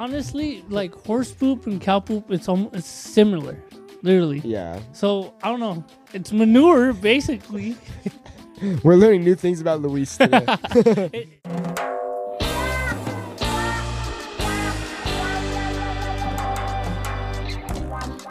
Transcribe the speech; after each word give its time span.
honestly, 0.00 0.64
like 0.70 0.94
horse 0.94 1.30
poop 1.30 1.66
and 1.66 1.80
cow 1.80 2.00
poop, 2.00 2.30
it's 2.30 2.48
almost 2.48 2.74
it's 2.74 2.88
similar, 2.88 3.62
literally. 4.02 4.40
Yeah. 4.42 4.80
So 4.92 5.34
I 5.42 5.50
don't 5.50 5.60
know. 5.60 5.84
It's 6.14 6.32
manure 6.32 6.94
basically. 6.94 7.76
We're 8.82 8.96
learning 8.96 9.24
new 9.24 9.34
things 9.34 9.60
about 9.60 9.82
Luis 9.82 10.16
today. 10.16 10.46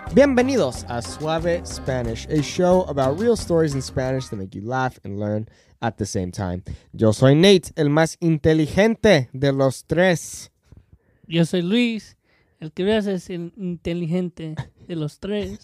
Bienvenidos 0.10 0.86
a 0.90 1.04
Suave 1.04 1.68
Spanish, 1.68 2.26
a 2.30 2.42
show 2.42 2.82
about 2.86 3.20
real 3.20 3.36
stories 3.36 3.76
in 3.76 3.82
Spanish 3.82 4.28
that 4.30 4.38
make 4.38 4.56
you 4.56 4.62
laugh 4.62 5.00
and 5.04 5.20
learn 5.20 5.48
at 5.84 5.98
the 5.98 6.06
same 6.06 6.32
time. 6.32 6.64
Yo 6.94 7.12
soy 7.12 7.36
Nate, 7.36 7.72
el 7.78 7.90
más 7.90 8.18
inteligente 8.20 9.30
de 9.34 9.52
los 9.52 9.84
tres. 9.84 10.50
Yo 11.29 11.46
soy 11.46 11.61
Luis, 11.61 12.18
el 12.60 12.71
que 12.71 12.83
veas 12.83 13.06
es 13.06 13.29
el 13.29 13.54
inteligente 13.56 14.56
de 14.87 14.96
los 14.96 15.20
tres. 15.20 15.60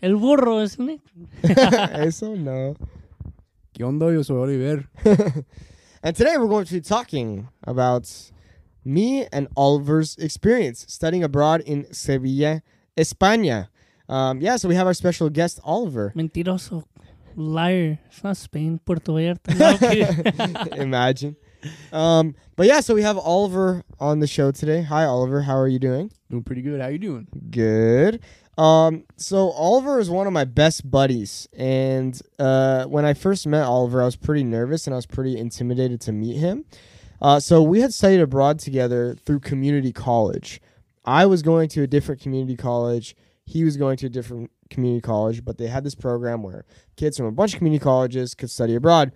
El 0.00 0.16
burro 0.16 0.60
es 0.60 0.76
un. 0.76 1.00
Eso 2.00 2.34
no. 2.34 2.74
¿Qué 3.72 3.84
onda? 3.84 4.12
Yo 4.12 4.24
soy 4.24 4.38
Oliver. 4.38 4.88
And 6.02 6.16
today 6.16 6.36
we're 6.36 6.48
going 6.48 6.64
to 6.66 6.74
be 6.74 6.80
talking 6.80 7.46
about 7.62 8.10
me 8.84 9.28
and 9.32 9.46
Oliver's 9.56 10.16
experience 10.18 10.84
studying 10.88 11.22
abroad 11.22 11.60
in 11.60 11.86
Sevilla, 11.94 12.62
España. 12.96 13.68
Um, 14.08 14.40
yeah, 14.40 14.56
so 14.56 14.68
we 14.68 14.74
have 14.74 14.88
our 14.88 14.94
special 14.94 15.30
guest, 15.30 15.60
Oliver. 15.62 16.12
Mentiroso. 16.16 16.82
Liar. 17.36 18.00
It's 18.08 18.24
not 18.24 18.36
Spain, 18.36 18.80
Puerto 18.84 19.12
Vallarta. 19.12 19.54
No. 20.76 20.82
Imagine. 20.82 21.36
Um, 21.92 22.34
but 22.56 22.66
yeah, 22.66 22.80
so 22.80 22.94
we 22.94 23.02
have 23.02 23.16
Oliver 23.16 23.82
on 24.00 24.20
the 24.20 24.26
show 24.26 24.50
today. 24.50 24.82
Hi, 24.82 25.04
Oliver. 25.04 25.42
How 25.42 25.56
are 25.56 25.68
you 25.68 25.78
doing? 25.78 26.10
Doing 26.30 26.42
pretty 26.42 26.62
good. 26.62 26.80
How 26.80 26.88
are 26.88 26.90
you 26.90 26.98
doing? 26.98 27.28
Good. 27.50 28.20
Um, 28.56 29.04
so 29.16 29.50
Oliver 29.50 29.98
is 29.98 30.10
one 30.10 30.26
of 30.26 30.32
my 30.32 30.44
best 30.44 30.88
buddies, 30.88 31.48
and 31.56 32.20
uh, 32.38 32.84
when 32.84 33.04
I 33.04 33.14
first 33.14 33.46
met 33.46 33.64
Oliver, 33.64 34.00
I 34.02 34.04
was 34.04 34.16
pretty 34.16 34.44
nervous 34.44 34.86
and 34.86 34.94
I 34.94 34.96
was 34.96 35.06
pretty 35.06 35.36
intimidated 35.36 36.00
to 36.02 36.12
meet 36.12 36.36
him. 36.36 36.64
Uh, 37.20 37.40
so 37.40 37.62
we 37.62 37.80
had 37.80 37.92
studied 37.92 38.20
abroad 38.20 38.58
together 38.58 39.16
through 39.24 39.40
community 39.40 39.92
college. 39.92 40.60
I 41.04 41.26
was 41.26 41.42
going 41.42 41.68
to 41.70 41.82
a 41.82 41.86
different 41.86 42.20
community 42.20 42.56
college. 42.56 43.16
He 43.44 43.64
was 43.64 43.76
going 43.76 43.96
to 43.98 44.06
a 44.06 44.10
different 44.10 44.50
community 44.70 45.00
college, 45.00 45.44
but 45.44 45.58
they 45.58 45.66
had 45.66 45.84
this 45.84 45.94
program 45.94 46.42
where 46.42 46.64
kids 46.96 47.16
from 47.16 47.26
a 47.26 47.32
bunch 47.32 47.54
of 47.54 47.58
community 47.58 47.82
colleges 47.82 48.34
could 48.34 48.50
study 48.50 48.74
abroad. 48.74 49.12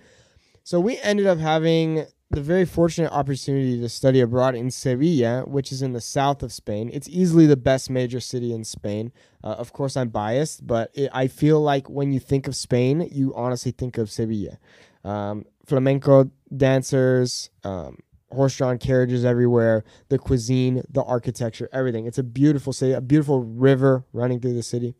So 0.64 0.80
we 0.80 0.98
ended 0.98 1.26
up 1.26 1.38
having 1.38 2.06
the 2.30 2.42
very 2.42 2.66
fortunate 2.66 3.10
opportunity 3.10 3.80
to 3.80 3.88
study 3.88 4.20
abroad 4.20 4.54
in 4.54 4.70
Sevilla, 4.70 5.44
which 5.46 5.72
is 5.72 5.80
in 5.80 5.94
the 5.94 6.00
south 6.00 6.42
of 6.42 6.52
Spain. 6.52 6.90
It's 6.92 7.08
easily 7.08 7.46
the 7.46 7.56
best 7.56 7.88
major 7.88 8.20
city 8.20 8.52
in 8.52 8.64
Spain. 8.64 9.12
Uh, 9.42 9.48
of 9.58 9.72
course, 9.72 9.96
I'm 9.96 10.10
biased, 10.10 10.66
but 10.66 10.90
it, 10.94 11.10
I 11.14 11.28
feel 11.28 11.60
like 11.60 11.88
when 11.88 12.12
you 12.12 12.20
think 12.20 12.46
of 12.46 12.54
Spain, 12.54 13.08
you 13.10 13.34
honestly 13.34 13.72
think 13.72 13.96
of 13.96 14.10
Sevilla. 14.10 14.58
Um, 15.04 15.46
flamenco 15.64 16.30
dancers, 16.54 17.48
um, 17.64 17.96
horse-drawn 18.30 18.76
carriages 18.76 19.24
everywhere, 19.24 19.84
the 20.10 20.18
cuisine, 20.18 20.82
the 20.90 21.02
architecture, 21.02 21.70
everything. 21.72 22.06
It's 22.06 22.18
a 22.18 22.22
beautiful 22.22 22.74
city, 22.74 22.92
a 22.92 23.00
beautiful 23.00 23.42
river 23.42 24.04
running 24.12 24.38
through 24.40 24.54
the 24.54 24.62
city. 24.62 24.94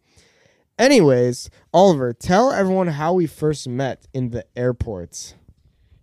Anyways, 0.78 1.50
Oliver, 1.74 2.14
tell 2.14 2.52
everyone 2.52 2.86
how 2.86 3.12
we 3.12 3.26
first 3.26 3.68
met 3.68 4.06
in 4.14 4.30
the 4.30 4.46
airports. 4.56 5.34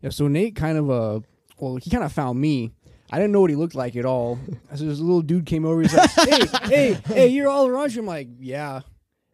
Yeah. 0.06 0.12
So 0.12 0.28
Nate 0.28 0.56
kind 0.56 0.78
of 0.78 0.90
uh, 0.92 1.20
well, 1.58 1.78
he 1.78 1.90
kind 1.90 2.04
of 2.04 2.12
found 2.12 2.40
me. 2.40 2.72
I 3.12 3.18
didn't 3.18 3.32
know 3.32 3.42
what 3.42 3.50
he 3.50 3.56
looked 3.56 3.76
like 3.76 3.96
at 3.96 4.06
all. 4.06 4.40
So 4.76 4.86
this 4.86 5.00
little 5.00 5.22
dude 5.22 5.46
came 5.46 5.66
over. 5.66 5.82
He's 5.82 5.94
like, 5.94 6.10
"Hey, 6.16 6.46
hey, 6.64 6.94
hey, 7.06 7.28
you're 7.28 7.48
all 7.48 7.74
aren't 7.76 7.96
you?" 7.96 8.02
I'm 8.02 8.08
like, 8.08 8.28
"Yeah." 8.40 8.82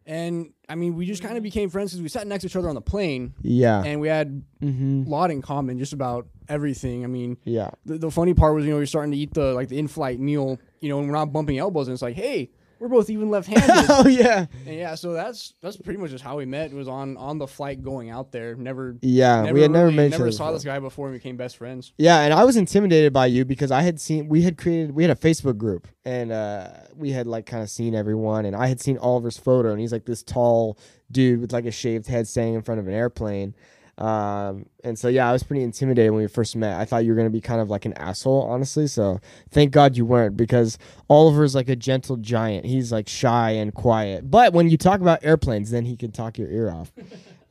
And 0.06 0.52
I 0.68 0.74
mean, 0.74 0.94
we 0.94 1.04
just 1.04 1.22
kind 1.22 1.36
of 1.36 1.42
became 1.42 1.68
friends 1.68 1.92
because 1.92 2.02
we 2.02 2.08
sat 2.08 2.26
next 2.26 2.42
to 2.42 2.46
each 2.46 2.56
other 2.56 2.68
on 2.68 2.74
the 2.74 2.80
plane, 2.80 3.34
Yeah. 3.42 3.82
and 3.84 4.00
we 4.00 4.08
had 4.08 4.42
mm-hmm. 4.60 5.04
a 5.06 5.08
lot 5.08 5.30
in 5.30 5.42
common, 5.42 5.78
just 5.78 5.92
about 5.92 6.26
everything. 6.48 7.04
I 7.04 7.06
mean, 7.06 7.36
Yeah. 7.44 7.70
the, 7.84 7.98
the 7.98 8.10
funny 8.10 8.34
part 8.34 8.54
was, 8.54 8.64
you 8.64 8.70
know, 8.70 8.78
we 8.78 8.82
are 8.82 8.86
starting 8.86 9.12
to 9.12 9.18
eat 9.18 9.34
the 9.34 9.52
like 9.52 9.68
the 9.68 9.78
in-flight 9.78 10.18
meal, 10.18 10.58
you 10.80 10.88
know, 10.88 10.98
and 10.98 11.06
we're 11.08 11.14
not 11.14 11.32
bumping 11.32 11.58
elbows, 11.58 11.88
and 11.88 11.92
it's 11.92 12.02
like, 12.02 12.16
hey, 12.16 12.50
we're 12.82 12.88
both 12.88 13.08
even 13.10 13.30
left-handed. 13.30 13.70
oh 13.88 14.08
yeah. 14.08 14.46
and 14.66 14.74
yeah, 14.76 14.94
so 14.96 15.12
that's 15.12 15.54
that's 15.62 15.76
pretty 15.76 16.00
much 16.00 16.10
just 16.10 16.24
how 16.24 16.36
we 16.36 16.44
met. 16.44 16.72
It 16.72 16.74
was 16.74 16.88
on 16.88 17.16
on 17.16 17.38
the 17.38 17.46
flight 17.46 17.82
going 17.82 18.10
out 18.10 18.32
there. 18.32 18.56
Never, 18.56 18.96
Yeah. 19.00 19.42
never 19.42 19.54
we 19.54 19.62
had 19.62 19.70
never 19.70 19.84
really- 19.86 19.96
met 19.96 20.06
each 20.06 20.10
never 20.12 20.32
saw 20.32 20.46
before. 20.46 20.52
this 20.54 20.64
guy 20.64 20.78
before, 20.80 21.06
and 21.06 21.12
we 21.12 21.18
became 21.18 21.36
best 21.36 21.56
friends. 21.56 21.92
Yeah, 21.96 22.20
and 22.20 22.34
I 22.34 22.44
was 22.44 22.56
intimidated 22.56 23.12
by 23.12 23.26
you 23.26 23.44
because 23.44 23.70
I 23.70 23.82
had 23.82 24.00
seen 24.00 24.28
we 24.28 24.42
had 24.42 24.58
created 24.58 24.90
we 24.94 25.04
had 25.04 25.10
a 25.16 25.20
Facebook 25.20 25.56
group 25.56 25.86
and 26.04 26.32
uh, 26.32 26.68
we 26.96 27.10
had 27.12 27.26
like 27.28 27.46
kind 27.46 27.62
of 27.62 27.70
seen 27.70 27.94
everyone 27.94 28.44
and 28.44 28.56
I 28.56 28.66
had 28.66 28.80
seen 28.80 28.98
Oliver's 28.98 29.38
photo 29.38 29.70
and 29.70 29.80
he's 29.80 29.92
like 29.92 30.04
this 30.04 30.22
tall 30.24 30.76
dude 31.10 31.40
with 31.40 31.52
like 31.52 31.66
a 31.66 31.70
shaved 31.70 32.06
head 32.08 32.26
standing 32.26 32.54
in 32.54 32.62
front 32.62 32.80
of 32.80 32.88
an 32.88 32.94
airplane. 32.94 33.54
Um, 33.98 34.66
and 34.82 34.98
so 34.98 35.08
yeah, 35.08 35.28
I 35.28 35.32
was 35.32 35.42
pretty 35.42 35.62
intimidated 35.62 36.12
when 36.12 36.22
we 36.22 36.28
first 36.28 36.56
met. 36.56 36.80
I 36.80 36.84
thought 36.84 37.04
you 37.04 37.10
were 37.10 37.16
gonna 37.16 37.30
be 37.30 37.40
kind 37.40 37.60
of 37.60 37.68
like 37.70 37.84
an 37.84 37.92
asshole, 37.94 38.42
honestly. 38.42 38.86
So 38.86 39.20
thank 39.50 39.70
God 39.70 39.96
you 39.96 40.06
weren't 40.06 40.36
because 40.36 40.78
Oliver's 41.08 41.54
like 41.54 41.68
a 41.68 41.76
gentle 41.76 42.16
giant. 42.16 42.64
He's 42.64 42.90
like 42.90 43.08
shy 43.08 43.50
and 43.50 43.72
quiet. 43.74 44.30
But 44.30 44.52
when 44.52 44.68
you 44.70 44.76
talk 44.76 45.00
about 45.00 45.22
airplanes, 45.22 45.70
then 45.70 45.84
he 45.84 45.96
can 45.96 46.10
talk 46.10 46.38
your 46.38 46.48
ear 46.48 46.70
off. 46.70 46.92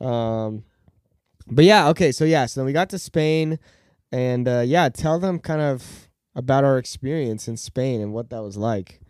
um, 0.06 0.64
but 1.50 1.64
yeah, 1.64 1.88
okay, 1.88 2.12
so 2.12 2.24
yeah, 2.24 2.46
so 2.46 2.60
then 2.60 2.66
we 2.66 2.72
got 2.72 2.90
to 2.90 2.98
Spain, 2.98 3.58
and 4.10 4.48
uh, 4.48 4.62
yeah, 4.64 4.88
tell 4.88 5.18
them 5.18 5.38
kind 5.38 5.60
of 5.60 6.08
about 6.34 6.64
our 6.64 6.78
experience 6.78 7.48
in 7.48 7.56
Spain 7.56 8.00
and 8.00 8.12
what 8.12 8.30
that 8.30 8.42
was 8.42 8.56
like. 8.56 9.00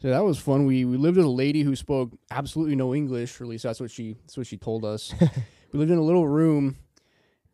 So 0.00 0.08
that 0.08 0.24
was 0.24 0.38
fun. 0.38 0.66
We 0.66 0.84
we 0.84 0.96
lived 0.96 1.16
with 1.16 1.26
a 1.26 1.30
lady 1.30 1.62
who 1.62 1.74
spoke 1.74 2.12
absolutely 2.30 2.76
no 2.76 2.94
English, 2.94 3.40
or 3.40 3.44
at 3.44 3.50
least 3.50 3.64
that's 3.64 3.80
what 3.80 3.90
she 3.90 4.16
that's 4.22 4.36
what 4.36 4.46
she 4.46 4.56
told 4.56 4.84
us. 4.84 5.14
we 5.72 5.78
lived 5.78 5.90
in 5.90 5.98
a 5.98 6.02
little 6.02 6.26
room, 6.26 6.76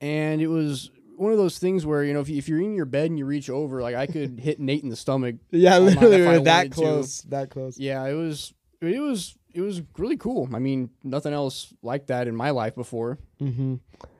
and 0.00 0.40
it 0.40 0.48
was 0.48 0.90
one 1.16 1.32
of 1.32 1.38
those 1.38 1.58
things 1.58 1.86
where 1.86 2.04
you 2.04 2.12
know 2.12 2.20
if, 2.20 2.28
you, 2.28 2.36
if 2.36 2.48
you're 2.48 2.60
in 2.60 2.74
your 2.74 2.84
bed 2.84 3.06
and 3.06 3.18
you 3.18 3.24
reach 3.26 3.48
over, 3.50 3.80
like 3.80 3.94
I 3.94 4.06
could 4.06 4.40
hit 4.40 4.60
Nate 4.60 4.82
in 4.82 4.88
the 4.88 4.96
stomach. 4.96 5.36
Yeah, 5.50 5.78
literally, 5.78 6.16
we 6.16 6.44
that 6.44 6.56
wanted 6.56 6.72
to. 6.72 6.80
close, 6.80 7.22
that 7.22 7.50
close. 7.50 7.78
Yeah, 7.78 8.04
it 8.06 8.14
was 8.14 8.52
it 8.80 9.00
was 9.00 9.36
it 9.54 9.60
was 9.60 9.82
really 9.98 10.16
cool. 10.16 10.48
I 10.54 10.58
mean, 10.58 10.90
nothing 11.04 11.32
else 11.32 11.72
like 11.82 12.06
that 12.06 12.26
in 12.28 12.34
my 12.34 12.50
life 12.50 12.74
before. 12.74 13.18
Mm-hmm. 13.40 13.76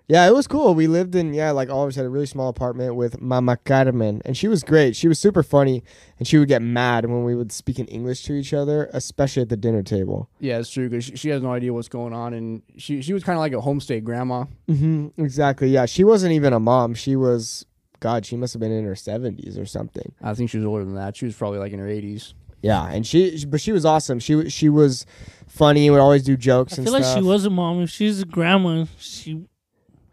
Yeah, 0.09 0.27
it 0.27 0.35
was 0.35 0.47
cool. 0.47 0.75
We 0.75 0.87
lived 0.89 1.15
in 1.15 1.33
yeah, 1.33 1.53
like 1.53 1.71
Oliver's 1.71 1.97
had 1.97 2.05
a 2.05 2.09
really 2.11 2.27
small 2.27 2.49
apartment 2.49 2.97
with 2.97 3.21
Mama 3.21 3.57
Carmen, 3.57 4.21
and 4.25 4.37
she 4.37 4.49
was 4.49 4.63
great. 4.63 4.95
She 4.97 5.09
was 5.09 5.19
super 5.19 5.43
funny, 5.43 5.83
and 6.19 6.27
she 6.27 6.39
would 6.39 6.49
get 6.49 6.61
mad 6.61 7.07
when 7.07 7.25
we 7.25 7.35
would 7.35 7.53
speak 7.53 7.79
in 7.79 7.87
English 7.87 8.25
to 8.25 8.35
each 8.35 8.53
other, 8.53 8.91
especially 8.93 9.43
at 9.43 9.49
the 9.49 9.57
dinner 9.57 9.83
table. 9.83 10.29
Yeah, 10.41 10.59
it's 10.59 10.71
true 10.71 10.89
because 10.89 11.05
she, 11.05 11.17
she 11.17 11.29
has 11.31 11.41
no 11.43 11.53
idea 11.53 11.73
what's 11.73 11.89
going 11.89 12.13
on, 12.13 12.35
and 12.35 12.63
she 12.77 13.01
she 13.01 13.13
was 13.15 13.23
kind 13.25 13.37
of 13.37 13.41
like 13.41 13.53
a 13.53 13.57
homestay 13.65 14.03
grandma. 14.03 14.45
Mm-hmm. 14.69 15.23
Exactly. 15.23 15.69
Yeah, 15.69 15.87
she 15.87 16.05
wasn't 16.05 16.33
even 16.33 16.53
a 16.53 16.61
mom. 16.61 16.95
She 16.95 17.17
was, 17.17 17.65
God, 18.01 18.27
she 18.27 18.37
must 18.37 18.53
have 18.55 18.61
been 18.61 18.73
in 18.73 18.85
her 18.85 18.97
seventies 18.97 19.57
or 19.57 19.65
something. 19.67 20.13
I 20.21 20.35
think 20.35 20.51
she 20.51 20.59
was 20.59 20.67
older 20.67 20.85
than 20.85 20.97
that. 20.97 21.17
She 21.17 21.25
was 21.25 21.37
probably 21.37 21.59
like 21.61 21.73
in 21.73 21.79
her 21.79 21.87
80s. 21.89 22.35
Yeah, 22.61 22.87
and 22.89 23.05
she, 23.07 23.45
but 23.47 23.61
she 23.61 23.73
was 23.73 23.85
awesome. 23.85 24.19
She 24.21 24.49
she 24.51 24.69
was 24.69 25.05
funny. 25.49 25.89
Would 25.91 26.01
always 26.01 26.23
do 26.23 26.37
jokes 26.37 26.75
I 26.75 26.77
and 26.77 26.85
feel 26.87 26.93
like 26.93 27.03
stuff. 27.05 27.19
she 27.19 27.23
was 27.25 27.45
a 27.45 27.51
mom. 27.51 27.81
If 27.83 27.91
she's 27.91 28.21
a 28.21 28.25
grandma, 28.25 28.85
she 28.99 29.47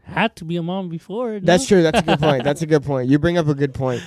had 0.09 0.35
to 0.37 0.45
be 0.45 0.57
a 0.57 0.63
mom 0.63 0.89
before. 0.89 1.33
no? 1.33 1.39
That's 1.41 1.67
true. 1.67 1.81
That's 1.83 1.99
a 1.99 2.03
good 2.03 2.19
point. 2.19 2.43
That's 2.43 2.61
a 2.61 2.67
good 2.67 2.83
point. 2.91 3.09
You 3.09 3.19
bring 3.19 3.37
up 3.37 3.47
a 3.47 3.55
good 3.55 3.73
point. 3.73 4.01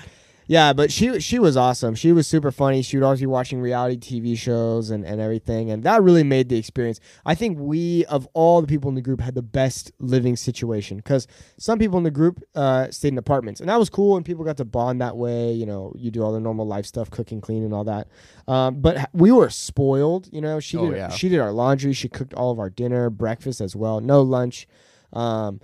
Yeah, 0.48 0.72
but 0.72 0.90
she 0.90 1.20
she 1.20 1.38
was 1.38 1.56
awesome. 1.56 1.94
She 1.94 2.10
was 2.10 2.26
super 2.26 2.50
funny. 2.50 2.82
She 2.82 2.96
would 2.96 3.04
always 3.04 3.20
be 3.20 3.26
watching 3.26 3.60
reality 3.60 3.96
TV 4.20 4.36
shows 4.36 4.90
and, 4.90 5.06
and 5.06 5.20
everything, 5.20 5.70
and 5.70 5.84
that 5.84 6.02
really 6.02 6.24
made 6.24 6.48
the 6.48 6.56
experience. 6.56 6.98
I 7.24 7.36
think 7.36 7.58
we 7.60 8.04
of 8.06 8.26
all 8.34 8.60
the 8.60 8.66
people 8.66 8.88
in 8.88 8.96
the 8.96 9.00
group 9.02 9.20
had 9.20 9.36
the 9.36 9.40
best 9.40 9.92
living 10.00 10.34
situation 10.36 10.96
because 10.96 11.28
some 11.58 11.78
people 11.78 11.96
in 11.96 12.02
the 12.04 12.10
group 12.10 12.42
uh, 12.56 12.90
stayed 12.90 13.12
in 13.12 13.19
apartments, 13.19 13.60
and 13.60 13.70
that 13.70 13.78
was 13.78 13.88
cool, 13.88 14.16
and 14.16 14.26
people 14.26 14.44
got 14.44 14.56
to 14.56 14.64
bond 14.64 15.00
that 15.00 15.16
way. 15.16 15.52
You 15.52 15.64
know, 15.64 15.93
you 15.96 16.10
do 16.10 16.22
all 16.25 16.32
the 16.32 16.40
normal 16.40 16.66
life 16.66 16.87
stuff, 16.87 17.08
cooking, 17.08 17.40
clean, 17.40 17.62
and 17.62 17.72
all 17.72 17.84
that. 17.84 18.08
Um, 18.49 18.81
but 18.81 19.08
we 19.14 19.31
were 19.31 19.49
spoiled. 19.49 20.28
You 20.32 20.40
know, 20.40 20.58
she 20.58 20.76
Oh, 20.76 20.90
did 20.90 20.96
yeah. 20.96 21.08
she 21.10 21.28
did 21.28 21.38
our 21.38 21.52
laundry, 21.52 21.93
she 21.93 22.08
cooked 22.08 22.34
all 22.34 22.50
of 22.50 22.58
our 22.58 22.69
dinner, 22.69 23.10
breakfast 23.10 23.60
as 23.60 23.76
well, 23.76 24.00
no 24.00 24.20
lunch. 24.20 24.66
Um, 25.12 25.60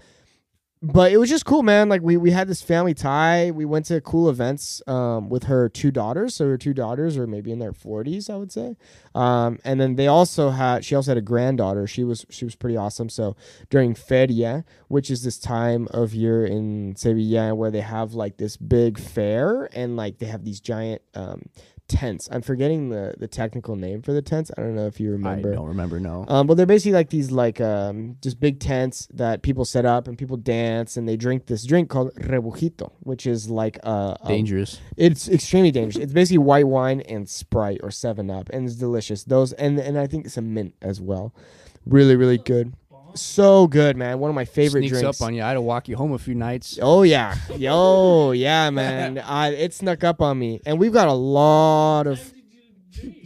but 0.80 1.10
it 1.10 1.16
was 1.16 1.28
just 1.28 1.44
cool, 1.44 1.62
man. 1.62 1.88
Like 1.88 2.02
we 2.02 2.16
we 2.16 2.30
had 2.30 2.46
this 2.46 2.62
family 2.62 2.94
tie. 2.94 3.50
We 3.50 3.64
went 3.64 3.86
to 3.86 4.00
cool 4.00 4.30
events 4.30 4.80
um, 4.86 5.28
with 5.28 5.44
her 5.44 5.69
two 5.69 5.90
daughters. 5.90 6.36
So 6.36 6.46
her 6.46 6.58
two 6.58 6.72
daughters 6.72 7.16
are 7.16 7.26
maybe 7.26 7.50
in 7.50 7.58
their 7.58 7.72
forties, 7.72 8.30
I 8.30 8.36
would 8.36 8.52
say. 8.52 8.76
Um, 9.14 9.58
and 9.64 9.80
then 9.80 9.96
they 9.96 10.06
also 10.06 10.50
had 10.50 10.84
she 10.84 10.94
also 10.94 11.10
had 11.10 11.19
a 11.19 11.22
granddaughter. 11.22 11.86
She 11.86 12.04
was 12.04 12.25
she 12.30 12.44
was 12.44 12.54
pretty 12.54 12.76
awesome. 12.76 13.08
So 13.08 13.36
during 13.70 13.94
Feria, 13.94 14.64
which 14.86 15.10
is 15.10 15.25
this 15.25 15.38
time 15.38 15.88
of 15.90 16.14
year 16.14 16.46
in 16.46 16.94
Sevilla 16.96 17.54
where 17.54 17.70
they 17.70 17.80
have 17.80 18.14
like 18.14 18.36
this 18.36 18.56
big 18.56 18.98
fair 18.98 19.69
and 19.72 19.96
like 19.96 20.19
they 20.19 20.26
have 20.26 20.44
these 20.44 20.60
giant 20.60 21.02
um, 21.14 21.48
tents. 21.88 22.29
I'm 22.31 22.43
forgetting 22.43 22.90
the 22.90 23.14
the 23.19 23.26
technical 23.26 23.75
name 23.76 24.02
for 24.02 24.12
the 24.12 24.23
tents. 24.23 24.50
I 24.56 24.61
don't 24.61 24.75
know 24.76 24.87
if 24.87 25.00
you 25.00 25.11
remember. 25.12 25.50
I 25.52 25.55
don't 25.55 25.67
remember. 25.69 25.99
No. 25.99 26.25
Um, 26.29 26.46
but 26.46 26.56
they're 26.56 26.67
basically 26.67 26.93
like 26.93 27.11
these 27.11 27.31
like 27.31 27.61
um 27.61 28.17
just 28.23 28.38
big 28.38 28.61
tents 28.61 29.08
that 29.14 29.43
people 29.43 29.64
set 29.64 29.85
up 29.87 30.06
and 30.06 30.17
people 30.19 30.37
dance 30.37 30.96
and 30.96 31.08
they 31.08 31.17
drink 31.17 31.46
this 31.46 31.64
drink 31.64 31.88
called 31.88 32.14
rebujito, 32.17 32.93
which 33.00 33.26
is 33.26 33.49
like 33.50 33.79
uh 33.85 34.14
a- 34.23 34.29
Dangerous. 34.29 34.81
it's 34.96 35.29
extremely 35.29 35.70
dangerous. 35.70 36.02
It's 36.05 36.12
basically 36.12 36.38
white 36.38 36.67
wine 36.67 37.00
and 37.00 37.29
Sprite 37.29 37.81
or 37.82 37.90
Seven 37.90 38.31
Up, 38.31 38.49
and 38.50 38.67
it's 38.67 38.76
delicious. 38.76 39.25
Those 39.25 39.52
and 39.55 39.79
and 39.79 39.99
I 39.99 40.06
think 40.06 40.29
some 40.29 40.52
mint 40.55 40.75
as 40.82 41.00
well. 41.00 41.35
Really, 41.87 42.17
really 42.17 42.38
good. 42.38 42.75
So 43.14 43.66
good, 43.66 43.96
man. 43.96 44.19
One 44.19 44.28
of 44.31 44.34
my 44.34 44.44
favorite 44.44 44.82
Sneaks 44.82 45.00
drinks. 45.00 45.20
up 45.20 45.26
on 45.26 45.34
you. 45.34 45.43
I 45.43 45.49
had 45.49 45.55
to 45.55 45.60
walk 45.60 45.88
you 45.88 45.96
home 45.96 46.12
a 46.12 46.19
few 46.19 46.34
nights. 46.34 46.78
Oh 46.81 47.02
yeah, 47.02 47.34
yo 47.56 48.32
yeah, 48.32 48.70
man. 48.70 49.19
I, 49.26 49.49
it 49.50 49.75
snuck 49.75 50.05
up 50.05 50.20
on 50.22 50.38
me, 50.38 50.60
and 50.66 50.78
we've 50.78 50.93
got 50.93 51.08
a 51.08 51.12
lot 51.12 52.06
of 52.06 52.32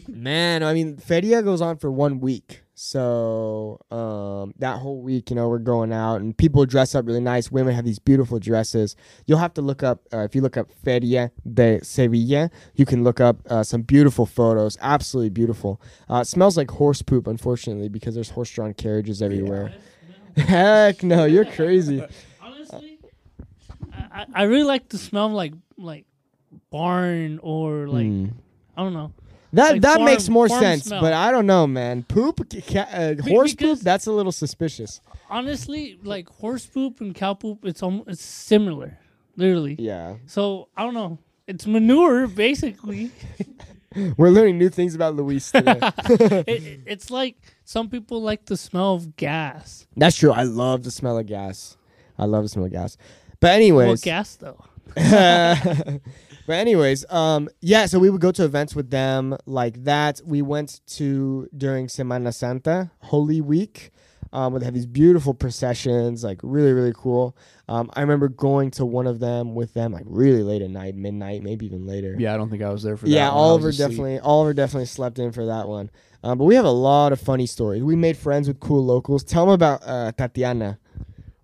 man. 0.08 0.62
I 0.62 0.74
mean, 0.74 0.96
Feria 0.96 1.42
goes 1.42 1.60
on 1.60 1.76
for 1.76 1.90
one 1.90 2.20
week, 2.20 2.61
so 2.74 3.80
um, 3.90 4.54
that 4.58 4.78
whole 4.78 5.00
week, 5.02 5.30
you 5.30 5.36
know, 5.36 5.48
we're 5.48 5.58
going 5.58 5.92
out, 5.92 6.20
and 6.20 6.36
people 6.36 6.64
dress 6.66 6.94
up 6.94 7.06
really 7.06 7.20
nice. 7.20 7.50
Women 7.52 7.74
have 7.74 7.84
these 7.84 7.98
beautiful 7.98 8.38
dresses. 8.38 8.96
You'll 9.26 9.38
have 9.38 9.54
to 9.54 9.62
look 9.62 9.82
up 9.82 10.00
uh, 10.12 10.18
if 10.20 10.34
you 10.34 10.40
look 10.40 10.56
up 10.56 10.68
Feria 10.84 11.30
de 11.52 11.80
Sevilla. 11.84 12.50
You 12.74 12.86
can 12.86 13.04
look 13.04 13.20
up 13.20 13.36
uh, 13.48 13.62
some 13.62 13.82
beautiful 13.82 14.26
photos. 14.26 14.78
Absolutely 14.80 15.30
beautiful. 15.30 15.80
Uh, 16.10 16.20
it 16.22 16.26
smells 16.26 16.56
like 16.56 16.70
horse 16.70 17.02
poop, 17.02 17.26
unfortunately, 17.26 17.88
because 17.88 18.14
there's 18.14 18.30
horse-drawn 18.30 18.74
carriages 18.74 19.20
everywhere. 19.22 19.74
Heck 20.36 21.02
no, 21.02 21.24
you're 21.26 21.44
crazy. 21.44 22.02
Honestly, 22.42 22.98
I, 23.92 24.26
I- 24.34 24.42
really 24.44 24.64
like 24.64 24.88
to 24.90 24.98
smell 24.98 25.28
like 25.28 25.52
like 25.76 26.06
barn 26.70 27.38
or 27.42 27.86
like 27.86 28.06
Hmm. 28.06 28.26
I 28.76 28.82
don't 28.82 28.94
know. 28.94 29.12
That 29.54 29.72
Like 29.72 29.80
that 29.82 29.94
farm- 29.96 30.04
makes 30.06 30.28
more 30.28 30.48
sense, 30.48 30.84
smell. 30.84 31.00
but 31.02 31.12
I 31.12 31.30
don't 31.30 31.46
know, 31.46 31.66
man. 31.66 32.04
Poop, 32.04 32.40
ca- 32.66 32.88
uh, 32.90 33.14
horse 33.22 33.54
poop, 33.54 33.80
that's 33.80 34.06
a 34.06 34.12
little 34.12 34.32
suspicious. 34.32 35.00
Honestly, 35.28 35.98
like 36.02 36.28
horse 36.28 36.64
poop 36.66 37.00
and 37.00 37.14
cow 37.14 37.34
poop, 37.34 37.58
it's 37.64 37.82
almost 37.82 38.08
it's 38.08 38.22
similar, 38.24 38.98
literally. 39.36 39.76
Yeah, 39.78 40.16
So 40.26 40.68
I 40.76 40.84
don't 40.84 40.94
know. 40.94 41.18
It's 41.46 41.66
manure 41.66 42.26
basically. 42.28 43.10
we're 44.16 44.30
learning 44.30 44.56
new 44.58 44.70
things 44.70 44.94
about 44.94 45.16
Luis 45.16 45.50
today. 45.50 45.78
it, 46.08 46.48
it- 46.48 46.80
it's 46.86 47.10
like 47.10 47.36
some 47.64 47.90
people 47.90 48.22
like 48.22 48.46
the 48.46 48.56
smell 48.56 48.94
of 48.94 49.16
gas. 49.16 49.86
that's 49.96 50.16
true. 50.16 50.32
I 50.32 50.44
love 50.44 50.82
the 50.82 50.90
smell 50.90 51.18
of 51.18 51.26
gas. 51.26 51.76
I 52.18 52.24
love 52.24 52.44
the 52.44 52.48
smell 52.48 52.66
of 52.66 52.72
gas. 52.72 52.96
But 53.40 53.50
anyways, 53.50 53.88
What 53.88 54.02
gas 54.02 54.36
though? 54.36 54.64
but 54.94 56.00
anyways, 56.48 57.04
um, 57.10 57.48
yeah. 57.60 57.86
So 57.86 57.98
we 57.98 58.10
would 58.10 58.20
go 58.20 58.32
to 58.32 58.44
events 58.44 58.74
with 58.74 58.90
them 58.90 59.36
like 59.46 59.84
that. 59.84 60.20
We 60.24 60.42
went 60.42 60.80
to 60.88 61.48
during 61.56 61.86
Semana 61.86 62.34
Santa, 62.34 62.90
Holy 63.00 63.40
Week. 63.40 63.90
Um, 64.34 64.54
where 64.54 64.60
they 64.60 64.64
have 64.64 64.72
these 64.72 64.86
beautiful 64.86 65.34
processions, 65.34 66.24
like 66.24 66.40
really, 66.42 66.72
really 66.72 66.94
cool. 66.96 67.36
Um, 67.68 67.90
I 67.92 68.00
remember 68.00 68.28
going 68.28 68.70
to 68.72 68.86
one 68.86 69.06
of 69.06 69.20
them 69.20 69.54
with 69.54 69.74
them, 69.74 69.92
like 69.92 70.04
really 70.06 70.42
late 70.42 70.62
at 70.62 70.70
night, 70.70 70.94
midnight, 70.94 71.42
maybe 71.42 71.66
even 71.66 71.86
later. 71.86 72.16
Yeah, 72.18 72.32
I 72.32 72.38
don't 72.38 72.48
think 72.48 72.62
I 72.62 72.70
was 72.70 72.82
there 72.82 72.96
for 72.96 73.04
that. 73.04 73.10
Yeah, 73.10 73.28
one. 73.28 73.36
Oliver 73.36 73.68
asleep. 73.68 73.88
definitely 73.90 74.18
Oliver 74.20 74.54
definitely 74.54 74.86
slept 74.86 75.18
in 75.18 75.32
for 75.32 75.44
that 75.44 75.68
one. 75.68 75.90
Um, 76.24 76.38
but 76.38 76.44
we 76.44 76.54
have 76.54 76.64
a 76.64 76.70
lot 76.70 77.12
of 77.12 77.20
funny 77.20 77.44
stories. 77.44 77.82
We 77.82 77.94
made 77.94 78.16
friends 78.16 78.48
with 78.48 78.58
cool 78.58 78.82
locals. 78.82 79.22
Tell 79.22 79.44
them 79.44 79.52
about 79.54 79.82
uh, 79.84 80.12
Tatiana. 80.12 80.78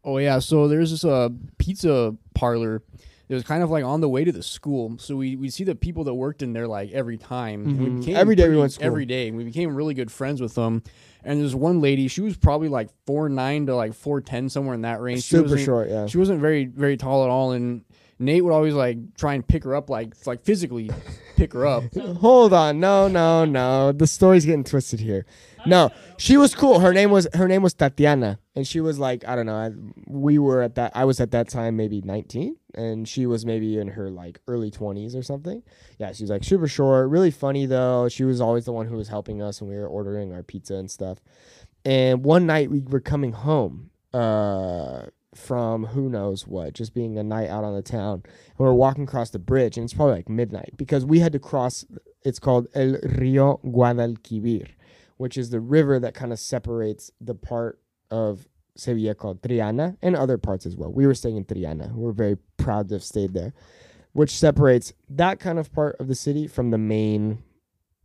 Oh 0.05 0.17
yeah, 0.17 0.39
so 0.39 0.67
there's 0.69 0.91
this 0.91 1.05
uh 1.05 1.29
pizza 1.59 2.15
parlor. 2.35 2.83
It 3.29 3.35
was 3.35 3.43
kind 3.43 3.63
of 3.63 3.71
like 3.71 3.85
on 3.85 4.01
the 4.01 4.09
way 4.09 4.25
to 4.25 4.33
the 4.33 4.43
school, 4.43 4.97
so 4.99 5.15
we 5.15 5.37
we 5.37 5.51
see 5.51 5.65
the 5.65 5.75
people 5.75 6.05
that 6.05 6.15
worked 6.15 6.43
in 6.43 6.55
there 6.55 6.67
like 6.67 6.93
every 6.93 7.19
time. 7.19 7.65
And 7.67 7.79
we 7.79 7.87
mm-hmm. 7.87 8.01
became 8.01 8.17
Every 8.17 8.35
day 8.35 8.49
we 8.49 8.57
went 8.57 8.73
school. 8.73 8.87
Every 8.87 9.05
day, 9.05 9.29
and 9.29 9.37
we 9.37 9.45
became 9.45 9.75
really 9.75 9.95
good 9.95 10.11
friends 10.11 10.41
with 10.41 10.55
them. 10.55 10.83
And 11.25 11.41
there's 11.41 11.55
one 11.55 11.81
lady. 11.81 12.09
She 12.09 12.23
was 12.23 12.37
probably 12.39 12.69
like 12.69 12.89
four 13.05 13.29
nine 13.29 13.67
to 13.67 13.77
like 13.77 13.93
four 13.93 14.23
ten, 14.23 14.49
somewhere 14.49 14.75
in 14.75 14.83
that 14.83 15.01
range. 15.01 15.25
Super 15.25 15.43
wasn't- 15.43 15.61
short, 15.61 15.89
yeah. 15.91 16.07
She 16.07 16.17
wasn't 16.17 16.41
very 16.41 16.65
very 16.65 16.97
tall 16.97 17.25
at 17.25 17.29
all, 17.29 17.53
and 17.53 17.85
Nate 18.19 18.45
would 18.45 18.53
always 18.53 18.75
like 18.75 19.17
try 19.17 19.35
and 19.35 19.47
pick 19.47 19.65
her 19.65 19.75
up, 19.75 19.89
like 19.89 20.15
like 20.27 20.43
physically 20.45 20.91
pick 21.37 21.53
her 21.53 21.67
up. 21.67 21.85
Hold 22.21 22.53
on, 22.53 22.81
no, 22.81 23.07
no, 23.07 23.45
no. 23.45 23.93
The 23.93 24.07
story's 24.07 24.45
getting 24.45 24.65
twisted 24.65 24.99
here. 24.99 25.25
No, 25.67 25.91
she 26.17 26.37
was 26.37 26.55
cool. 26.55 26.81
Her 26.81 26.93
name 26.93 27.11
was 27.11 27.29
her 27.35 27.47
name 27.47 27.63
was 27.63 27.75
Tatiana, 27.75 28.41
and 28.57 28.67
she 28.67 28.81
was 28.81 28.99
like 28.99 29.27
I 29.27 29.37
don't 29.37 29.47
know. 29.47 29.55
I, 29.55 29.71
we 30.07 30.39
were 30.39 30.63
at 30.63 30.75
that. 30.75 30.93
I 30.97 31.05
was 31.05 31.21
at 31.21 31.31
that 31.31 31.49
time 31.49 31.77
maybe 31.77 32.01
nineteen, 32.01 32.57
and 32.75 33.09
she 33.09 33.27
was 33.27 33.47
maybe 33.47 33.79
in 33.79 33.89
her 33.89 34.11
like 34.11 34.41
early 34.49 34.71
twenties 34.71 35.15
or 35.15 35.23
something. 35.23 35.63
Yeah, 35.99 36.13
she 36.13 36.25
was 36.25 36.31
like 36.31 36.43
super 36.43 36.67
short, 36.67 37.09
really 37.09 37.31
funny 37.31 37.67
though. 37.67 38.09
She 38.09 38.25
was 38.25 38.41
always 38.41 38.65
the 38.65 38.73
one 38.73 38.87
who 38.87 38.97
was 38.97 39.09
helping 39.09 39.41
us 39.43 39.61
when 39.61 39.71
we 39.71 39.77
were 39.77 39.89
ordering 39.89 40.33
our 40.33 40.43
pizza 40.43 40.75
and 40.75 40.91
stuff. 40.91 41.19
And 41.85 42.25
one 42.25 42.47
night 42.47 42.71
we 42.71 42.81
were 42.81 43.01
coming 43.01 43.33
home 43.33 43.91
uh, 44.13 45.03
from 45.35 45.87
who 45.87 46.09
knows 46.09 46.47
what, 46.47 46.73
just 46.73 46.95
being 46.95 47.19
a 47.19 47.23
night 47.23 47.49
out 47.49 47.65
on 47.65 47.75
the 47.75 47.83
town. 47.83 48.23
And 48.25 48.59
we 48.59 48.65
were 48.65 48.75
walking 48.75 49.05
across 49.05 49.31
the 49.31 49.39
bridge, 49.39 49.77
and 49.77 49.85
it's 49.85 49.95
probably 49.95 50.15
like 50.15 50.29
midnight 50.29 50.75
because 50.77 51.05
we 51.05 51.21
had 51.21 51.33
to 51.33 51.39
cross. 51.39 51.85
It's 52.23 52.39
called 52.39 52.67
El 52.75 52.95
Río 52.95 53.63
Guadalquivir, 53.65 54.69
which 55.17 55.37
is 55.37 55.51
the 55.51 55.61
river 55.61 56.01
that 56.01 56.15
kind 56.15 56.33
of 56.33 56.39
separates 56.39 57.11
the 57.21 57.35
part 57.35 57.81
of 58.11 58.49
Sevilla 58.77 59.15
called 59.15 59.43
Triana 59.43 59.97
and 60.01 60.17
other 60.17 60.39
parts 60.39 60.65
as 60.65 60.77
well. 60.77 60.93
We 60.93 61.07
were 61.07 61.15
staying 61.15 61.37
in 61.37 61.45
Triana. 61.45 61.93
We're 61.93 62.13
very 62.13 62.37
proud 62.57 62.89
to 62.89 62.95
have 62.95 63.05
stayed 63.05 63.35
there, 63.35 63.53
which 64.13 64.31
separates 64.31 64.93
that 65.11 65.41
kind 65.41 65.59
of 65.59 65.73
part 65.73 65.97
of 66.01 66.09
the 66.09 66.15
city 66.15 66.47
from 66.47 66.71
the 66.71 66.79
main, 66.79 67.43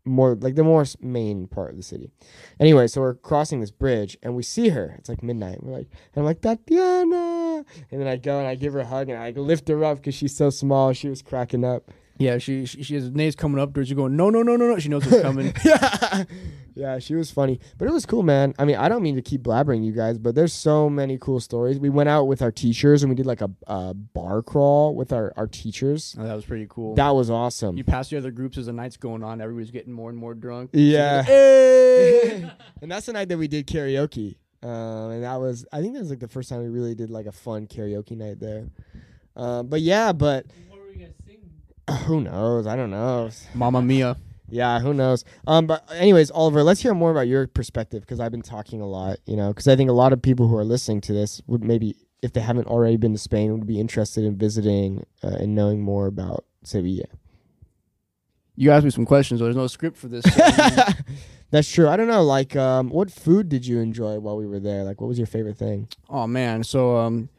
more 0.06 0.36
like 0.36 0.56
the 0.56 0.64
more 0.64 0.86
main 1.00 1.48
part 1.48 1.72
of 1.72 1.78
the 1.78 1.84
city. 1.84 2.12
Anyway, 2.60 2.88
so 2.88 3.02
we're 3.02 3.14
crossing 3.14 3.62
this 3.62 3.72
bridge 3.72 4.18
and 4.22 4.36
we 4.36 4.44
see 4.44 4.70
her. 4.70 4.96
It's 4.98 5.10
like 5.10 5.24
midnight. 5.24 5.64
We're 5.64 5.78
like, 5.78 5.90
and 6.14 6.22
I'm 6.22 6.26
like 6.26 6.42
Tatiana, 6.42 7.64
and 7.92 8.02
then 8.02 8.08
I 8.08 8.18
go 8.18 8.40
and 8.40 8.48
I 8.48 8.56
give 8.56 8.74
her 8.74 8.80
a 8.80 8.86
hug 8.86 9.10
and 9.10 9.22
I 9.22 9.32
lift 9.32 9.68
her 9.70 9.84
up 9.84 9.98
because 9.98 10.16
she's 10.16 10.36
so 10.36 10.50
small. 10.50 10.94
She 10.94 11.10
was 11.10 11.22
cracking 11.22 11.64
up. 11.64 11.90
Yeah, 12.20 12.38
she 12.38 12.66
she, 12.66 12.84
she 12.84 12.96
has 12.96 13.10
Nate's 13.12 13.36
coming 13.36 13.60
up 13.60 13.74
to 13.74 13.80
her. 13.80 13.86
She's 13.86 13.96
going, 13.96 14.16
no, 14.16 14.30
no, 14.30 14.44
no, 14.44 14.56
no, 14.56 14.68
no. 14.68 14.80
She 14.80 14.88
knows 14.90 15.06
what's 15.06 15.22
coming. 15.24 15.54
yeah, 15.66 16.24
yeah, 16.76 17.00
she 17.00 17.16
was 17.16 17.32
funny, 17.32 17.60
but 17.78 17.88
it 17.88 17.92
was 17.92 18.06
cool, 18.06 18.22
man. 18.22 18.54
I 18.60 18.66
mean, 18.66 18.76
I 18.76 18.88
don't 18.88 19.02
mean 19.02 19.16
to 19.16 19.22
keep 19.22 19.42
blabbering 19.42 19.84
you 19.84 19.92
guys, 19.94 20.18
but 20.20 20.36
there's 20.36 20.54
so 20.54 20.90
many 20.90 21.18
cool 21.18 21.40
stories. 21.40 21.80
We 21.80 21.90
went 21.90 22.10
out 22.10 22.26
with 22.26 22.42
our 22.44 22.52
teachers 22.52 23.02
and 23.04 23.10
we 23.10 23.16
did 23.16 23.26
like 23.26 23.42
a, 23.42 23.50
a 23.68 23.94
bar 23.96 24.44
crawl 24.44 24.96
with 24.96 25.12
our 25.12 25.34
our 25.38 25.48
teachers. 25.48 26.16
Oh, 26.20 26.24
that 26.24 26.36
was 26.36 26.46
pretty 26.46 26.68
cool. 26.70 26.94
That 26.96 27.10
was 27.16 27.30
awesome. 27.32 27.78
you 27.78 27.84
pass 27.84 28.10
the 28.10 28.18
other 28.18 28.32
groups 28.32 28.58
as 28.60 28.68
the 28.68 28.74
night's 28.74 28.98
going 28.98 29.24
on. 29.24 29.42
Everybody's 29.42 29.72
getting 29.72 29.92
more 29.94 30.10
and 30.12 30.18
more 30.18 30.34
drunk. 30.36 30.70
Yeah. 30.74 31.24
Hey! 31.94 32.50
and 32.82 32.92
that's 32.92 33.06
the 33.06 33.14
night 33.14 33.30
that 33.30 33.38
we 33.38 33.48
did 33.48 33.68
karaoke. 33.68 34.36
Um, 34.64 35.12
and 35.12 35.24
that 35.24 35.36
was, 35.36 35.66
I 35.72 35.82
think 35.82 35.94
that 35.94 36.00
was 36.00 36.10
like 36.10 36.20
the 36.20 36.28
first 36.28 36.50
time 36.50 36.62
we 36.64 36.70
really 36.70 36.96
did 36.96 37.10
like 37.12 37.26
a 37.28 37.32
fun 37.32 37.68
karaoke 37.68 38.18
night 38.18 38.40
there. 38.40 38.68
Um, 39.36 39.68
but 39.68 39.82
yeah, 39.82 40.12
but 40.14 40.46
What 40.70 40.80
were 40.80 40.92
you 40.92 41.06
guys 41.06 41.14
singing? 41.26 41.52
who 42.06 42.22
knows? 42.22 42.68
I 42.68 42.76
don't 42.76 42.92
know. 42.92 43.30
Mamma 43.54 43.82
Mia. 43.82 44.18
Yeah, 44.50 44.80
who 44.80 44.94
knows? 44.94 45.26
Um, 45.48 45.66
but 45.66 45.90
anyways, 45.94 46.30
Oliver, 46.30 46.64
let's 46.64 46.82
hear 46.82 46.94
more 46.94 47.10
about 47.12 47.28
your 47.28 47.48
perspective 47.48 48.02
because 48.02 48.20
I've 48.20 48.32
been 48.32 48.42
talking 48.44 48.82
a 48.82 48.86
lot, 48.88 49.18
you 49.26 49.36
know, 49.36 49.48
because 49.50 49.68
I 49.68 49.76
think 49.76 49.90
a 49.90 49.94
lot 49.94 50.14
of 50.14 50.22
people 50.22 50.48
who 50.48 50.56
are 50.58 50.64
listening 50.64 51.02
to 51.02 51.14
this 51.14 51.42
would 51.48 51.64
maybe, 51.64 51.96
if 52.22 52.34
they 52.34 52.42
haven't 52.42 52.68
already 52.68 52.98
been 52.98 53.14
to 53.14 53.18
Spain, 53.18 53.52
would 53.54 53.66
be 53.66 53.80
interested 53.80 54.24
in 54.24 54.38
visiting 54.38 55.06
uh, 55.24 55.38
and 55.40 55.56
knowing 55.56 55.82
more 55.82 56.06
about 56.06 56.46
Sevilla. 56.64 57.06
You 58.56 58.70
asked 58.72 58.86
me 58.86 58.92
some 58.92 59.06
questions. 59.06 59.40
There's 59.40 59.56
no 59.56 59.66
script 59.68 59.98
for 59.98 60.08
this. 60.08 60.24
so 60.26 60.40
That's 61.50 61.72
true. 61.72 61.88
I 61.88 61.98
don't 61.98 62.08
know. 62.08 62.24
Like, 62.24 62.56
um, 62.56 62.90
what 62.90 63.12
food 63.12 63.50
did 63.50 63.66
you 63.66 63.80
enjoy 63.80 64.20
while 64.20 64.38
we 64.38 64.46
were 64.46 64.60
there? 64.60 64.84
Like, 64.84 65.02
what 65.02 65.08
was 65.08 65.18
your 65.18 65.28
favorite 65.28 65.58
thing? 65.58 65.88
oh 66.10 66.28
man. 66.28 66.64
So 66.64 66.98
um, 66.98 67.30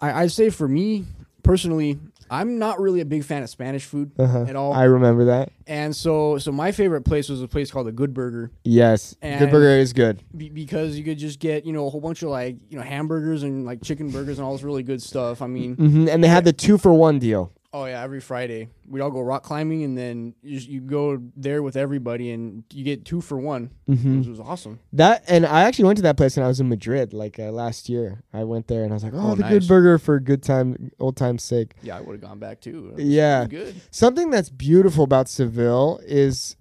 I 0.00 0.22
I'd 0.22 0.32
say 0.32 0.50
for 0.50 0.68
me 0.68 1.04
personally, 1.42 1.98
I'm 2.30 2.58
not 2.58 2.80
really 2.80 3.00
a 3.00 3.04
big 3.04 3.24
fan 3.24 3.42
of 3.42 3.50
Spanish 3.50 3.84
food 3.84 4.12
Uh-huh. 4.18 4.44
at 4.48 4.56
all. 4.56 4.72
I 4.72 4.84
remember 4.84 5.26
that. 5.26 5.50
and 5.66 5.94
so 5.94 6.38
so 6.38 6.52
my 6.52 6.72
favorite 6.72 7.02
place 7.02 7.28
was 7.28 7.42
a 7.42 7.48
place 7.48 7.70
called 7.70 7.86
the 7.86 7.92
Good 7.92 8.12
Burger 8.14 8.50
Yes, 8.64 9.14
Good 9.22 9.50
Burger 9.50 9.78
is 9.78 9.92
good. 9.92 10.22
be- 10.36 10.48
because 10.48 10.96
you 10.98 11.04
could 11.04 11.18
just 11.18 11.38
get 11.40 11.64
you 11.64 11.72
know 11.72 11.86
a 11.86 11.90
whole 11.90 12.00
bunch 12.00 12.22
of 12.22 12.30
like 12.30 12.56
you 12.68 12.76
know 12.78 12.84
hamburgers 12.84 13.42
and 13.42 13.64
like 13.64 13.82
chicken 13.82 14.10
burgers 14.10 14.38
and 14.38 14.46
all 14.46 14.52
this 14.52 14.62
really 14.62 14.82
good 14.82 15.02
stuff. 15.02 15.40
I 15.42 15.46
mean, 15.46 15.74
hmm 15.76 16.08
And 16.08 16.22
they 16.22 16.28
had 16.28 16.44
the 16.44 16.52
two 16.52 16.78
for 16.78 16.92
one 16.92 17.18
deal. 17.18 17.52
Oh 17.76 17.84
yeah, 17.84 18.02
every 18.02 18.20
Friday 18.20 18.68
we'd 18.88 19.00
all 19.02 19.10
go 19.10 19.20
rock 19.20 19.42
climbing 19.42 19.82
and 19.84 19.96
then 19.98 20.34
you, 20.42 20.58
you 20.58 20.80
go 20.80 21.20
there 21.36 21.62
with 21.62 21.76
everybody 21.76 22.30
and 22.30 22.64
you 22.72 22.82
get 22.84 23.04
two 23.04 23.20
for 23.20 23.38
one. 23.38 23.70
hmm 23.86 24.20
It 24.22 24.28
was 24.28 24.40
awesome. 24.40 24.78
That 24.94 25.24
and 25.28 25.44
I 25.44 25.64
actually 25.64 25.84
went 25.86 25.98
to 25.98 26.02
that 26.04 26.16
place 26.16 26.36
when 26.36 26.44
I 26.44 26.48
was 26.48 26.58
in 26.60 26.68
Madrid, 26.68 27.12
like 27.12 27.38
uh, 27.38 27.50
last 27.52 27.88
year. 27.88 28.22
I 28.32 28.44
went 28.44 28.66
there 28.68 28.82
and 28.82 28.92
I 28.92 28.94
was 28.94 29.04
like, 29.04 29.12
"Oh, 29.14 29.32
Oh, 29.32 29.34
the 29.34 29.42
nice. 29.42 29.52
Good 29.52 29.68
Burger 29.68 29.98
for 29.98 30.18
good 30.20 30.42
time, 30.42 30.90
old 30.98 31.16
time's 31.16 31.42
sake." 31.44 31.74
Yeah, 31.82 31.98
I 31.98 32.00
would 32.00 32.12
have 32.12 32.20
gone 32.22 32.38
back 32.38 32.60
too. 32.60 32.94
Yeah. 32.96 33.46
good. 33.46 33.74
Something 33.90 34.30
that's 34.30 34.48
beautiful 34.50 35.04
about 35.04 35.28
Seville 35.28 36.00
is 36.06 36.56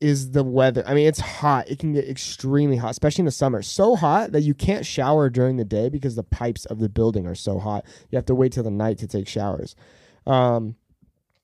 is 0.00 0.30
the 0.30 0.42
weather. 0.42 0.82
I 0.86 0.94
mean, 0.94 1.06
it's 1.06 1.20
hot. 1.20 1.68
It 1.70 1.78
can 1.78 1.92
get 1.92 2.08
extremely 2.08 2.76
hot, 2.78 2.90
especially 2.92 3.20
in 3.22 3.26
the 3.26 3.30
summer. 3.32 3.60
So 3.60 3.96
hot 3.96 4.32
that 4.32 4.40
you 4.40 4.54
can't 4.54 4.86
shower 4.86 5.28
during 5.28 5.58
the 5.58 5.64
day 5.64 5.90
because 5.90 6.16
the 6.16 6.22
pipes 6.24 6.64
of 6.64 6.78
the 6.78 6.88
building 6.88 7.26
are 7.26 7.34
so 7.34 7.58
hot. 7.58 7.84
You 8.10 8.16
have 8.16 8.24
to 8.26 8.34
wait 8.34 8.52
till 8.52 8.64
the 8.64 8.70
night 8.70 8.96
to 8.98 9.06
take 9.06 9.28
showers. 9.28 9.76
Um, 10.30 10.76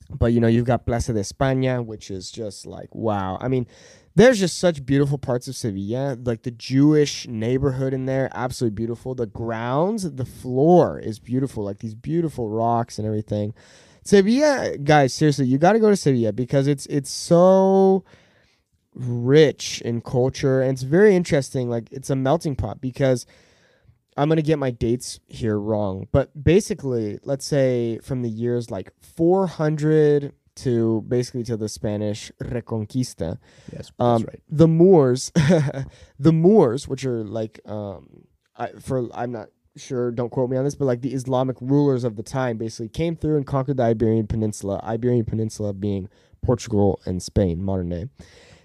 But 0.09 0.33
you 0.33 0.41
know, 0.41 0.47
you've 0.47 0.67
got 0.73 0.87
Plaza 0.87 1.13
de 1.13 1.21
España, 1.21 1.85
which 1.85 2.11
is 2.11 2.31
just 2.31 2.65
like 2.67 2.95
wow. 2.95 3.39
I 3.41 3.49
mean, 3.49 3.67
there's 4.15 4.39
just 4.39 4.59
such 4.59 4.87
beautiful 4.87 5.19
parts 5.19 5.49
of 5.49 5.57
Sevilla, 5.57 6.17
like 6.25 6.43
the 6.43 6.53
Jewish 6.53 7.27
neighborhood 7.27 7.93
in 7.93 8.07
there, 8.07 8.31
absolutely 8.33 8.77
beautiful. 8.77 9.15
The 9.15 9.27
grounds, 9.27 10.11
the 10.13 10.25
floor 10.25 10.99
is 11.01 11.19
beautiful, 11.19 11.65
like 11.65 11.81
these 11.81 11.95
beautiful 11.97 12.49
rocks 12.49 12.99
and 12.99 13.07
everything. 13.07 13.53
Sevilla, 14.05 14.79
guys, 14.79 15.13
seriously, 15.13 15.47
you 15.47 15.59
got 15.59 15.73
to 15.73 15.81
go 15.81 15.91
to 15.91 15.97
Sevilla 15.97 16.33
because 16.33 16.69
it's 16.69 16.87
it's 16.87 17.11
so 17.11 18.05
rich 18.95 19.83
in 19.85 20.01
culture 20.01 20.63
and 20.63 20.73
it's 20.73 20.83
very 20.83 21.17
interesting. 21.17 21.69
Like 21.69 21.89
it's 21.91 22.11
a 22.11 22.17
melting 22.17 22.55
pot 22.57 22.81
because 22.81 23.27
I'm 24.17 24.29
gonna 24.29 24.43
get 24.43 24.59
my 24.59 24.71
dates 24.71 25.21
here 25.29 25.59
wrong, 25.59 26.09
but 26.13 26.43
basically, 26.43 27.19
let's 27.23 27.45
say 27.47 27.99
from 28.03 28.23
the 28.23 28.31
years 28.31 28.71
like 28.71 28.93
400 29.01 30.33
to 30.57 31.03
basically 31.07 31.45
to 31.45 31.57
the 31.57 31.69
Spanish 31.69 32.33
Reconquista, 32.43 33.39
Yes, 33.73 33.93
um, 33.99 34.23
right. 34.25 34.41
the 34.49 34.67
Moors, 34.67 35.31
the 36.19 36.33
Moors, 36.33 36.89
which 36.89 37.05
are 37.05 37.23
like, 37.25 37.61
um, 37.67 38.25
I, 38.57 38.69
for 38.81 39.09
I'm 39.15 39.33
not 39.33 39.49
sure, 39.77 40.11
don't 40.11 40.31
quote 40.31 40.49
me 40.49 40.57
on 40.57 40.65
this, 40.65 40.75
but 40.75 40.87
like 40.87 41.03
the 41.03 41.13
Islamic 41.13 41.57
rulers 41.61 42.05
of 42.05 42.17
the 42.17 42.23
time, 42.23 42.57
basically 42.57 42.89
came 42.89 43.17
through 43.17 43.37
and 43.37 43.47
conquered 43.47 43.77
the 43.77 43.83
Iberian 43.83 44.27
Peninsula. 44.27 44.81
Iberian 44.83 45.27
Peninsula 45.27 45.75
being 45.75 46.09
Portugal 46.43 47.01
and 47.05 47.23
Spain, 47.23 47.63
modern 47.63 47.91
day. 47.91 48.07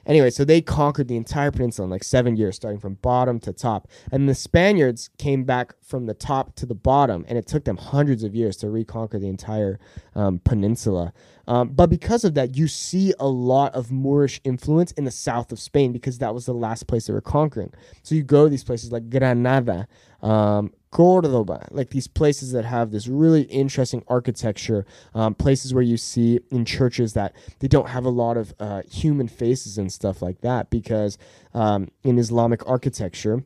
Anyway, 0.05 0.29
so 0.29 0.43
they 0.43 0.61
conquered 0.61 1.07
the 1.07 1.17
entire 1.17 1.51
peninsula 1.51 1.85
in 1.85 1.91
like 1.91 2.03
seven 2.03 2.35
years, 2.35 2.55
starting 2.55 2.79
from 2.79 2.95
bottom 2.95 3.39
to 3.39 3.53
top. 3.53 3.87
And 4.11 4.27
the 4.27 4.35
Spaniards 4.35 5.09
came 5.17 5.43
back 5.43 5.73
from 5.81 6.05
the 6.05 6.13
top 6.13 6.55
to 6.55 6.65
the 6.65 6.75
bottom, 6.75 7.25
and 7.27 7.37
it 7.37 7.47
took 7.47 7.65
them 7.65 7.77
hundreds 7.77 8.23
of 8.23 8.35
years 8.35 8.57
to 8.57 8.69
reconquer 8.69 9.19
the 9.19 9.27
entire 9.27 9.79
um, 10.15 10.39
peninsula. 10.43 11.13
Um, 11.47 11.69
but 11.69 11.89
because 11.89 12.23
of 12.23 12.33
that, 12.35 12.55
you 12.55 12.67
see 12.67 13.13
a 13.19 13.27
lot 13.27 13.73
of 13.73 13.91
Moorish 13.91 14.39
influence 14.43 14.91
in 14.93 15.03
the 15.03 15.11
south 15.11 15.51
of 15.51 15.59
Spain 15.59 15.91
because 15.91 16.19
that 16.19 16.33
was 16.33 16.45
the 16.45 16.53
last 16.53 16.87
place 16.87 17.07
they 17.07 17.13
were 17.13 17.21
conquering. 17.21 17.73
So 18.03 18.15
you 18.15 18.23
go 18.23 18.45
to 18.45 18.49
these 18.49 18.63
places 18.63 18.91
like 18.91 19.09
Granada, 19.09 19.87
um, 20.21 20.71
Cordoba, 20.91 21.67
like 21.71 21.89
these 21.91 22.07
places 22.07 22.51
that 22.51 22.65
have 22.65 22.91
this 22.91 23.07
really 23.07 23.43
interesting 23.43 24.03
architecture, 24.07 24.85
um, 25.15 25.33
places 25.33 25.73
where 25.73 25.83
you 25.83 25.97
see 25.97 26.41
in 26.51 26.65
churches 26.65 27.13
that 27.13 27.33
they 27.59 27.67
don't 27.69 27.89
have 27.89 28.05
a 28.05 28.09
lot 28.09 28.35
of 28.35 28.53
uh, 28.59 28.81
human 28.91 29.29
faces 29.29 29.77
and 29.77 29.91
stuff 29.91 30.21
like 30.21 30.41
that 30.41 30.69
because 30.69 31.17
um, 31.53 31.87
in 32.03 32.19
Islamic 32.19 32.67
architecture, 32.67 33.43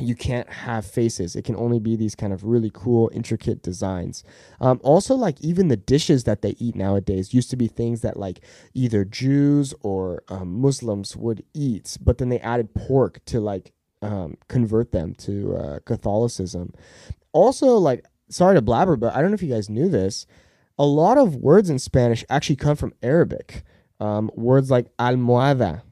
you 0.00 0.14
can't 0.14 0.48
have 0.50 0.84
faces. 0.84 1.36
It 1.36 1.44
can 1.44 1.56
only 1.56 1.78
be 1.78 1.94
these 1.94 2.14
kind 2.14 2.32
of 2.32 2.44
really 2.44 2.70
cool, 2.72 3.10
intricate 3.12 3.62
designs. 3.62 4.24
Um, 4.60 4.80
also, 4.82 5.14
like 5.14 5.40
even 5.40 5.68
the 5.68 5.76
dishes 5.76 6.24
that 6.24 6.42
they 6.42 6.56
eat 6.58 6.74
nowadays 6.74 7.34
used 7.34 7.50
to 7.50 7.56
be 7.56 7.68
things 7.68 8.00
that 8.00 8.16
like 8.16 8.40
either 8.74 9.04
Jews 9.04 9.74
or 9.82 10.22
um, 10.28 10.60
Muslims 10.60 11.16
would 11.16 11.44
eat, 11.54 11.98
but 12.00 12.18
then 12.18 12.30
they 12.30 12.40
added 12.40 12.74
pork 12.74 13.24
to 13.26 13.40
like 13.40 13.72
um, 14.02 14.36
convert 14.48 14.92
them 14.92 15.14
to 15.14 15.56
uh, 15.56 15.78
Catholicism. 15.84 16.72
Also, 17.32 17.76
like 17.76 18.04
sorry 18.28 18.54
to 18.54 18.62
blabber, 18.62 18.96
but 18.96 19.14
I 19.14 19.20
don't 19.20 19.30
know 19.30 19.34
if 19.34 19.42
you 19.42 19.52
guys 19.52 19.68
knew 19.70 19.88
this. 19.88 20.26
A 20.78 20.86
lot 20.86 21.18
of 21.18 21.36
words 21.36 21.68
in 21.68 21.78
Spanish 21.78 22.24
actually 22.30 22.56
come 22.56 22.76
from 22.76 22.94
Arabic. 23.02 23.64
Um, 23.98 24.30
words 24.34 24.70
like 24.70 24.86
almohada, 24.96 25.82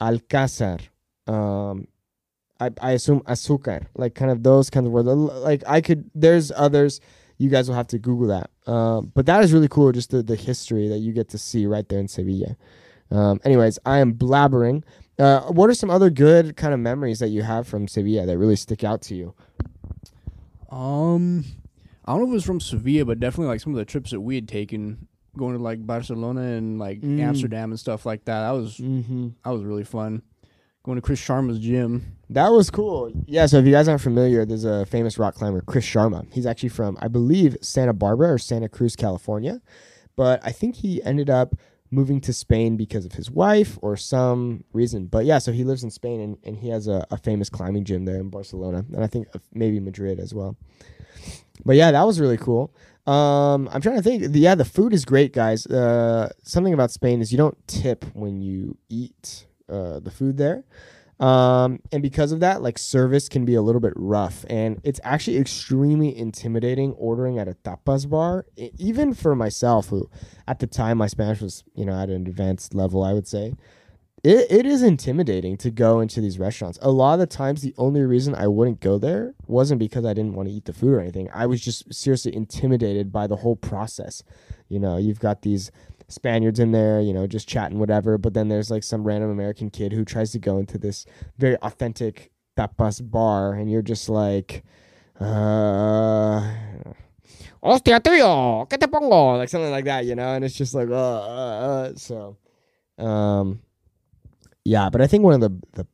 alcázar, 0.00 0.80
um, 1.26 1.86
I, 2.60 2.70
I 2.80 2.92
assume 2.92 3.20
azúcar, 3.20 3.86
like 3.94 4.14
kind 4.14 4.30
of 4.30 4.42
those 4.42 4.70
kinds 4.70 4.86
of 4.86 4.92
words. 4.92 5.06
Like 5.06 5.62
I 5.66 5.80
could, 5.80 6.10
there's 6.14 6.50
others. 6.56 7.00
You 7.36 7.50
guys 7.50 7.68
will 7.68 7.76
have 7.76 7.86
to 7.88 7.98
Google 7.98 8.28
that. 8.28 8.50
Um, 8.66 9.12
but 9.14 9.26
that 9.26 9.44
is 9.44 9.52
really 9.52 9.68
cool, 9.68 9.92
just 9.92 10.10
the, 10.10 10.22
the 10.22 10.34
history 10.34 10.88
that 10.88 10.98
you 10.98 11.12
get 11.12 11.28
to 11.30 11.38
see 11.38 11.66
right 11.66 11.88
there 11.88 12.00
in 12.00 12.08
Sevilla. 12.08 12.56
Um, 13.10 13.40
anyways, 13.44 13.78
I 13.86 13.98
am 13.98 14.14
blabbering. 14.14 14.82
Uh, 15.18 15.42
what 15.52 15.68
are 15.70 15.74
some 15.74 15.90
other 15.90 16.10
good 16.10 16.56
kind 16.56 16.72
of 16.74 16.80
memories 16.80 17.18
that 17.18 17.28
you 17.28 17.42
have 17.42 17.66
from 17.66 17.88
Sevilla 17.88 18.26
that 18.26 18.38
really 18.38 18.56
stick 18.56 18.84
out 18.84 19.02
to 19.02 19.14
you? 19.14 19.34
Um, 20.70 21.44
I 22.04 22.12
don't 22.12 22.20
know 22.20 22.26
if 22.26 22.30
it 22.30 22.34
was 22.34 22.44
from 22.44 22.60
Sevilla, 22.60 23.04
but 23.04 23.20
definitely 23.20 23.48
like 23.48 23.60
some 23.60 23.72
of 23.72 23.78
the 23.78 23.84
trips 23.84 24.10
that 24.10 24.20
we 24.20 24.34
had 24.34 24.48
taken, 24.48 25.08
going 25.36 25.56
to 25.56 25.62
like 25.62 25.84
Barcelona 25.86 26.42
and 26.42 26.78
like 26.78 27.00
Mm. 27.00 27.20
Amsterdam 27.20 27.70
and 27.70 27.80
stuff 27.80 28.04
like 28.06 28.24
that. 28.26 28.40
That 28.42 28.50
was 28.52 28.76
Mm-hmm. 28.78 29.28
that 29.44 29.50
was 29.50 29.62
really 29.64 29.84
fun. 29.84 30.22
Going 30.84 30.96
to 30.96 31.02
Chris 31.02 31.20
Sharma's 31.20 31.58
gym. 31.58 32.16
That 32.30 32.48
was 32.50 32.70
cool. 32.70 33.10
Yeah, 33.26 33.46
so 33.46 33.58
if 33.58 33.66
you 33.66 33.72
guys 33.72 33.88
aren't 33.88 34.00
familiar, 34.00 34.44
there's 34.46 34.64
a 34.64 34.86
famous 34.86 35.18
rock 35.18 35.34
climber, 35.34 35.60
Chris 35.62 35.84
Sharma. 35.84 36.26
He's 36.32 36.46
actually 36.46 36.68
from, 36.70 36.96
I 37.00 37.08
believe, 37.08 37.56
Santa 37.60 37.92
Barbara 37.92 38.32
or 38.32 38.38
Santa 38.38 38.68
Cruz, 38.68 38.94
California. 38.96 39.60
But 40.16 40.40
I 40.44 40.50
think 40.52 40.76
he 40.76 41.02
ended 41.02 41.28
up 41.30 41.54
moving 41.90 42.20
to 42.22 42.32
Spain 42.32 42.76
because 42.76 43.04
of 43.04 43.12
his 43.12 43.30
wife 43.30 43.78
or 43.82 43.96
some 43.96 44.64
reason. 44.72 45.06
But 45.06 45.24
yeah, 45.24 45.38
so 45.38 45.52
he 45.52 45.64
lives 45.64 45.82
in 45.82 45.90
Spain 45.90 46.20
and, 46.20 46.38
and 46.44 46.56
he 46.56 46.68
has 46.68 46.86
a, 46.86 47.06
a 47.10 47.16
famous 47.16 47.48
climbing 47.48 47.84
gym 47.84 48.04
there 48.04 48.16
in 48.16 48.30
Barcelona. 48.30 48.84
And 48.92 49.02
I 49.02 49.06
think 49.06 49.28
uh, 49.34 49.38
maybe 49.52 49.80
Madrid 49.80 50.20
as 50.20 50.34
well. 50.34 50.56
But 51.64 51.76
yeah, 51.76 51.90
that 51.90 52.04
was 52.04 52.20
really 52.20 52.36
cool. 52.36 52.72
Um, 53.06 53.68
I'm 53.72 53.80
trying 53.80 53.96
to 53.96 54.02
think. 54.02 54.24
Yeah, 54.34 54.54
the 54.54 54.64
food 54.64 54.92
is 54.92 55.04
great, 55.04 55.32
guys. 55.32 55.66
Uh, 55.66 56.30
something 56.42 56.74
about 56.74 56.90
Spain 56.90 57.20
is 57.20 57.32
you 57.32 57.38
don't 57.38 57.56
tip 57.66 58.04
when 58.12 58.42
you 58.42 58.76
eat 58.88 59.46
uh, 59.68 59.98
the 60.00 60.10
food 60.10 60.36
there. 60.36 60.64
Um, 61.20 61.80
and 61.90 62.00
because 62.00 62.30
of 62.30 62.40
that, 62.40 62.62
like 62.62 62.78
service 62.78 63.28
can 63.28 63.44
be 63.44 63.54
a 63.54 63.62
little 63.62 63.80
bit 63.80 63.92
rough, 63.96 64.44
and 64.48 64.80
it's 64.84 65.00
actually 65.02 65.38
extremely 65.38 66.16
intimidating 66.16 66.92
ordering 66.92 67.38
at 67.38 67.48
a 67.48 67.54
tapas 67.54 68.08
bar. 68.08 68.46
Even 68.56 69.14
for 69.14 69.34
myself, 69.34 69.88
who 69.88 70.08
at 70.46 70.60
the 70.60 70.66
time 70.66 70.98
my 70.98 71.08
Spanish 71.08 71.40
was, 71.40 71.64
you 71.74 71.84
know, 71.84 72.00
at 72.00 72.08
an 72.08 72.26
advanced 72.26 72.74
level, 72.74 73.02
I 73.02 73.12
would 73.12 73.26
say, 73.26 73.54
it, 74.24 74.46
it 74.50 74.66
is 74.66 74.82
intimidating 74.82 75.56
to 75.58 75.70
go 75.70 76.00
into 76.00 76.20
these 76.20 76.38
restaurants. 76.38 76.78
A 76.82 76.90
lot 76.90 77.14
of 77.14 77.20
the 77.20 77.26
times, 77.26 77.62
the 77.62 77.74
only 77.78 78.02
reason 78.02 78.34
I 78.34 78.46
wouldn't 78.46 78.80
go 78.80 78.98
there 78.98 79.34
wasn't 79.46 79.78
because 79.78 80.04
I 80.04 80.14
didn't 80.14 80.34
want 80.34 80.48
to 80.48 80.54
eat 80.54 80.64
the 80.64 80.72
food 80.72 80.94
or 80.94 81.00
anything. 81.00 81.28
I 81.32 81.46
was 81.46 81.60
just 81.60 81.92
seriously 81.92 82.34
intimidated 82.34 83.12
by 83.12 83.26
the 83.26 83.36
whole 83.36 83.56
process. 83.56 84.22
You 84.68 84.80
know, 84.80 84.96
you've 84.96 85.20
got 85.20 85.42
these 85.42 85.70
Spaniards 86.08 86.58
in 86.58 86.72
there, 86.72 87.00
you 87.00 87.12
know, 87.12 87.26
just 87.26 87.48
chatting, 87.48 87.78
whatever. 87.78 88.18
But 88.18 88.34
then 88.34 88.48
there's 88.48 88.70
like 88.70 88.82
some 88.82 89.04
random 89.04 89.30
American 89.30 89.70
kid 89.70 89.92
who 89.92 90.04
tries 90.04 90.32
to 90.32 90.38
go 90.38 90.58
into 90.58 90.78
this 90.78 91.04
very 91.36 91.56
authentic 91.58 92.30
tapas 92.56 93.00
bar, 93.02 93.52
and 93.54 93.70
you're 93.70 93.82
just 93.82 94.08
like, 94.08 94.64
uh, 95.20 96.40
hostia, 97.62 98.00
tío, 98.00 98.68
¿qué 98.68 98.78
te 98.78 98.86
pongo? 98.86 99.36
Like 99.36 99.48
something 99.48 99.70
like 99.70 99.84
that, 99.84 100.06
you 100.06 100.14
know? 100.14 100.34
And 100.34 100.44
it's 100.44 100.54
just 100.54 100.74
like, 100.74 100.88
uh, 100.88 100.94
uh, 100.94 101.90
uh. 101.90 101.92
So, 101.96 102.36
um, 102.98 103.60
yeah, 104.64 104.90
but 104.90 105.00
I 105.00 105.06
think 105.06 105.24
one 105.24 105.34
of 105.34 105.40
the, 105.40 105.60
the 105.74 105.86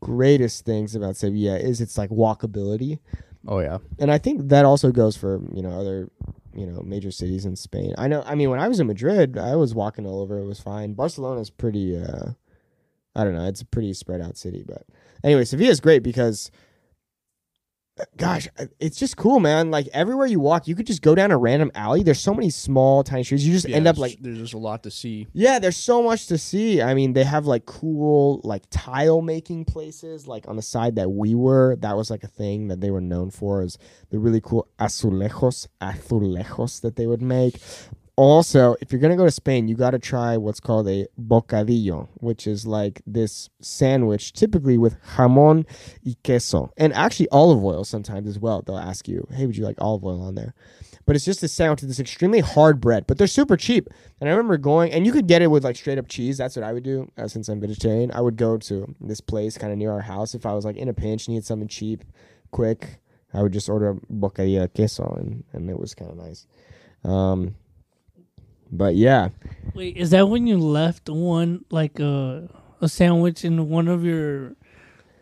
greatest 0.00 0.64
things 0.64 0.94
about 0.94 1.16
Sevilla 1.16 1.56
is 1.58 1.80
its 1.80 1.96
like 1.96 2.10
walkability 2.10 2.98
Oh 3.46 3.60
yeah. 3.60 3.78
and 3.98 4.10
I 4.10 4.18
think 4.18 4.48
that 4.50 4.64
also 4.66 4.92
goes 4.92 5.16
for 5.16 5.40
you 5.54 5.62
know 5.62 5.70
other 5.70 6.10
you 6.54 6.66
know 6.66 6.82
major 6.82 7.10
cities 7.10 7.44
in 7.44 7.56
Spain. 7.56 7.94
I 7.98 8.08
know. 8.08 8.22
I 8.26 8.34
mean, 8.34 8.50
when 8.50 8.60
I 8.60 8.68
was 8.68 8.80
in 8.80 8.86
Madrid, 8.86 9.36
I 9.38 9.56
was 9.56 9.74
walking 9.74 10.06
all 10.06 10.20
over. 10.20 10.38
It 10.38 10.46
was 10.46 10.60
fine. 10.60 10.94
Barcelona's 10.94 11.50
pretty. 11.50 11.96
uh 11.96 12.32
I 13.16 13.22
don't 13.22 13.34
know. 13.34 13.46
It's 13.46 13.60
a 13.60 13.66
pretty 13.66 13.92
spread 13.94 14.20
out 14.20 14.36
city, 14.36 14.64
but 14.66 14.84
anyway, 15.22 15.44
Sevilla 15.44 15.70
is 15.70 15.80
great 15.80 16.02
because. 16.02 16.50
Gosh, 18.16 18.48
it's 18.80 18.98
just 18.98 19.16
cool, 19.16 19.38
man. 19.38 19.70
Like 19.70 19.86
everywhere 19.92 20.26
you 20.26 20.40
walk, 20.40 20.66
you 20.66 20.74
could 20.74 20.86
just 20.86 21.00
go 21.00 21.14
down 21.14 21.30
a 21.30 21.38
random 21.38 21.70
alley. 21.76 22.02
There's 22.02 22.18
so 22.18 22.34
many 22.34 22.50
small, 22.50 23.04
tiny 23.04 23.22
streets. 23.22 23.44
You 23.44 23.52
just 23.52 23.68
Yeah, 23.68 23.76
end 23.76 23.86
up 23.86 23.98
like 23.98 24.18
there's 24.20 24.38
just 24.38 24.52
a 24.54 24.58
lot 24.58 24.82
to 24.82 24.90
see. 24.90 25.28
yeah, 25.32 25.60
there's 25.60 25.76
so 25.76 26.02
much 26.02 26.26
to 26.26 26.36
see. 26.36 26.82
I 26.82 26.94
mean, 26.94 27.12
they 27.12 27.22
have 27.22 27.46
like 27.46 27.66
cool 27.66 28.40
like 28.42 28.64
tile 28.70 29.22
making 29.22 29.66
places 29.66 30.26
like 30.26 30.48
on 30.48 30.56
the 30.56 30.62
side 30.62 30.96
that 30.96 31.10
we 31.10 31.36
were. 31.36 31.76
That 31.76 31.96
was 31.96 32.10
like 32.10 32.24
a 32.24 32.28
thing 32.28 32.66
that 32.66 32.80
they 32.80 32.90
were 32.90 33.00
known 33.00 33.30
for 33.30 33.62
is 33.62 33.78
the 34.10 34.18
really 34.18 34.40
cool 34.40 34.66
azulejos, 34.80 35.68
azulejos 35.80 36.80
that 36.80 36.96
they 36.96 37.06
would 37.06 37.22
make. 37.22 37.60
Also, 38.16 38.76
if 38.80 38.92
you're 38.92 39.00
gonna 39.00 39.16
go 39.16 39.24
to 39.24 39.30
Spain, 39.30 39.66
you 39.66 39.74
got 39.74 39.90
to 39.90 39.98
try 39.98 40.36
what's 40.36 40.60
called 40.60 40.88
a 40.88 41.06
bocadillo, 41.20 42.08
which 42.14 42.46
is 42.46 42.64
like 42.64 43.02
this 43.06 43.50
sandwich, 43.60 44.32
typically 44.32 44.78
with 44.78 45.00
jamon 45.16 45.66
y 46.04 46.14
queso, 46.24 46.72
and 46.76 46.92
actually 46.92 47.28
olive 47.30 47.64
oil 47.64 47.82
sometimes 47.82 48.28
as 48.28 48.38
well. 48.38 48.62
They'll 48.62 48.78
ask 48.78 49.08
you, 49.08 49.26
"Hey, 49.32 49.46
would 49.46 49.56
you 49.56 49.64
like 49.64 49.76
olive 49.80 50.04
oil 50.04 50.22
on 50.22 50.36
there?" 50.36 50.54
But 51.06 51.16
it's 51.16 51.24
just 51.24 51.42
a 51.42 51.48
sandwich 51.48 51.82
with 51.82 51.90
this 51.90 52.00
extremely 52.00 52.40
hard 52.40 52.80
bread, 52.80 53.06
but 53.06 53.18
they're 53.18 53.26
super 53.26 53.56
cheap. 53.56 53.88
And 54.20 54.28
I 54.28 54.32
remember 54.32 54.56
going, 54.56 54.92
and 54.92 55.04
you 55.04 55.12
could 55.12 55.26
get 55.26 55.42
it 55.42 55.48
with 55.48 55.64
like 55.64 55.76
straight 55.76 55.98
up 55.98 56.08
cheese. 56.08 56.38
That's 56.38 56.56
what 56.56 56.64
I 56.64 56.72
would 56.72 56.84
do 56.84 57.10
uh, 57.18 57.28
since 57.28 57.48
I'm 57.48 57.60
vegetarian. 57.60 58.10
I 58.12 58.20
would 58.20 58.36
go 58.36 58.56
to 58.56 58.94
this 59.00 59.20
place 59.20 59.58
kind 59.58 59.72
of 59.72 59.78
near 59.78 59.90
our 59.90 60.00
house 60.00 60.34
if 60.34 60.46
I 60.46 60.54
was 60.54 60.64
like 60.64 60.76
in 60.76 60.88
a 60.88 60.94
pinch, 60.94 61.28
needed 61.28 61.44
something 61.44 61.68
cheap, 61.68 62.04
quick. 62.52 63.00
I 63.34 63.42
would 63.42 63.52
just 63.52 63.68
order 63.68 63.90
a 63.90 63.94
bocadillo 64.12 64.72
queso, 64.72 65.16
and, 65.18 65.44
and 65.52 65.68
it 65.68 65.78
was 65.78 65.94
kind 65.94 66.10
of 66.10 66.16
nice. 66.16 66.46
Um, 67.02 67.56
but 68.76 68.94
yeah, 68.94 69.30
Wait, 69.74 69.96
is 69.96 70.10
that 70.10 70.28
when 70.28 70.46
you 70.46 70.58
left 70.58 71.08
one 71.08 71.64
like 71.70 71.98
a 72.00 72.48
a 72.80 72.88
sandwich 72.88 73.44
in 73.44 73.68
one 73.68 73.88
of 73.88 74.04
your 74.04 74.54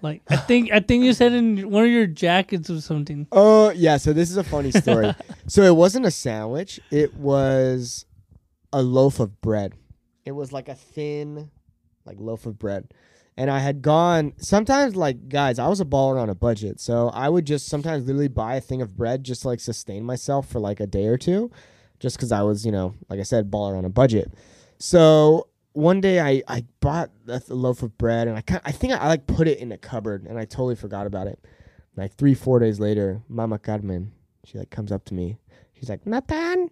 like 0.03 0.23
I 0.29 0.37
think 0.49 0.71
I 0.73 0.81
think 0.81 1.05
you 1.05 1.13
said 1.13 1.33
in 1.33 1.71
one 1.71 1.85
of 1.85 1.91
your 1.91 2.07
jackets 2.07 2.69
or 2.69 2.81
something. 2.81 3.27
Oh 3.33 3.71
yeah, 3.71 3.97
so 3.97 4.13
this 4.13 4.31
is 4.31 4.37
a 4.37 4.45
funny 4.45 4.71
story. 4.71 5.15
so 5.47 5.63
it 5.63 5.75
wasn't 5.75 6.07
a 6.07 6.11
sandwich. 6.11 6.81
It 6.91 7.15
was 7.15 8.05
a 8.73 8.83
loaf 8.83 9.21
of 9.21 9.41
bread. 9.41 9.75
It 10.25 10.33
was 10.33 10.53
like 10.53 10.69
a 10.69 10.75
thin, 10.75 11.51
like 12.05 12.19
loaf 12.19 12.47
of 12.47 12.59
bread. 12.59 12.93
And 13.35 13.51
I 13.51 13.61
had 13.61 13.81
gone 13.81 14.35
sometimes 14.37 14.95
like 14.95 15.29
guys, 15.29 15.59
I 15.59 15.69
was 15.69 15.81
a 15.81 15.87
baller 15.87 16.21
on 16.21 16.29
a 16.29 16.35
budget. 16.35 16.81
So 16.81 17.09
I 17.09 17.29
would 17.29 17.47
just 17.47 17.67
sometimes 17.67 18.05
literally 18.05 18.29
buy 18.29 18.57
a 18.57 18.61
thing 18.61 18.83
of 18.83 18.97
bread 18.97 19.25
just 19.25 19.43
to 19.43 19.49
like 19.49 19.61
sustain 19.61 20.05
myself 20.05 20.49
for 20.49 20.61
like 20.61 20.81
a 20.81 20.87
day 20.87 21.07
or 21.07 21.17
two. 21.17 21.51
Just 22.03 22.17
because 22.17 22.33
I 22.33 22.43
was, 22.43 22.67
you 22.67 22.73
know, 22.73 22.95
like 23.09 23.21
I 23.21 23.23
said, 23.23 23.49
baller 23.49 23.79
on 23.79 23.85
a 23.85 23.89
budget. 23.89 24.35
So 24.79 25.47
one 25.73 26.01
day 26.01 26.21
I, 26.21 26.43
I 26.49 26.65
bought 26.81 27.13
a 27.29 27.41
loaf 27.49 27.85
of 27.85 27.97
bread 27.97 28.27
and 28.27 28.37
I 28.37 28.41
kind 28.41 28.61
I 28.65 28.73
think 28.73 28.93
I, 28.93 28.97
I 28.97 29.07
like 29.07 29.29
put 29.29 29.47
it 29.47 29.61
in 29.61 29.69
the 29.69 29.79
cupboard 29.79 30.27
and 30.27 30.37
I 30.37 30.45
totally 30.45 30.75
forgot 30.75 31.07
about 31.07 31.29
it. 31.29 31.39
Like 31.97 32.15
three, 32.17 32.35
four 32.35 32.59
days 32.59 32.81
later, 32.81 33.23
Mama 33.29 33.61
Carmen, 33.61 34.11
she 34.45 34.59
like 34.59 34.71
comes 34.71 34.91
up 34.91 35.05
to 35.07 35.15
me. 35.15 35.39
She's 35.75 35.89
like, 35.89 36.05
Nathan, 36.05 36.71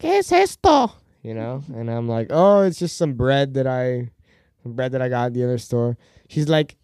¿qué 0.00 0.18
es 0.18 0.32
esto? 0.32 0.92
You 1.22 1.34
know? 1.34 1.62
And 1.74 1.90
I'm 1.90 2.08
like, 2.08 2.28
oh, 2.30 2.62
it's 2.62 2.78
just 2.78 2.96
some 2.96 3.12
bread 3.12 3.52
that 3.52 3.66
I 3.66 4.08
bread 4.64 4.92
that 4.92 5.02
I 5.02 5.10
got 5.10 5.26
at 5.26 5.34
the 5.34 5.44
other 5.44 5.58
store. 5.58 5.98
She's 6.30 6.48
like, 6.48 6.76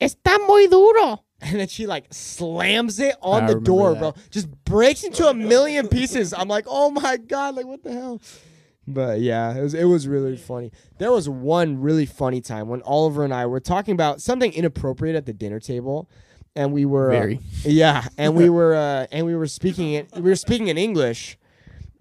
Está 0.00 0.44
muy 0.44 0.66
duro. 0.66 1.22
And 1.42 1.58
then 1.58 1.68
she 1.68 1.86
like 1.86 2.06
slams 2.10 3.00
it 3.00 3.16
on 3.22 3.44
I 3.44 3.54
the 3.54 3.60
door, 3.60 3.94
that. 3.94 3.98
bro. 3.98 4.14
Just 4.30 4.48
breaks 4.64 5.04
into 5.04 5.26
a 5.26 5.34
million 5.34 5.88
pieces. 5.88 6.34
I'm 6.34 6.48
like, 6.48 6.66
oh 6.68 6.90
my 6.90 7.16
god, 7.16 7.56
like 7.56 7.66
what 7.66 7.82
the 7.82 7.92
hell? 7.92 8.20
But 8.86 9.20
yeah, 9.20 9.56
it 9.56 9.62
was 9.62 9.74
it 9.74 9.84
was 9.84 10.08
really 10.08 10.36
funny. 10.36 10.72
There 10.98 11.12
was 11.12 11.28
one 11.28 11.80
really 11.80 12.06
funny 12.06 12.40
time 12.40 12.68
when 12.68 12.82
Oliver 12.82 13.24
and 13.24 13.32
I 13.32 13.46
were 13.46 13.60
talking 13.60 13.92
about 13.92 14.20
something 14.20 14.52
inappropriate 14.52 15.16
at 15.16 15.26
the 15.26 15.32
dinner 15.32 15.60
table, 15.60 16.10
and 16.56 16.72
we 16.72 16.84
were 16.84 17.12
uh, 17.12 17.34
yeah, 17.62 18.08
and 18.18 18.34
we 18.34 18.48
were 18.50 18.74
uh, 18.74 19.06
and 19.12 19.26
we 19.26 19.34
were 19.34 19.46
speaking 19.46 19.92
it. 19.92 20.08
We 20.14 20.22
were 20.22 20.36
speaking 20.36 20.68
in 20.68 20.78
English, 20.78 21.38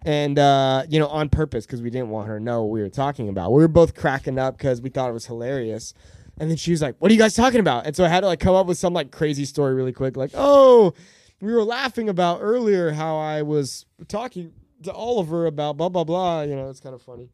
and 0.03 0.39
uh, 0.39 0.83
you 0.89 0.99
know, 0.99 1.07
on 1.07 1.29
purpose 1.29 1.65
because 1.65 1.81
we 1.81 1.89
didn't 1.89 2.09
want 2.09 2.27
her 2.27 2.39
to 2.39 2.43
know 2.43 2.63
what 2.63 2.71
we 2.71 2.81
were 2.81 2.89
talking 2.89 3.29
about. 3.29 3.51
We 3.51 3.61
were 3.61 3.67
both 3.67 3.93
cracking 3.95 4.39
up 4.39 4.57
because 4.57 4.81
we 4.81 4.89
thought 4.89 5.09
it 5.09 5.13
was 5.13 5.25
hilarious. 5.25 5.93
And 6.39 6.49
then 6.49 6.57
she 6.57 6.71
was 6.71 6.81
like, 6.81 6.95
"What 6.99 7.11
are 7.11 7.13
you 7.13 7.19
guys 7.19 7.33
talking 7.33 7.59
about?" 7.59 7.85
And 7.85 7.95
so 7.95 8.05
I 8.05 8.07
had 8.07 8.21
to 8.21 8.27
like 8.27 8.39
come 8.39 8.55
up 8.55 8.65
with 8.67 8.77
some 8.77 8.93
like 8.93 9.11
crazy 9.11 9.45
story 9.45 9.73
really 9.73 9.93
quick, 9.93 10.15
like, 10.17 10.31
"Oh, 10.33 10.93
we 11.41 11.53
were 11.53 11.63
laughing 11.63 12.09
about 12.09 12.39
earlier 12.41 12.91
how 12.91 13.17
I 13.17 13.41
was 13.41 13.85
talking 14.07 14.53
to 14.83 14.93
Oliver 14.93 15.45
about 15.45 15.77
blah 15.77 15.89
blah 15.89 16.03
blah." 16.03 16.41
You 16.43 16.55
know, 16.55 16.69
it's 16.69 16.79
kind 16.79 16.95
of 16.95 17.01
funny. 17.01 17.29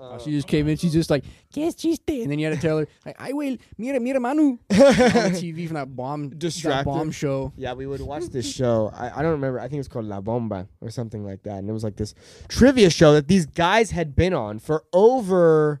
Uh, 0.00 0.16
she 0.18 0.30
just 0.30 0.46
came 0.46 0.68
in. 0.68 0.76
She's 0.76 0.92
just 0.92 1.10
like, 1.10 1.24
"Guess 1.52 1.74
chiste," 1.74 2.22
and 2.22 2.30
then 2.30 2.38
you 2.38 2.46
had 2.46 2.54
to 2.54 2.60
tell 2.60 2.78
her, 2.78 2.86
like, 3.04 3.16
"I 3.18 3.32
will, 3.32 3.56
mira, 3.76 3.98
mira, 3.98 4.20
Manu," 4.20 4.50
on 4.50 4.58
the 4.70 4.74
TV 5.42 5.66
from 5.66 5.74
that 5.74 5.94
bomb, 5.94 6.30
that 6.30 6.82
bomb 6.84 7.10
show. 7.10 7.52
Yeah, 7.56 7.72
we 7.74 7.86
would 7.86 8.00
watch 8.00 8.26
this 8.26 8.50
show. 8.50 8.92
I, 8.94 9.18
I 9.18 9.22
don't 9.22 9.32
remember. 9.32 9.58
I 9.58 9.66
think 9.68 9.80
it's 9.80 9.88
called 9.88 10.04
La 10.04 10.20
Bomba 10.20 10.68
or 10.80 10.90
something 10.90 11.24
like 11.24 11.42
that. 11.42 11.58
And 11.58 11.68
it 11.68 11.72
was 11.72 11.82
like 11.82 11.96
this 11.96 12.14
trivia 12.48 12.90
show 12.90 13.12
that 13.14 13.26
these 13.26 13.44
guys 13.44 13.90
had 13.90 14.14
been 14.14 14.34
on 14.34 14.60
for 14.60 14.84
over 14.92 15.80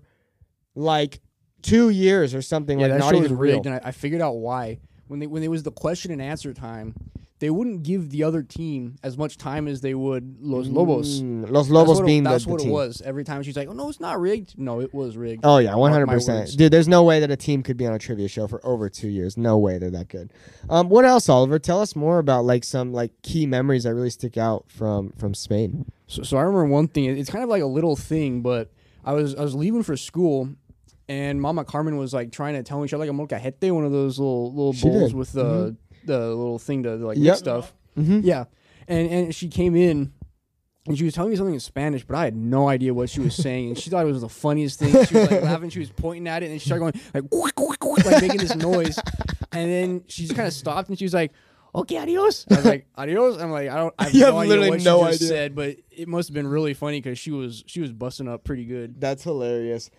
like 0.74 1.20
two 1.62 1.90
years 1.90 2.34
or 2.34 2.42
something. 2.42 2.78
Yeah, 2.78 2.86
like 2.86 2.92
that 2.94 2.98
not 3.00 3.10
show 3.12 3.18
was 3.18 3.24
even 3.26 3.38
real. 3.38 3.54
rigged, 3.56 3.66
and 3.66 3.74
I, 3.76 3.80
I 3.84 3.90
figured 3.92 4.20
out 4.22 4.36
why. 4.36 4.78
When 5.08 5.20
they 5.20 5.26
when 5.26 5.42
it 5.42 5.48
was 5.48 5.62
the 5.62 5.72
question 5.72 6.12
and 6.12 6.20
answer 6.20 6.52
time, 6.52 6.94
they 7.38 7.48
wouldn't 7.48 7.82
give 7.82 8.10
the 8.10 8.24
other 8.24 8.42
team 8.42 8.96
as 9.02 9.16
much 9.16 9.38
time 9.38 9.66
as 9.66 9.80
they 9.80 9.94
would 9.94 10.36
Los 10.40 10.66
Lobos. 10.68 11.22
Mm, 11.22 11.48
Los 11.50 11.66
That's 11.66 11.70
Lobos 11.70 12.00
it- 12.00 12.04
being 12.06 12.24
that's 12.24 12.44
the, 12.44 12.48
the 12.48 12.52
what 12.52 12.60
team. 12.60 12.68
it 12.70 12.72
was. 12.74 13.00
Every 13.00 13.24
time 13.24 13.42
she's 13.42 13.56
like, 13.56 13.68
"Oh 13.68 13.72
no, 13.72 13.88
it's 13.88 14.00
not 14.00 14.20
rigged." 14.20 14.58
No, 14.58 14.80
it 14.82 14.92
was 14.92 15.16
rigged. 15.16 15.40
Oh 15.44 15.56
yeah, 15.58 15.74
one 15.76 15.92
hundred 15.92 16.08
percent, 16.08 16.50
dude. 16.58 16.70
There's 16.72 16.88
no 16.88 17.04
way 17.04 17.20
that 17.20 17.30
a 17.30 17.36
team 17.36 17.62
could 17.62 17.78
be 17.78 17.86
on 17.86 17.94
a 17.94 17.98
trivia 17.98 18.28
show 18.28 18.46
for 18.48 18.60
over 18.66 18.90
two 18.90 19.08
years. 19.08 19.38
No 19.38 19.56
way 19.56 19.78
they're 19.78 19.90
that 19.92 20.08
good. 20.08 20.30
Um, 20.68 20.90
what 20.90 21.06
else, 21.06 21.28
Oliver? 21.30 21.58
Tell 21.58 21.80
us 21.80 21.96
more 21.96 22.18
about 22.18 22.44
like 22.44 22.64
some 22.64 22.92
like 22.92 23.12
key 23.22 23.46
memories 23.46 23.84
that 23.84 23.94
really 23.94 24.10
stick 24.10 24.36
out 24.36 24.66
from 24.68 25.12
from 25.16 25.32
Spain. 25.32 25.86
So, 26.06 26.22
so 26.22 26.36
I 26.36 26.42
remember 26.42 26.66
one 26.66 26.88
thing. 26.88 27.06
It's 27.06 27.30
kind 27.30 27.44
of 27.44 27.48
like 27.48 27.62
a 27.62 27.66
little 27.66 27.96
thing, 27.96 28.42
but 28.42 28.70
I 29.06 29.12
was 29.14 29.34
I 29.34 29.40
was 29.42 29.54
leaving 29.54 29.82
for 29.82 29.96
school, 29.96 30.50
and 31.08 31.40
Mama 31.40 31.64
Carmen 31.64 31.96
was 31.96 32.12
like 32.12 32.32
trying 32.32 32.54
to 32.54 32.62
tell 32.62 32.80
me 32.80 32.88
she 32.88 32.94
had 32.96 33.00
like 33.00 33.10
a 33.10 33.12
molcajete, 33.12 33.70
one 33.72 33.84
of 33.84 33.92
those 33.92 34.18
little 34.18 34.52
little 34.52 34.72
She 34.72 34.82
bowls 34.88 35.10
did. 35.10 35.16
with 35.18 35.32
the 35.32 35.76
the 36.04 36.18
little 36.28 36.58
thing 36.58 36.82
to 36.84 36.96
like 36.96 37.18
Yep. 37.18 37.36
stuff. 37.36 37.74
Mm-hmm. 37.96 38.20
Yeah, 38.22 38.44
and 38.86 39.10
and 39.10 39.34
she 39.34 39.48
came 39.48 39.74
in. 39.76 40.12
And 40.86 40.96
she 40.96 41.04
was 41.04 41.12
telling 41.12 41.28
me 41.28 41.36
something 41.36 41.52
in 41.52 41.60
Spanish, 41.60 42.02
but 42.02 42.16
I 42.16 42.24
had 42.24 42.34
no 42.34 42.66
idea 42.66 42.94
what 42.94 43.10
she 43.10 43.20
was 43.20 43.34
saying. 43.34 43.68
And 43.68 43.78
she 43.78 43.90
thought 43.90 44.06
it 44.06 44.10
was 44.10 44.22
the 44.22 44.28
funniest 44.30 44.78
thing. 44.78 44.88
She 45.04 45.16
was 45.18 45.30
like 45.30 45.42
laughing. 45.42 45.68
She 45.68 45.80
was 45.80 45.90
pointing 45.90 46.26
at 46.26 46.42
it, 46.42 46.50
and 46.50 46.58
she 46.62 46.66
started 46.70 46.80
going 46.80 46.94
like, 47.12 48.06
like 48.06 48.22
making 48.22 48.38
this 48.38 48.54
noise. 48.56 48.98
And 49.52 49.70
then 49.70 50.04
she 50.06 50.22
just 50.22 50.34
kind 50.34 50.48
of 50.48 50.54
stopped, 50.54 50.88
and 50.88 50.98
she 50.98 51.04
was 51.04 51.12
like, 51.12 51.32
"Okay, 51.74 51.98
adios." 51.98 52.46
I 52.50 52.54
was 52.56 52.64
like, 52.64 52.86
"Adios." 52.96 53.36
I'm 53.36 53.50
like, 53.50 53.68
I 53.68 53.76
don't. 53.76 53.94
I 53.98 54.04
have 54.04 54.14
You 54.14 54.20
no 54.20 54.26
have 54.26 54.34
idea 54.36 54.48
literally 54.48 54.70
what 54.70 54.80
no 54.82 54.98
she 55.10 55.14
idea. 55.16 55.28
said, 55.28 55.54
but 55.54 55.76
it 55.90 56.08
must 56.08 56.30
have 56.30 56.34
been 56.34 56.46
really 56.46 56.72
funny 56.72 57.02
because 57.02 57.18
she 57.18 57.32
was 57.32 57.64
she 57.66 57.80
was 57.82 57.92
busting 57.92 58.26
up 58.26 58.44
pretty 58.44 58.64
good. 58.64 58.98
That's 58.98 59.22
hilarious. 59.24 59.90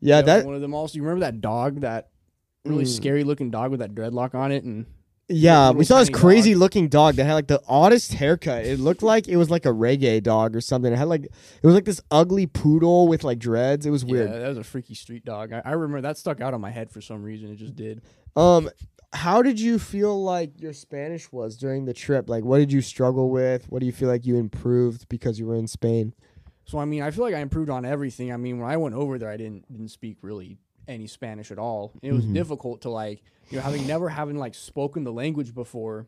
Yeah, 0.00 0.22
That 0.22 0.40
that 0.40 0.46
one 0.46 0.54
of 0.54 0.60
them. 0.60 0.74
Also, 0.74 0.96
you 0.96 1.02
remember 1.02 1.20
that 1.24 1.40
dog, 1.40 1.80
that 1.80 2.08
really 2.64 2.84
Mm. 2.84 2.88
scary 2.88 3.24
looking 3.24 3.50
dog 3.50 3.70
with 3.70 3.80
that 3.80 3.94
dreadlock 3.94 4.34
on 4.34 4.52
it, 4.52 4.64
and 4.64 4.86
Yeah, 5.28 5.70
we 5.70 5.84
saw 5.84 5.98
this 6.00 6.10
crazy 6.10 6.52
dog. 6.52 6.60
looking 6.60 6.88
dog 6.88 7.14
that 7.14 7.24
had 7.24 7.34
like 7.34 7.46
the 7.46 7.62
oddest 7.66 8.12
haircut. 8.14 8.66
It 8.66 8.78
looked 8.78 9.02
like 9.02 9.26
it 9.28 9.36
was 9.38 9.50
like 9.50 9.64
a 9.64 9.70
reggae 9.70 10.22
dog 10.22 10.54
or 10.54 10.60
something. 10.60 10.92
It 10.92 10.96
had 10.96 11.08
like 11.08 11.24
it 11.24 11.66
was 11.66 11.74
like 11.74 11.86
this 11.86 12.00
ugly 12.10 12.46
poodle 12.46 13.08
with 13.08 13.24
like 13.24 13.38
dreads. 13.38 13.86
It 13.86 13.90
was 13.90 14.04
weird. 14.04 14.30
yeah, 14.30 14.38
that 14.40 14.48
was 14.48 14.58
a 14.58 14.64
freaky 14.64 14.94
street 14.94 15.24
dog. 15.24 15.52
I, 15.52 15.62
I 15.64 15.70
remember 15.72 16.02
that 16.02 16.18
stuck 16.18 16.40
out 16.42 16.52
on 16.52 16.60
my 16.60 16.70
head 16.70 16.90
for 16.90 17.00
some 17.00 17.22
reason. 17.22 17.50
It 17.50 17.56
just 17.56 17.74
did. 17.74 18.02
Um, 18.36 18.68
how 19.14 19.40
did 19.42 19.60
you 19.60 19.78
feel 19.78 20.22
like 20.22 20.60
your 20.60 20.72
Spanish 20.72 21.30
was 21.32 21.56
during 21.56 21.84
the 21.84 21.94
trip? 21.94 22.28
Like, 22.28 22.44
what 22.44 22.58
did 22.58 22.72
you 22.72 22.82
struggle 22.82 23.30
with? 23.30 23.64
What 23.70 23.78
do 23.80 23.86
you 23.86 23.92
feel 23.92 24.08
like 24.08 24.26
you 24.26 24.36
improved 24.36 25.08
because 25.08 25.38
you 25.38 25.46
were 25.46 25.54
in 25.54 25.68
Spain? 25.68 26.14
So 26.66 26.78
I 26.78 26.84
mean, 26.84 27.02
I 27.02 27.10
feel 27.10 27.24
like 27.24 27.34
I 27.34 27.40
improved 27.40 27.70
on 27.70 27.84
everything. 27.84 28.32
I 28.32 28.36
mean, 28.36 28.58
when 28.58 28.68
I 28.70 28.76
went 28.76 28.94
over 28.94 29.18
there, 29.18 29.30
I 29.30 29.36
didn't 29.36 29.70
didn't 29.70 29.88
speak 29.90 30.18
really 30.22 30.58
any 30.88 31.06
Spanish 31.06 31.50
at 31.50 31.58
all. 31.58 31.92
And 32.02 32.12
it 32.12 32.14
was 32.14 32.26
Mhm. 32.26 32.34
difficult 32.34 32.82
to 32.82 32.90
like, 32.90 33.22
you 33.50 33.56
know, 33.56 33.62
having 33.62 33.86
never 33.86 34.08
having 34.08 34.36
like 34.36 34.54
spoken 34.54 35.04
the 35.04 35.12
language 35.12 35.54
before, 35.54 36.06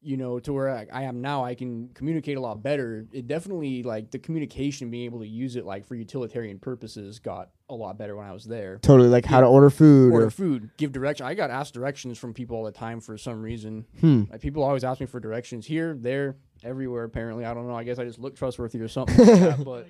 you 0.00 0.16
know, 0.16 0.40
to 0.40 0.52
where 0.52 0.68
I, 0.68 0.86
I 0.92 1.02
am 1.04 1.20
now, 1.20 1.44
I 1.44 1.54
can 1.54 1.88
communicate 1.94 2.36
a 2.36 2.40
lot 2.40 2.62
better. 2.64 3.06
It 3.12 3.28
definitely 3.28 3.84
like 3.84 4.10
the 4.10 4.18
communication, 4.18 4.90
being 4.90 5.04
able 5.04 5.20
to 5.20 5.28
use 5.28 5.54
it 5.54 5.64
like 5.64 5.84
for 5.86 5.94
utilitarian 5.94 6.58
purposes, 6.58 7.20
got 7.20 7.50
a 7.68 7.74
lot 7.76 7.96
better 7.98 8.16
when 8.16 8.26
I 8.26 8.32
was 8.32 8.44
there. 8.44 8.78
Totally, 8.82 9.08
like 9.08 9.24
how 9.24 9.40
to 9.40 9.46
order 9.46 9.70
food 9.70 10.12
Order 10.12 10.26
or 10.26 10.30
food, 10.30 10.70
give 10.76 10.90
direction. 10.90 11.24
I 11.26 11.34
got 11.34 11.50
asked 11.50 11.74
directions 11.74 12.18
from 12.18 12.34
people 12.34 12.56
all 12.56 12.64
the 12.64 12.72
time 12.72 13.00
for 13.00 13.16
some 13.16 13.40
reason. 13.42 13.86
hmm. 14.00 14.24
Like 14.30 14.40
people 14.40 14.64
always 14.64 14.82
ask 14.82 14.98
me 15.00 15.06
for 15.06 15.20
directions 15.20 15.66
here, 15.66 15.94
there, 15.94 16.36
everywhere. 16.64 17.04
Apparently, 17.04 17.44
I 17.44 17.54
don't 17.54 17.66
know. 17.68 17.74
I 17.74 17.84
guess 17.84 17.98
I 17.98 18.04
just 18.04 18.18
look 18.18 18.36
trustworthy 18.36 18.80
or 18.80 18.88
something. 18.88 19.16
like 19.18 19.40
that, 19.40 19.64
but 19.64 19.86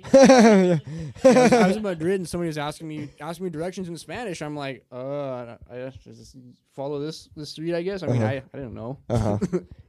I 0.14 0.80
was, 1.24 1.52
I 1.52 1.66
was 1.68 1.76
in 1.76 1.82
Madrid 1.82 2.20
and 2.20 2.28
somebody 2.28 2.46
was 2.48 2.58
asking 2.58 2.86
me 2.88 3.10
asking 3.20 3.44
me 3.44 3.50
directions 3.50 3.88
in 3.88 3.96
Spanish. 3.96 4.42
I'm 4.42 4.56
like, 4.56 4.84
uh, 4.92 5.56
I 5.70 5.86
I 5.86 5.90
just 6.06 6.36
follow 6.74 7.00
this 7.00 7.28
this 7.36 7.50
street. 7.50 7.74
I 7.74 7.82
guess. 7.82 8.02
I 8.02 8.06
mean, 8.06 8.22
Uh-huh. 8.22 8.26
I, 8.26 8.42
I 8.52 8.56
didn't 8.56 8.74
know. 8.74 8.98
uh 9.08 9.18
huh. 9.18 9.38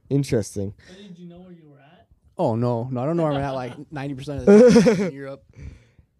Interesting. 0.08 0.74
But 0.88 0.96
did 0.98 1.18
you 1.18 1.28
know 1.28 1.38
where 1.40 1.52
you 1.52 1.68
were 1.68 1.78
at? 1.78 2.06
Oh 2.36 2.56
no, 2.56 2.88
no, 2.90 3.00
I 3.02 3.06
don't 3.06 3.16
know 3.16 3.22
where 3.24 3.32
I'm 3.32 3.40
at. 3.40 3.50
Like 3.54 3.92
ninety 3.92 4.14
percent 4.14 4.40
of 4.40 4.46
the 4.46 4.80
time 4.96 5.06
in 5.06 5.12
Europe. 5.12 5.44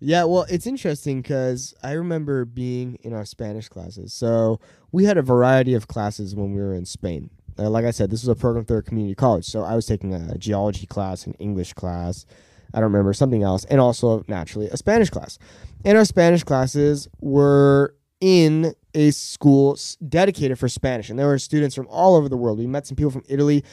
Yeah, 0.02 0.24
well, 0.24 0.46
it's 0.48 0.66
interesting 0.66 1.20
because 1.20 1.74
I 1.82 1.92
remember 1.92 2.46
being 2.46 2.94
in 3.02 3.12
our 3.12 3.26
Spanish 3.26 3.68
classes. 3.68 4.14
So 4.14 4.58
we 4.92 5.04
had 5.04 5.18
a 5.18 5.22
variety 5.22 5.74
of 5.74 5.88
classes 5.88 6.34
when 6.34 6.54
we 6.54 6.60
were 6.60 6.72
in 6.74 6.86
Spain. 6.86 7.28
Uh, 7.58 7.68
like 7.68 7.84
I 7.84 7.90
said, 7.90 8.10
this 8.10 8.22
was 8.22 8.28
a 8.28 8.34
program 8.34 8.64
through 8.64 8.78
a 8.78 8.82
community 8.82 9.14
college. 9.14 9.44
So 9.44 9.62
I 9.62 9.74
was 9.74 9.86
taking 9.86 10.14
a 10.14 10.38
geology 10.38 10.86
class, 10.86 11.26
an 11.26 11.34
English 11.38 11.74
class, 11.74 12.26
I 12.72 12.78
don't 12.78 12.92
remember 12.92 13.12
something 13.12 13.42
else, 13.42 13.64
and 13.64 13.80
also 13.80 14.24
naturally 14.28 14.68
a 14.68 14.76
Spanish 14.76 15.10
class. 15.10 15.38
And 15.84 15.98
our 15.98 16.04
Spanish 16.04 16.44
classes 16.44 17.08
were 17.20 17.96
in 18.20 18.74
a 18.94 19.10
school 19.10 19.78
dedicated 20.08 20.58
for 20.58 20.68
Spanish, 20.68 21.10
and 21.10 21.18
there 21.18 21.26
were 21.26 21.38
students 21.38 21.74
from 21.74 21.86
all 21.88 22.16
over 22.16 22.28
the 22.28 22.36
world. 22.36 22.58
We 22.58 22.66
met 22.66 22.86
some 22.86 22.96
people 22.96 23.10
from 23.10 23.24
Italy. 23.28 23.64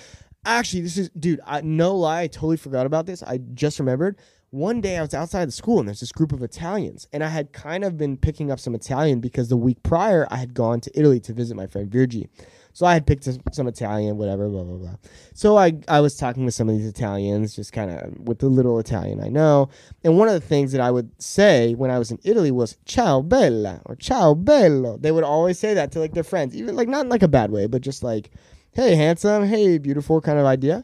Actually, 0.46 0.82
this 0.82 0.98
is 0.98 1.10
dude. 1.10 1.42
I, 1.46 1.62
no 1.62 1.96
lie, 1.96 2.22
I 2.22 2.28
totally 2.28 2.58
forgot 2.58 2.86
about 2.86 3.06
this. 3.06 3.22
I 3.24 3.40
just 3.54 3.80
remembered 3.80 4.18
one 4.50 4.80
day 4.80 4.98
I 4.98 5.02
was 5.02 5.14
outside 5.14 5.46
the 5.46 5.52
school 5.52 5.80
and 5.80 5.88
there's 5.88 6.00
this 6.00 6.14
group 6.14 6.32
of 6.32 6.42
Italians, 6.42 7.08
and 7.12 7.24
I 7.24 7.30
had 7.30 7.52
kind 7.52 7.84
of 7.84 7.98
been 7.98 8.18
picking 8.18 8.50
up 8.50 8.60
some 8.60 8.74
Italian 8.74 9.20
because 9.20 9.50
the 9.50 9.58
week 9.58 9.84
prior 9.84 10.28
I 10.32 10.38
had 10.38 10.54
gone 10.54 10.80
to 10.82 11.00
Italy 11.00 11.20
to 11.22 11.34
visit 11.34 11.58
my 11.58 11.68
friend 11.68 11.92
Virgie. 11.92 12.30
So 12.78 12.86
I 12.86 12.94
had 12.94 13.08
picked 13.08 13.24
some, 13.24 13.68
Italian, 13.68 14.18
whatever, 14.18 14.48
blah 14.50 14.64
blah 14.64 14.78
blah. 14.78 14.96
So 15.34 15.58
I 15.58 15.74
I 15.88 16.00
was 16.00 16.16
talking 16.16 16.46
with 16.46 16.54
some 16.54 16.70
of 16.70 16.78
these 16.78 16.86
Italians, 16.86 17.56
just 17.56 17.74
kind 17.74 17.90
of 17.90 18.16
with 18.20 18.38
the 18.38 18.50
little 18.50 18.78
Italian 18.78 19.20
I 19.20 19.30
know. 19.30 19.70
And 20.04 20.20
one 20.20 20.28
of 20.28 20.36
the 20.36 20.48
things 20.48 20.74
that 20.74 20.82
I 20.82 20.92
would 20.92 21.10
say 21.20 21.74
when 21.74 21.90
I 21.90 21.98
was 21.98 22.12
in 22.12 22.20
Italy 22.24 22.52
was 22.52 22.78
"ciao 22.86 23.24
bella" 23.24 23.82
or 23.88 23.96
"ciao 23.96 24.36
bello." 24.36 24.96
They 24.96 25.12
would 25.12 25.24
always 25.24 25.58
say 25.58 25.74
that 25.74 25.92
to 25.94 26.00
like 26.00 26.14
their 26.14 26.24
friends, 26.24 26.56
even 26.56 26.76
like 26.76 26.88
not 26.88 27.06
in 27.06 27.10
like 27.10 27.24
a 27.24 27.28
bad 27.28 27.50
way, 27.50 27.66
but 27.66 27.82
just 27.82 28.04
like, 28.04 28.30
"Hey 28.74 28.94
handsome," 28.94 29.48
"Hey 29.48 29.80
beautiful," 29.80 30.22
kind 30.22 30.38
of 30.38 30.46
idea. 30.46 30.84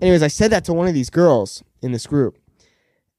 Anyways, 0.00 0.22
I 0.22 0.28
said 0.28 0.52
that 0.52 0.64
to 0.66 0.72
one 0.72 0.86
of 0.86 0.94
these 0.94 1.10
girls 1.10 1.64
in 1.82 1.90
this 1.90 2.06
group, 2.06 2.38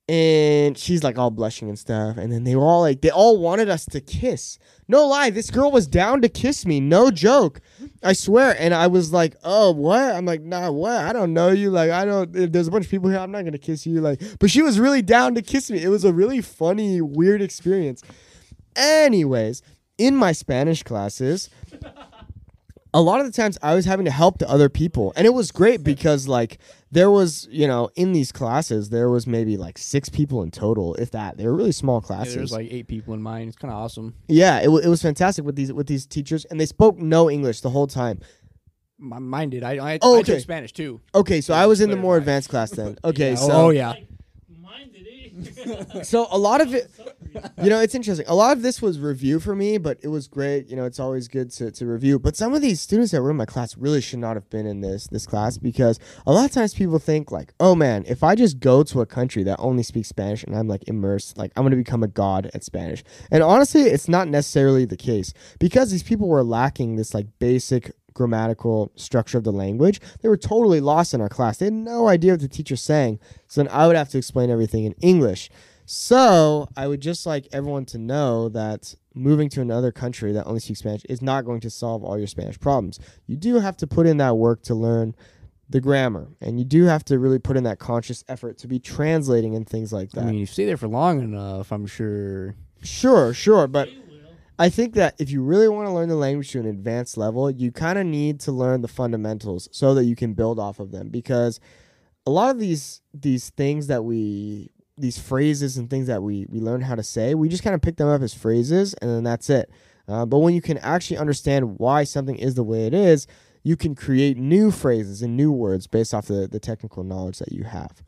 and 0.09 0.77
she's 0.77 1.01
like 1.01 1.17
all 1.17 1.31
blushing 1.31 1.69
and 1.69 1.79
stuff. 1.79 2.17
And 2.17 2.31
then 2.31 2.43
they 2.43 2.55
were 2.55 2.63
all 2.63 2.81
like, 2.81 3.01
they 3.01 3.09
all 3.09 3.39
wanted 3.39 3.69
us 3.69 3.85
to 3.85 4.01
kiss. 4.01 4.59
No 4.87 5.07
lie, 5.07 5.29
this 5.29 5.49
girl 5.49 5.71
was 5.71 5.87
down 5.87 6.21
to 6.21 6.29
kiss 6.29 6.65
me. 6.65 6.81
No 6.81 7.09
joke. 7.09 7.61
I 8.03 8.11
swear. 8.11 8.55
And 8.59 8.73
I 8.73 8.87
was 8.87 9.13
like, 9.13 9.35
oh, 9.43 9.71
what? 9.71 10.13
I'm 10.13 10.25
like, 10.25 10.41
nah, 10.41 10.71
what? 10.71 10.91
I 10.91 11.13
don't 11.13 11.33
know 11.33 11.49
you. 11.49 11.69
Like, 11.69 11.89
I 11.89 12.03
don't, 12.03 12.31
there's 12.33 12.67
a 12.67 12.71
bunch 12.71 12.85
of 12.85 12.91
people 12.91 13.09
here, 13.09 13.19
I'm 13.19 13.31
not 13.31 13.45
to 13.45 13.57
kiss 13.57 13.85
you. 13.85 14.01
Like, 14.01 14.21
but 14.39 14.49
she 14.49 14.61
was 14.61 14.77
really 14.79 15.01
down 15.01 15.35
to 15.35 15.41
kiss 15.41 15.71
me. 15.71 15.81
It 15.81 15.89
was 15.89 16.03
a 16.03 16.11
really 16.11 16.41
funny, 16.41 16.99
weird 16.99 17.41
experience. 17.41 18.03
Anyways, 18.75 19.61
in 19.97 20.15
my 20.15 20.33
Spanish 20.33 20.83
classes, 20.83 21.49
a 22.93 23.01
lot 23.01 23.19
of 23.19 23.25
the 23.25 23.31
times 23.31 23.57
I 23.61 23.73
was 23.73 23.85
having 23.85 24.05
to 24.05 24.11
help 24.11 24.37
to 24.39 24.49
other 24.49 24.69
people. 24.69 25.13
And 25.15 25.25
it 25.25 25.33
was 25.33 25.51
great 25.51 25.83
because 25.83 26.27
like 26.27 26.59
there 26.93 27.09
was, 27.11 27.47
you 27.51 27.67
know, 27.67 27.89
in 27.95 28.13
these 28.13 28.31
classes 28.31 28.89
there 28.89 29.09
was 29.09 29.25
maybe 29.25 29.57
like 29.57 29.77
six 29.77 30.09
people 30.09 30.43
in 30.43 30.51
total, 30.51 30.93
if 30.95 31.11
that. 31.11 31.37
They 31.37 31.45
were 31.47 31.55
really 31.55 31.71
small 31.71 31.99
Yeah, 32.01 32.07
classes. 32.07 32.35
there's 32.35 32.51
like 32.51 32.71
eight 32.71 32.87
people 32.87 33.13
in 33.13 33.21
mine. 33.21 33.47
It's 33.47 33.57
kind 33.57 33.71
of 33.73 33.79
awesome. 33.79 34.13
yeah, 34.27 34.59
it, 34.61 34.69
wa- 34.71 34.77
it 34.77 34.87
was 34.87 35.01
fantastic 35.01 35.43
with 35.43 35.55
these 35.55 35.73
with 35.73 35.87
these 35.87 36.05
teachers 36.05 36.45
and 36.45 36.59
they 36.59 36.65
spoke 36.65 36.97
no 36.97 37.29
English 37.29 37.61
the 37.61 37.69
whole 37.71 37.87
time. 37.87 38.19
My, 38.99 39.19
mine 39.19 39.49
did. 39.49 39.63
I 39.63 39.93
I, 39.93 39.99
Oh, 40.01 40.15
I 40.15 40.19
okay. 40.19 40.33
took 40.33 40.41
Spanish 40.41 40.71
too. 40.71 41.01
Okay, 41.13 41.41
so 41.41 41.53
I 41.53 41.65
was 41.65 41.81
in 41.81 41.89
the 41.89 41.97
more 41.97 42.15
advanced 42.17 42.49
class 42.49 42.71
then. 42.71 42.97
Okay, 43.03 43.31
Yeah, 43.31 43.35
so 43.35 43.51
oh 43.51 43.69
yeah. 43.71 43.93
Mine 44.61 44.91
did 44.93 46.05
so 46.05 46.27
a 46.31 46.37
lot 46.37 46.61
of 46.61 46.73
it 46.73 46.89
you 47.61 47.69
know 47.69 47.79
it's 47.79 47.95
interesting. 47.95 48.25
A 48.27 48.35
lot 48.35 48.55
of 48.55 48.63
this 48.63 48.81
was 48.81 48.99
review 48.99 49.39
for 49.39 49.55
me 49.55 49.77
but 49.77 49.97
it 50.01 50.07
was 50.07 50.27
great. 50.27 50.67
You 50.67 50.75
know 50.75 50.85
it's 50.85 50.99
always 50.99 51.27
good 51.27 51.51
to, 51.51 51.71
to 51.71 51.85
review. 51.85 52.19
But 52.19 52.35
some 52.35 52.53
of 52.53 52.61
these 52.61 52.81
students 52.81 53.11
that 53.11 53.21
were 53.21 53.31
in 53.31 53.37
my 53.37 53.45
class 53.45 53.77
really 53.77 54.01
should 54.01 54.19
not 54.19 54.35
have 54.35 54.49
been 54.49 54.65
in 54.65 54.81
this 54.81 55.07
this 55.07 55.25
class 55.25 55.57
because 55.57 55.99
a 56.25 56.31
lot 56.31 56.45
of 56.45 56.51
times 56.51 56.73
people 56.73 56.99
think 56.99 57.31
like 57.31 57.53
oh 57.59 57.75
man 57.75 58.03
if 58.07 58.23
i 58.23 58.35
just 58.35 58.59
go 58.59 58.83
to 58.83 59.01
a 59.01 59.05
country 59.05 59.43
that 59.43 59.59
only 59.59 59.83
speaks 59.83 60.09
spanish 60.09 60.43
and 60.43 60.55
i'm 60.55 60.67
like 60.67 60.87
immersed 60.87 61.37
like 61.37 61.51
i'm 61.55 61.63
going 61.63 61.71
to 61.71 61.77
become 61.77 62.03
a 62.03 62.07
god 62.07 62.49
at 62.53 62.63
spanish. 62.63 63.03
And 63.31 63.43
honestly 63.43 63.83
it's 63.83 64.07
not 64.07 64.27
necessarily 64.27 64.85
the 64.85 64.97
case. 64.97 65.33
Because 65.59 65.91
these 65.91 66.03
people 66.03 66.27
were 66.27 66.43
lacking 66.43 66.95
this 66.95 67.13
like 67.13 67.27
basic 67.39 67.91
grammatical 68.13 68.91
structure 68.95 69.39
of 69.39 69.43
the 69.43 69.51
language 69.51 69.99
they 70.21 70.29
were 70.29 70.37
totally 70.37 70.79
lost 70.79 71.13
in 71.13 71.21
our 71.21 71.29
class. 71.29 71.57
They 71.57 71.65
had 71.65 71.73
no 71.73 72.07
idea 72.07 72.33
what 72.33 72.41
the 72.41 72.47
teacher's 72.47 72.81
saying. 72.81 73.19
So 73.47 73.63
then 73.63 73.71
i 73.73 73.87
would 73.87 73.95
have 73.95 74.09
to 74.09 74.17
explain 74.17 74.49
everything 74.49 74.85
in 74.85 74.93
english 75.01 75.49
so 75.85 76.67
I 76.75 76.87
would 76.87 77.01
just 77.01 77.25
like 77.25 77.47
everyone 77.51 77.85
to 77.85 77.97
know 77.97 78.49
that 78.49 78.95
moving 79.13 79.49
to 79.49 79.61
another 79.61 79.91
country 79.91 80.31
that 80.33 80.45
only 80.45 80.59
speaks 80.59 80.79
Spanish 80.79 81.05
is 81.05 81.21
not 81.21 81.45
going 81.45 81.59
to 81.61 81.69
solve 81.69 82.03
all 82.03 82.17
your 82.17 82.27
Spanish 82.27 82.59
problems. 82.59 82.99
You 83.27 83.35
do 83.35 83.59
have 83.59 83.77
to 83.77 83.87
put 83.87 84.07
in 84.07 84.17
that 84.17 84.37
work 84.37 84.63
to 84.63 84.75
learn 84.75 85.15
the 85.69 85.81
grammar, 85.81 86.27
and 86.41 86.59
you 86.59 86.65
do 86.65 86.85
have 86.85 87.03
to 87.05 87.17
really 87.17 87.39
put 87.39 87.57
in 87.57 87.63
that 87.63 87.79
conscious 87.79 88.23
effort 88.27 88.57
to 88.59 88.67
be 88.67 88.79
translating 88.79 89.55
and 89.55 89.67
things 89.67 89.91
like 89.91 90.11
that. 90.11 90.23
I 90.23 90.25
mean, 90.25 90.35
you 90.35 90.45
stay 90.45 90.65
there 90.65 90.77
for 90.77 90.87
long 90.87 91.21
enough, 91.21 91.71
I'm 91.71 91.85
sure. 91.87 92.55
sure, 92.83 93.33
sure, 93.33 93.67
but 93.67 93.89
I 94.59 94.69
think 94.69 94.93
that 94.93 95.15
if 95.17 95.31
you 95.31 95.41
really 95.41 95.67
want 95.67 95.87
to 95.87 95.93
learn 95.93 96.09
the 96.09 96.15
language 96.15 96.51
to 96.51 96.59
an 96.59 96.67
advanced 96.67 97.17
level, 97.17 97.49
you 97.49 97.71
kind 97.71 97.97
of 97.97 98.05
need 98.05 98.39
to 98.41 98.51
learn 98.51 98.81
the 98.81 98.87
fundamentals 98.87 99.67
so 99.71 99.95
that 99.95 100.03
you 100.03 100.15
can 100.15 100.33
build 100.33 100.59
off 100.59 100.79
of 100.79 100.91
them 100.91 101.09
because 101.09 101.59
a 102.25 102.29
lot 102.29 102.51
of 102.51 102.59
these 102.59 103.01
these 103.13 103.49
things 103.51 103.87
that 103.87 104.03
we 104.03 104.71
these 104.97 105.17
phrases 105.17 105.77
and 105.77 105.89
things 105.89 106.07
that 106.07 106.21
we 106.21 106.45
we 106.49 106.59
learn 106.59 106.81
how 106.81 106.95
to 106.95 107.03
say, 107.03 107.35
we 107.35 107.49
just 107.49 107.63
kind 107.63 107.73
of 107.73 107.81
pick 107.81 107.97
them 107.97 108.07
up 108.07 108.21
as 108.21 108.33
phrases 108.33 108.93
and 108.95 109.09
then 109.09 109.23
that's 109.23 109.49
it. 109.49 109.69
Uh, 110.07 110.25
but 110.25 110.39
when 110.39 110.53
you 110.53 110.61
can 110.61 110.77
actually 110.79 111.17
understand 111.17 111.79
why 111.79 112.03
something 112.03 112.35
is 112.35 112.55
the 112.55 112.63
way 112.63 112.85
it 112.85 112.93
is, 112.93 113.25
you 113.63 113.77
can 113.77 113.95
create 113.95 114.37
new 114.37 114.69
phrases 114.69 115.21
and 115.21 115.37
new 115.37 115.51
words 115.51 115.87
based 115.87 116.13
off 116.13 116.27
the, 116.27 116.47
the 116.47 116.59
technical 116.59 117.03
knowledge 117.03 117.39
that 117.39 117.53
you 117.53 117.63
have. 117.63 118.03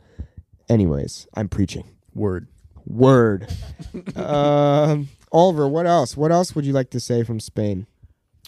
Anyways, 0.68 1.28
I'm 1.34 1.48
preaching. 1.48 1.86
Word. 2.14 2.48
Word. 2.86 3.50
um, 4.16 5.08
Oliver, 5.32 5.68
what 5.68 5.88
else? 5.88 6.18
What 6.18 6.32
else 6.32 6.54
would 6.56 6.66
you 6.66 6.74
like 6.74 6.90
to 6.92 7.00
say 7.00 7.24
from 7.24 7.40
Spain? 7.40 7.88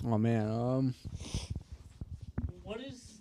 Oh 0.05 0.17
man. 0.17 0.49
Um. 0.49 0.95
What 2.63 2.81
is 2.81 3.19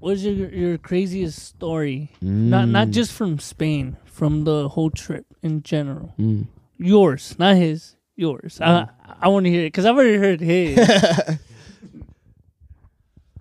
what 0.00 0.14
is 0.14 0.24
your 0.24 0.48
your 0.50 0.78
craziest 0.78 1.38
story? 1.38 2.10
Not 2.20 2.68
not 2.68 2.88
Mm. 2.88 2.92
just 2.92 3.12
from 3.12 3.38
Spain, 3.38 3.96
from 4.04 4.44
the 4.44 4.68
whole 4.70 4.90
trip 4.90 5.26
in 5.42 5.62
general. 5.62 6.14
Mm. 6.18 6.46
Yours, 6.78 7.36
not 7.38 7.56
his. 7.56 7.96
Yours. 8.16 8.60
I 8.60 8.88
I 9.20 9.28
want 9.28 9.44
to 9.44 9.50
hear 9.50 9.62
it 9.62 9.68
because 9.72 9.86
I've 9.86 9.94
already 9.96 10.16
heard 10.18 10.40
his. 10.40 10.76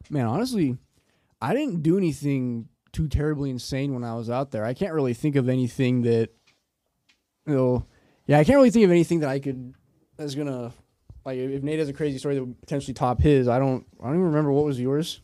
Man, 0.10 0.26
honestly, 0.26 0.78
I 1.42 1.54
didn't 1.54 1.84
do 1.84 1.98
anything 1.98 2.68
too 2.92 3.08
terribly 3.08 3.50
insane 3.50 3.94
when 3.94 4.04
I 4.04 4.16
was 4.16 4.30
out 4.30 4.52
there. 4.52 4.66
I 4.66 4.74
can't 4.74 4.94
really 4.94 5.14
think 5.14 5.36
of 5.36 5.48
anything 5.48 6.02
that, 6.02 6.30
you 7.46 7.54
know, 7.54 7.86
yeah, 8.26 8.40
I 8.40 8.44
can't 8.44 8.56
really 8.58 8.72
think 8.72 8.86
of 8.86 8.92
anything 8.92 9.20
that 9.20 9.30
I 9.30 9.40
could 9.40 9.74
that's 10.18 10.34
gonna 10.36 10.74
like 11.26 11.38
if 11.38 11.52
if 11.52 11.64
Nate 11.64 11.80
has 11.80 11.90
a 11.90 11.94
crazy 11.94 12.18
story 12.18 12.36
that 12.36 12.44
would 12.44 12.60
potentially 12.62 12.94
top 12.94 13.22
his. 13.22 13.48
I 13.48 13.60
don't. 13.60 13.86
I 14.02 14.06
don't 14.06 14.16
even 14.16 14.26
remember 14.28 14.52
what 14.52 14.66
was 14.66 14.80
yours. 14.80 15.22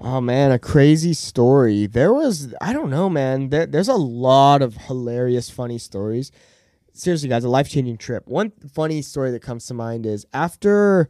Oh 0.00 0.20
man, 0.20 0.52
a 0.52 0.58
crazy 0.58 1.12
story. 1.12 1.86
There 1.86 2.12
was 2.12 2.54
I 2.60 2.72
don't 2.72 2.90
know, 2.90 3.10
man. 3.10 3.48
There, 3.48 3.66
there's 3.66 3.88
a 3.88 3.94
lot 3.94 4.62
of 4.62 4.76
hilarious, 4.76 5.50
funny 5.50 5.78
stories. 5.78 6.30
Seriously, 6.92 7.28
guys, 7.28 7.44
a 7.44 7.48
life 7.48 7.68
changing 7.68 7.98
trip. 7.98 8.26
One 8.28 8.52
funny 8.72 9.02
story 9.02 9.30
that 9.32 9.42
comes 9.42 9.66
to 9.66 9.74
mind 9.74 10.06
is 10.06 10.24
after 10.32 11.08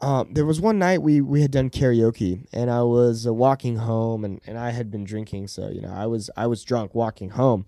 um, 0.00 0.32
there 0.32 0.46
was 0.46 0.60
one 0.60 0.78
night 0.78 1.02
we 1.02 1.20
we 1.20 1.42
had 1.42 1.50
done 1.50 1.68
karaoke 1.68 2.46
and 2.52 2.70
I 2.70 2.82
was 2.82 3.26
uh, 3.26 3.34
walking 3.34 3.76
home 3.76 4.24
and, 4.24 4.40
and 4.46 4.58
I 4.58 4.70
had 4.70 4.90
been 4.90 5.04
drinking, 5.04 5.48
so 5.48 5.68
you 5.68 5.82
know 5.82 5.92
I 5.92 6.06
was 6.06 6.30
I 6.36 6.46
was 6.46 6.64
drunk 6.64 6.94
walking 6.94 7.30
home. 7.30 7.66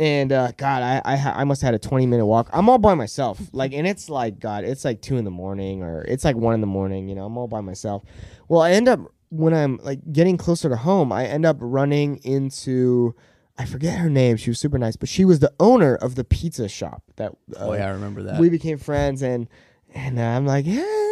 And 0.00 0.30
uh, 0.32 0.52
God, 0.56 0.82
I 0.84 1.02
I, 1.04 1.16
ha- 1.16 1.34
I 1.36 1.42
must 1.42 1.60
have 1.62 1.68
had 1.68 1.74
a 1.74 1.78
twenty 1.80 2.06
minute 2.06 2.26
walk. 2.26 2.48
I'm 2.52 2.68
all 2.68 2.78
by 2.78 2.94
myself, 2.94 3.40
like, 3.52 3.72
and 3.72 3.84
it's 3.84 4.08
like 4.08 4.38
God, 4.38 4.62
it's 4.62 4.84
like 4.84 5.02
two 5.02 5.16
in 5.16 5.24
the 5.24 5.30
morning 5.32 5.82
or 5.82 6.02
it's 6.02 6.24
like 6.24 6.36
one 6.36 6.54
in 6.54 6.60
the 6.60 6.68
morning. 6.68 7.08
You 7.08 7.16
know, 7.16 7.26
I'm 7.26 7.36
all 7.36 7.48
by 7.48 7.60
myself. 7.62 8.04
Well, 8.46 8.62
I 8.62 8.70
end 8.70 8.88
up 8.88 9.00
when 9.30 9.54
I'm 9.54 9.78
like 9.82 10.00
getting 10.12 10.36
closer 10.36 10.68
to 10.68 10.76
home, 10.76 11.12
I 11.12 11.26
end 11.26 11.44
up 11.44 11.56
running 11.60 12.16
into 12.18 13.14
I 13.58 13.64
forget 13.64 13.98
her 13.98 14.08
name. 14.08 14.36
She 14.36 14.50
was 14.50 14.60
super 14.60 14.78
nice, 14.78 14.96
but 14.96 15.08
she 15.08 15.24
was 15.24 15.40
the 15.40 15.52
owner 15.58 15.96
of 15.96 16.14
the 16.14 16.24
pizza 16.24 16.68
shop 16.68 17.02
that. 17.16 17.32
Uh, 17.56 17.66
oh 17.68 17.72
yeah, 17.74 17.86
I 17.86 17.90
remember 17.90 18.22
that. 18.24 18.40
we 18.40 18.48
became 18.48 18.78
friends 18.78 19.22
and 19.22 19.48
and 19.94 20.20
I'm 20.20 20.46
like, 20.46 20.64
hey, 20.64 21.07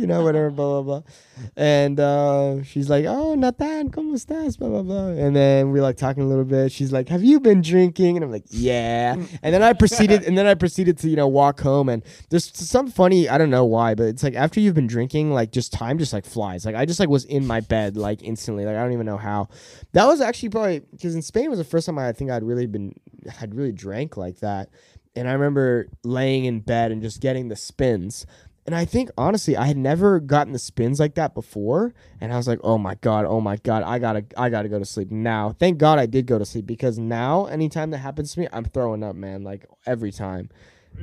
you 0.00 0.06
know, 0.06 0.22
whatever, 0.22 0.50
blah 0.58 0.82
blah 0.82 1.00
blah. 1.00 1.12
And 1.56 2.00
uh, 2.00 2.62
she's 2.62 2.90
like, 2.90 3.04
oh, 3.06 3.34
Nathan, 3.34 3.90
¿cómo 3.90 4.14
estás? 4.14 4.58
Blah 4.58 4.68
blah 4.68 4.82
blah. 4.82 5.08
And 5.08 5.34
then 5.34 5.70
we're 5.70 5.82
like 5.82 5.96
talking 5.96 6.22
a 6.22 6.26
little 6.26 6.44
bit. 6.44 6.72
She's 6.72 6.92
like, 6.92 7.08
have 7.08 7.22
you 7.22 7.40
been 7.40 7.62
drinking? 7.62 8.16
And 8.16 8.24
I'm 8.24 8.30
like, 8.30 8.46
yeah. 8.48 9.14
And 9.42 9.54
then 9.54 9.62
I 9.62 9.72
proceeded, 9.72 10.22
and 10.26 10.36
then 10.36 10.46
I 10.46 10.54
proceeded 10.54 10.98
to 10.98 11.08
you 11.08 11.16
know 11.16 11.28
walk 11.28 11.60
home. 11.60 11.88
And 11.88 12.02
there's 12.30 12.50
some 12.56 12.90
funny, 12.90 13.28
I 13.28 13.38
don't 13.38 13.50
know 13.50 13.64
why, 13.64 13.94
but 13.94 14.06
it's 14.06 14.22
like 14.22 14.34
after 14.34 14.60
you've 14.60 14.74
been 14.74 14.86
drinking, 14.86 15.32
like 15.32 15.52
just 15.52 15.72
time 15.72 15.98
just 15.98 16.12
like 16.12 16.24
flies. 16.24 16.64
Like 16.64 16.74
I 16.74 16.84
just 16.84 17.00
like 17.00 17.08
was 17.08 17.24
in 17.24 17.46
my 17.46 17.60
bed 17.60 17.96
like 17.96 18.22
instantly. 18.22 18.64
Like 18.64 18.76
I 18.76 18.82
don't 18.82 18.92
even 18.92 19.06
know 19.06 19.18
how. 19.18 19.48
That 19.92 20.06
was 20.06 20.20
actually 20.20 20.50
probably 20.50 20.80
because 20.80 21.14
in 21.14 21.22
Spain 21.22 21.50
was 21.50 21.58
the 21.58 21.64
first 21.64 21.86
time 21.86 21.98
I 21.98 22.12
think 22.12 22.30
I'd 22.30 22.42
really 22.42 22.66
been 22.66 22.94
had 23.28 23.54
really 23.54 23.72
drank 23.72 24.16
like 24.16 24.40
that. 24.40 24.70
And 25.16 25.28
I 25.28 25.32
remember 25.32 25.88
laying 26.04 26.44
in 26.44 26.60
bed 26.60 26.92
and 26.92 27.02
just 27.02 27.20
getting 27.20 27.48
the 27.48 27.56
spins. 27.56 28.26
And 28.70 28.76
I 28.76 28.84
think 28.84 29.10
honestly, 29.18 29.56
I 29.56 29.66
had 29.66 29.76
never 29.76 30.20
gotten 30.20 30.52
the 30.52 30.58
spins 30.60 31.00
like 31.00 31.16
that 31.16 31.34
before. 31.34 31.92
And 32.20 32.32
I 32.32 32.36
was 32.36 32.46
like, 32.46 32.60
oh 32.62 32.78
my 32.78 32.94
God, 32.94 33.24
oh 33.24 33.40
my 33.40 33.56
God, 33.56 33.82
I 33.82 33.98
gotta 33.98 34.24
I 34.36 34.48
gotta 34.48 34.68
go 34.68 34.78
to 34.78 34.84
sleep 34.84 35.10
now. 35.10 35.56
Thank 35.58 35.78
God 35.78 35.98
I 35.98 36.06
did 36.06 36.24
go 36.26 36.38
to 36.38 36.44
sleep 36.44 36.66
because 36.66 36.96
now 36.96 37.46
anytime 37.46 37.90
that 37.90 37.98
happens 37.98 38.32
to 38.34 38.38
me, 38.38 38.46
I'm 38.52 38.64
throwing 38.64 39.02
up, 39.02 39.16
man. 39.16 39.42
Like 39.42 39.66
every 39.86 40.12
time. 40.12 40.50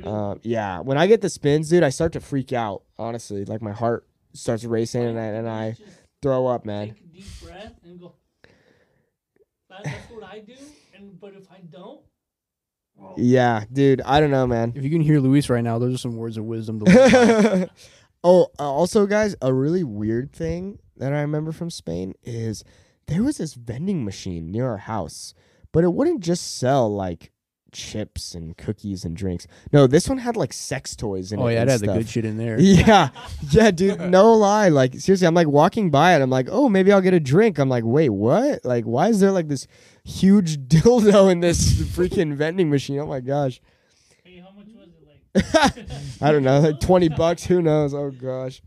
Um, 0.06 0.40
yeah. 0.44 0.80
When 0.80 0.98
I 0.98 1.08
get 1.08 1.20
the 1.20 1.30
spins, 1.30 1.70
dude, 1.70 1.84
I 1.84 1.90
start 1.90 2.14
to 2.14 2.22
freak 2.22 2.54
out, 2.54 2.84
honestly. 2.98 3.44
Like 3.44 3.62
my 3.62 3.74
heart 3.74 4.08
starts 4.32 4.64
racing 4.64 5.04
and 5.04 5.20
I 5.20 5.24
and 5.24 5.50
I 5.50 5.76
throw 6.22 6.48
up, 6.48 6.64
man. 6.66 6.88
Take 6.88 7.02
a 7.02 7.08
deep 7.18 7.42
breath 7.44 7.74
and 7.84 8.00
go. 8.00 8.16
That's 9.70 9.90
what 10.10 10.24
I 10.24 10.40
do. 10.40 10.56
And 10.96 11.20
but 11.20 11.34
if 11.34 11.52
I 11.52 11.60
don't, 11.70 12.00
Yeah, 13.16 13.64
dude, 13.72 14.02
I 14.02 14.20
don't 14.20 14.32
know, 14.32 14.46
man. 14.48 14.74
if 14.76 14.84
you 14.84 14.90
can 14.90 15.02
hear 15.02 15.20
Luis 15.20 15.50
right 15.50 15.64
now, 15.64 15.80
those 15.80 15.96
are 15.96 15.98
some 15.98 16.18
words 16.18 16.38
of 16.38 16.46
wisdom. 16.46 16.80
To 16.80 16.86
live 16.86 17.12
by. 17.12 17.70
oh, 18.24 18.48
uh, 18.60 18.72
also, 18.72 19.06
guys, 19.06 19.36
a 19.42 19.54
really 19.54 19.84
weird 19.84 20.32
thing 20.32 20.80
that 20.98 21.14
I 21.14 21.22
remember 21.22 21.52
from 21.52 21.70
Spain 21.70 22.14
is 22.24 22.64
there 23.08 23.24
was 23.24 23.38
this 23.38 23.54
vending 23.54 24.06
machine 24.06 24.52
near 24.52 24.70
our 24.70 24.78
house, 24.78 25.34
but 25.72 25.84
it 25.84 25.94
wouldn't 25.94 26.22
just 26.22 26.58
sell 26.58 26.94
like 26.94 27.32
chips 27.78 28.34
and 28.34 28.58
cookies 28.58 29.06
and 29.06 29.16
drinks. 29.16 29.46
No, 29.72 29.86
this 29.86 30.10
one 30.10 30.18
had 30.18 30.36
like 30.36 30.52
sex 30.52 30.96
toys 30.96 31.32
in 31.32 31.40
oh 31.40 31.46
it. 31.48 31.54
yeah, 31.54 31.60
it 31.60 31.62
and 31.62 31.72
had 31.72 31.80
the 31.82 31.88
good 31.88 32.10
shit 32.10 32.26
in 32.26 32.38
there. 32.38 32.58
Yeah, 32.60 33.10
yeah, 33.52 33.70
dude. 33.70 34.02
No 34.02 34.34
lie. 34.34 34.70
Like 34.70 34.96
seriously, 34.96 35.28
I'm 35.28 35.36
like 35.36 35.48
walking 35.48 35.92
by 35.92 36.16
it. 36.16 36.22
I'm 36.22 36.32
like, 36.32 36.48
oh, 36.52 36.68
maybe 36.70 36.92
I'll 36.92 37.02
get 37.02 37.14
a 37.14 37.20
drink. 37.20 37.60
I'm 37.60 37.70
like, 37.70 37.84
wait, 37.86 38.10
what? 38.10 38.66
Like, 38.66 38.86
why 38.86 39.10
is 39.10 39.20
there 39.20 39.32
like 39.32 39.48
this 39.48 39.68
huge 40.04 40.58
dildo 40.68 41.32
in 41.32 41.40
this 41.40 41.80
freaking 41.82 42.34
vending 42.34 42.70
machine? 42.72 43.00
Oh 43.00 43.06
my 43.06 43.20
gosh. 43.20 43.62
hey, 44.24 44.40
how 44.40 44.50
much 44.58 44.68
was 44.74 44.90
it? 44.90 45.54
Like, 45.54 46.22
I 46.22 46.32
don't 46.32 46.44
know, 46.44 46.60
like 46.60 46.80
twenty 46.80 47.10
bucks. 47.10 47.44
Who 47.46 47.62
knows? 47.62 47.94
Oh 47.94 48.10
gosh. 48.12 48.62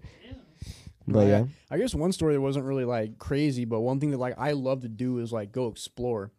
But 1.08 1.26
yeah. 1.26 1.44
I 1.68 1.78
guess 1.78 1.92
one 1.92 2.12
story 2.12 2.34
that 2.34 2.40
wasn't 2.40 2.66
really 2.66 2.84
like 2.84 3.18
crazy, 3.18 3.64
but 3.64 3.80
one 3.80 3.98
thing 3.98 4.12
that 4.12 4.18
like 4.18 4.36
I 4.38 4.52
love 4.52 4.82
to 4.82 4.88
do 4.88 5.18
is 5.18 5.32
like 5.32 5.50
go 5.50 5.66
explore. 5.66 6.30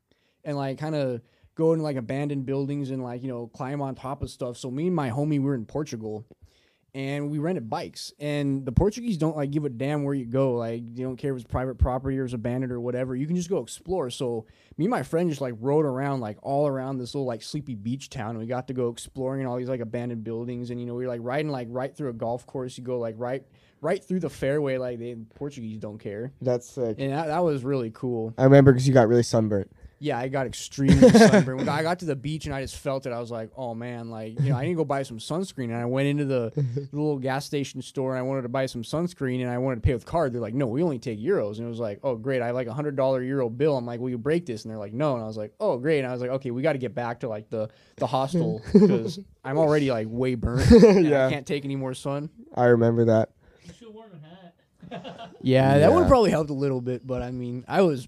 and 0.45 0.55
like 0.55 0.77
kind 0.77 0.95
of 0.95 1.21
go 1.55 1.73
into 1.73 1.83
like 1.83 1.97
abandoned 1.97 2.45
buildings 2.45 2.91
and 2.91 3.03
like 3.03 3.21
you 3.21 3.29
know 3.29 3.47
climb 3.47 3.81
on 3.81 3.95
top 3.95 4.21
of 4.21 4.29
stuff. 4.29 4.57
So 4.57 4.71
me 4.71 4.87
and 4.87 4.95
my 4.95 5.09
homie 5.09 5.31
we 5.31 5.39
were 5.39 5.55
in 5.55 5.65
Portugal, 5.65 6.25
and 6.93 7.29
we 7.29 7.39
rented 7.39 7.69
bikes. 7.69 8.11
And 8.19 8.65
the 8.65 8.71
Portuguese 8.71 9.17
don't 9.17 9.37
like 9.37 9.51
give 9.51 9.63
a 9.65 9.69
damn 9.69 10.03
where 10.03 10.13
you 10.13 10.25
go. 10.25 10.55
Like 10.55 10.93
they 10.93 11.03
don't 11.03 11.15
care 11.15 11.31
if 11.33 11.41
it's 11.41 11.49
private 11.49 11.77
property 11.77 12.19
or 12.19 12.25
it's 12.25 12.33
abandoned 12.33 12.71
or 12.71 12.79
whatever. 12.79 13.15
You 13.15 13.27
can 13.27 13.35
just 13.35 13.49
go 13.49 13.59
explore. 13.59 14.09
So 14.09 14.45
me 14.77 14.85
and 14.85 14.91
my 14.91 15.03
friend 15.03 15.29
just 15.29 15.41
like 15.41 15.55
rode 15.59 15.85
around 15.85 16.19
like 16.19 16.37
all 16.41 16.67
around 16.67 16.97
this 16.97 17.15
little 17.15 17.27
like 17.27 17.43
sleepy 17.43 17.75
beach 17.75 18.09
town. 18.09 18.31
And 18.31 18.39
we 18.39 18.45
got 18.45 18.67
to 18.67 18.73
go 18.73 18.89
exploring 18.89 19.41
in 19.41 19.47
all 19.47 19.57
these 19.57 19.69
like 19.69 19.79
abandoned 19.79 20.23
buildings. 20.23 20.69
And 20.69 20.79
you 20.79 20.85
know 20.85 20.95
we 20.95 21.05
were 21.05 21.11
like 21.11 21.21
riding 21.23 21.51
like 21.51 21.67
right 21.69 21.95
through 21.95 22.09
a 22.09 22.13
golf 22.13 22.45
course. 22.45 22.77
You 22.77 22.83
go 22.83 22.99
like 22.99 23.15
right 23.17 23.43
right 23.79 24.03
through 24.03 24.19
the 24.19 24.29
fairway. 24.29 24.77
Like 24.77 24.99
the 24.99 25.15
Portuguese 25.35 25.79
don't 25.79 25.97
care. 25.97 26.33
That's 26.41 26.69
sick. 26.69 26.97
And 26.99 27.13
that, 27.13 27.27
that 27.27 27.43
was 27.43 27.63
really 27.63 27.91
cool. 27.91 28.33
I 28.37 28.43
remember 28.43 28.73
because 28.73 28.87
you 28.87 28.93
got 28.93 29.07
really 29.07 29.23
sunburnt. 29.23 29.71
Yeah, 30.03 30.17
I 30.17 30.29
got 30.29 30.47
extremely 30.47 31.09
sunburned. 31.11 31.69
I 31.69 31.83
got 31.83 31.99
to 31.99 32.05
the 32.05 32.15
beach 32.15 32.47
and 32.47 32.55
I 32.55 32.61
just 32.63 32.75
felt 32.75 33.05
it. 33.05 33.13
I 33.13 33.19
was 33.19 33.29
like, 33.29 33.51
oh 33.55 33.75
man, 33.75 34.09
like 34.09 34.39
you 34.41 34.49
know, 34.49 34.57
I 34.57 34.63
need 34.63 34.69
to 34.71 34.75
go 34.77 34.83
buy 34.83 35.03
some 35.03 35.19
sunscreen. 35.19 35.65
And 35.65 35.75
I 35.75 35.85
went 35.85 36.07
into 36.07 36.25
the, 36.25 36.51
the 36.55 36.81
little 36.91 37.19
gas 37.19 37.45
station 37.45 37.83
store 37.83 38.09
and 38.13 38.19
I 38.19 38.23
wanted 38.23 38.41
to 38.41 38.49
buy 38.49 38.65
some 38.65 38.81
sunscreen 38.81 39.41
and 39.41 39.49
I 39.51 39.59
wanted 39.59 39.75
to 39.75 39.81
pay 39.81 39.93
with 39.93 40.03
card. 40.07 40.33
They're 40.33 40.41
like, 40.41 40.55
no, 40.55 40.65
we 40.65 40.81
only 40.81 40.97
take 40.97 41.19
euros. 41.19 41.57
And 41.59 41.67
it 41.67 41.69
was 41.69 41.77
like, 41.77 41.99
oh 42.01 42.15
great, 42.15 42.41
I 42.41 42.47
have 42.47 42.55
like 42.55 42.65
a 42.65 42.73
hundred 42.73 42.95
dollar 42.95 43.21
euro 43.21 43.47
bill. 43.47 43.77
I'm 43.77 43.85
like, 43.85 43.99
will 43.99 44.09
you 44.09 44.17
break 44.17 44.47
this? 44.47 44.63
And 44.65 44.71
they're 44.71 44.79
like, 44.79 44.91
no. 44.93 45.13
And 45.13 45.23
I 45.23 45.27
was 45.27 45.37
like, 45.37 45.53
oh 45.59 45.77
great. 45.77 45.99
And 45.99 46.07
I 46.07 46.11
was 46.13 46.21
like, 46.21 46.31
okay, 46.31 46.49
we 46.49 46.63
got 46.63 46.73
to 46.73 46.79
get 46.79 46.95
back 46.95 47.19
to 47.19 47.29
like 47.29 47.51
the 47.51 47.69
the 47.97 48.07
hostel 48.07 48.59
because 48.73 49.19
I'm 49.45 49.59
already 49.59 49.91
like 49.91 50.07
way 50.09 50.33
burnt. 50.33 50.69
and 50.71 51.05
Yeah. 51.05 51.27
I 51.27 51.29
can't 51.29 51.45
take 51.45 51.63
any 51.63 51.75
more 51.75 51.93
sun. 51.93 52.31
I 52.55 52.65
remember 52.65 53.05
that. 53.05 53.29
You 53.63 53.73
should 53.77 53.93
wear 53.93 54.07
a 54.11 54.95
hat. 54.97 55.29
Yeah, 55.41 55.77
that 55.77 55.89
would 55.91 55.95
Yeah. 55.95 55.99
have 56.01 56.09
probably 56.09 56.31
helped 56.31 56.49
a 56.49 56.53
little 56.55 56.81
bit, 56.81 57.05
but 57.05 57.21
I 57.21 57.29
mean, 57.29 57.65
I 57.67 57.81
was 57.81 58.07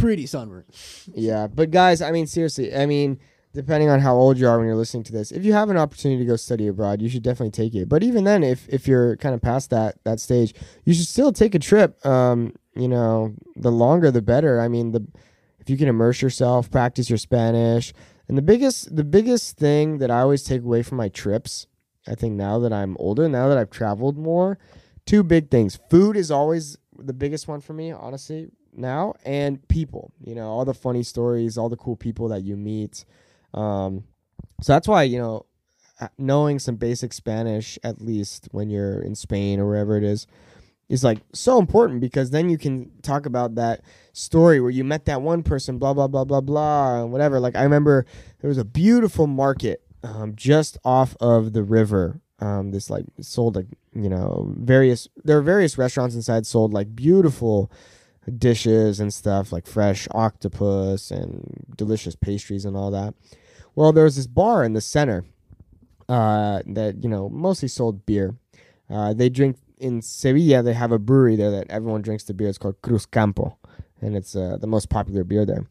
pretty 0.00 0.26
sunburned. 0.26 0.66
Yeah, 1.14 1.46
but 1.46 1.70
guys, 1.70 2.02
I 2.02 2.10
mean, 2.10 2.26
seriously, 2.26 2.74
I 2.74 2.86
mean, 2.86 3.18
depending 3.52 3.88
on 3.88 4.00
how 4.00 4.14
old 4.14 4.38
you 4.38 4.48
are 4.48 4.58
when 4.58 4.66
you're 4.66 4.76
listening 4.76 5.02
to 5.04 5.12
this, 5.12 5.32
if 5.32 5.44
you 5.44 5.52
have 5.52 5.70
an 5.70 5.76
opportunity 5.76 6.22
to 6.22 6.28
go 6.28 6.36
study 6.36 6.66
abroad, 6.66 7.02
you 7.02 7.08
should 7.08 7.22
definitely 7.22 7.50
take 7.50 7.74
it. 7.74 7.88
But 7.88 8.02
even 8.02 8.24
then, 8.24 8.42
if 8.42 8.68
if 8.68 8.86
you're 8.86 9.16
kind 9.16 9.34
of 9.34 9.42
past 9.42 9.70
that 9.70 10.02
that 10.04 10.20
stage, 10.20 10.54
you 10.84 10.94
should 10.94 11.08
still 11.08 11.32
take 11.32 11.54
a 11.54 11.58
trip. 11.58 12.04
Um, 12.06 12.54
you 12.74 12.88
know, 12.88 13.34
the 13.56 13.72
longer 13.72 14.10
the 14.10 14.22
better. 14.22 14.60
I 14.60 14.68
mean, 14.68 14.92
the 14.92 15.06
if 15.58 15.68
you 15.68 15.76
can 15.76 15.88
immerse 15.88 16.22
yourself, 16.22 16.70
practice 16.70 17.10
your 17.10 17.18
Spanish, 17.18 17.92
and 18.28 18.38
the 18.38 18.42
biggest 18.42 18.94
the 18.94 19.04
biggest 19.04 19.56
thing 19.56 19.98
that 19.98 20.10
I 20.10 20.20
always 20.20 20.42
take 20.42 20.62
away 20.62 20.82
from 20.82 20.98
my 20.98 21.08
trips, 21.08 21.66
I 22.06 22.14
think 22.14 22.34
now 22.34 22.58
that 22.60 22.72
I'm 22.72 22.96
older, 22.98 23.28
now 23.28 23.48
that 23.48 23.58
I've 23.58 23.70
traveled 23.70 24.16
more, 24.16 24.58
two 25.04 25.22
big 25.22 25.50
things. 25.50 25.78
Food 25.90 26.16
is 26.16 26.30
always 26.30 26.78
the 26.96 27.12
biggest 27.12 27.48
one 27.48 27.60
for 27.60 27.72
me, 27.72 27.92
honestly, 27.92 28.50
now, 28.74 29.14
and 29.24 29.66
people. 29.68 30.12
You 30.24 30.34
know, 30.34 30.48
all 30.48 30.64
the 30.64 30.74
funny 30.74 31.02
stories, 31.02 31.58
all 31.58 31.68
the 31.68 31.76
cool 31.76 31.96
people 31.96 32.28
that 32.28 32.42
you 32.42 32.56
meet. 32.56 33.04
Um, 33.54 34.04
so 34.60 34.72
that's 34.72 34.88
why 34.88 35.04
you 35.04 35.18
know, 35.18 35.46
knowing 36.18 36.58
some 36.58 36.76
basic 36.76 37.12
Spanish 37.12 37.78
at 37.82 38.00
least 38.00 38.48
when 38.52 38.70
you're 38.70 39.00
in 39.00 39.14
Spain 39.14 39.60
or 39.60 39.66
wherever 39.66 39.96
it 39.96 40.04
is, 40.04 40.26
is 40.88 41.04
like 41.04 41.18
so 41.32 41.58
important 41.58 42.00
because 42.00 42.30
then 42.30 42.50
you 42.50 42.58
can 42.58 42.90
talk 43.02 43.24
about 43.24 43.54
that 43.54 43.80
story 44.12 44.60
where 44.60 44.70
you 44.70 44.84
met 44.84 45.04
that 45.06 45.22
one 45.22 45.42
person, 45.42 45.78
blah 45.78 45.94
blah 45.94 46.08
blah 46.08 46.24
blah 46.24 46.40
blah, 46.40 47.04
whatever. 47.04 47.40
Like 47.40 47.56
I 47.56 47.62
remember 47.62 48.06
there 48.40 48.48
was 48.48 48.58
a 48.58 48.64
beautiful 48.64 49.26
market 49.26 49.82
um, 50.02 50.34
just 50.34 50.78
off 50.84 51.16
of 51.20 51.52
the 51.52 51.62
river. 51.62 52.20
Um, 52.40 52.70
this 52.70 52.88
like 52.88 53.04
sold 53.20 53.56
like 53.56 53.66
you 53.94 54.08
know 54.08 54.52
various 54.56 55.08
there 55.24 55.36
are 55.36 55.42
various 55.42 55.76
restaurants 55.76 56.14
inside 56.14 56.46
sold 56.46 56.72
like 56.72 56.96
beautiful 56.96 57.70
dishes 58.38 59.00
and 59.00 59.12
stuff 59.12 59.52
like 59.52 59.66
fresh 59.66 60.06
octopus 60.12 61.10
and 61.10 61.64
delicious 61.76 62.14
pastries 62.14 62.64
and 62.64 62.76
all 62.76 62.90
that. 62.90 63.14
Well, 63.74 63.92
there 63.92 64.04
was 64.04 64.16
this 64.16 64.26
bar 64.26 64.64
in 64.64 64.72
the 64.72 64.80
center 64.80 65.24
uh, 66.08 66.62
that 66.66 67.02
you 67.02 67.08
know 67.08 67.28
mostly 67.28 67.68
sold 67.68 68.04
beer. 68.04 68.36
Uh, 68.88 69.14
they 69.14 69.28
drink 69.28 69.56
in 69.78 70.02
Sevilla. 70.02 70.62
They 70.62 70.74
have 70.74 70.92
a 70.92 70.98
brewery 70.98 71.36
there 71.36 71.50
that 71.50 71.70
everyone 71.70 72.02
drinks 72.02 72.24
the 72.24 72.34
beer. 72.34 72.48
It's 72.48 72.58
called 72.58 72.80
Cruzcampo, 72.82 73.56
and 74.00 74.16
it's 74.16 74.36
uh, 74.36 74.58
the 74.60 74.66
most 74.66 74.88
popular 74.88 75.24
beer 75.24 75.46
there. 75.46 75.66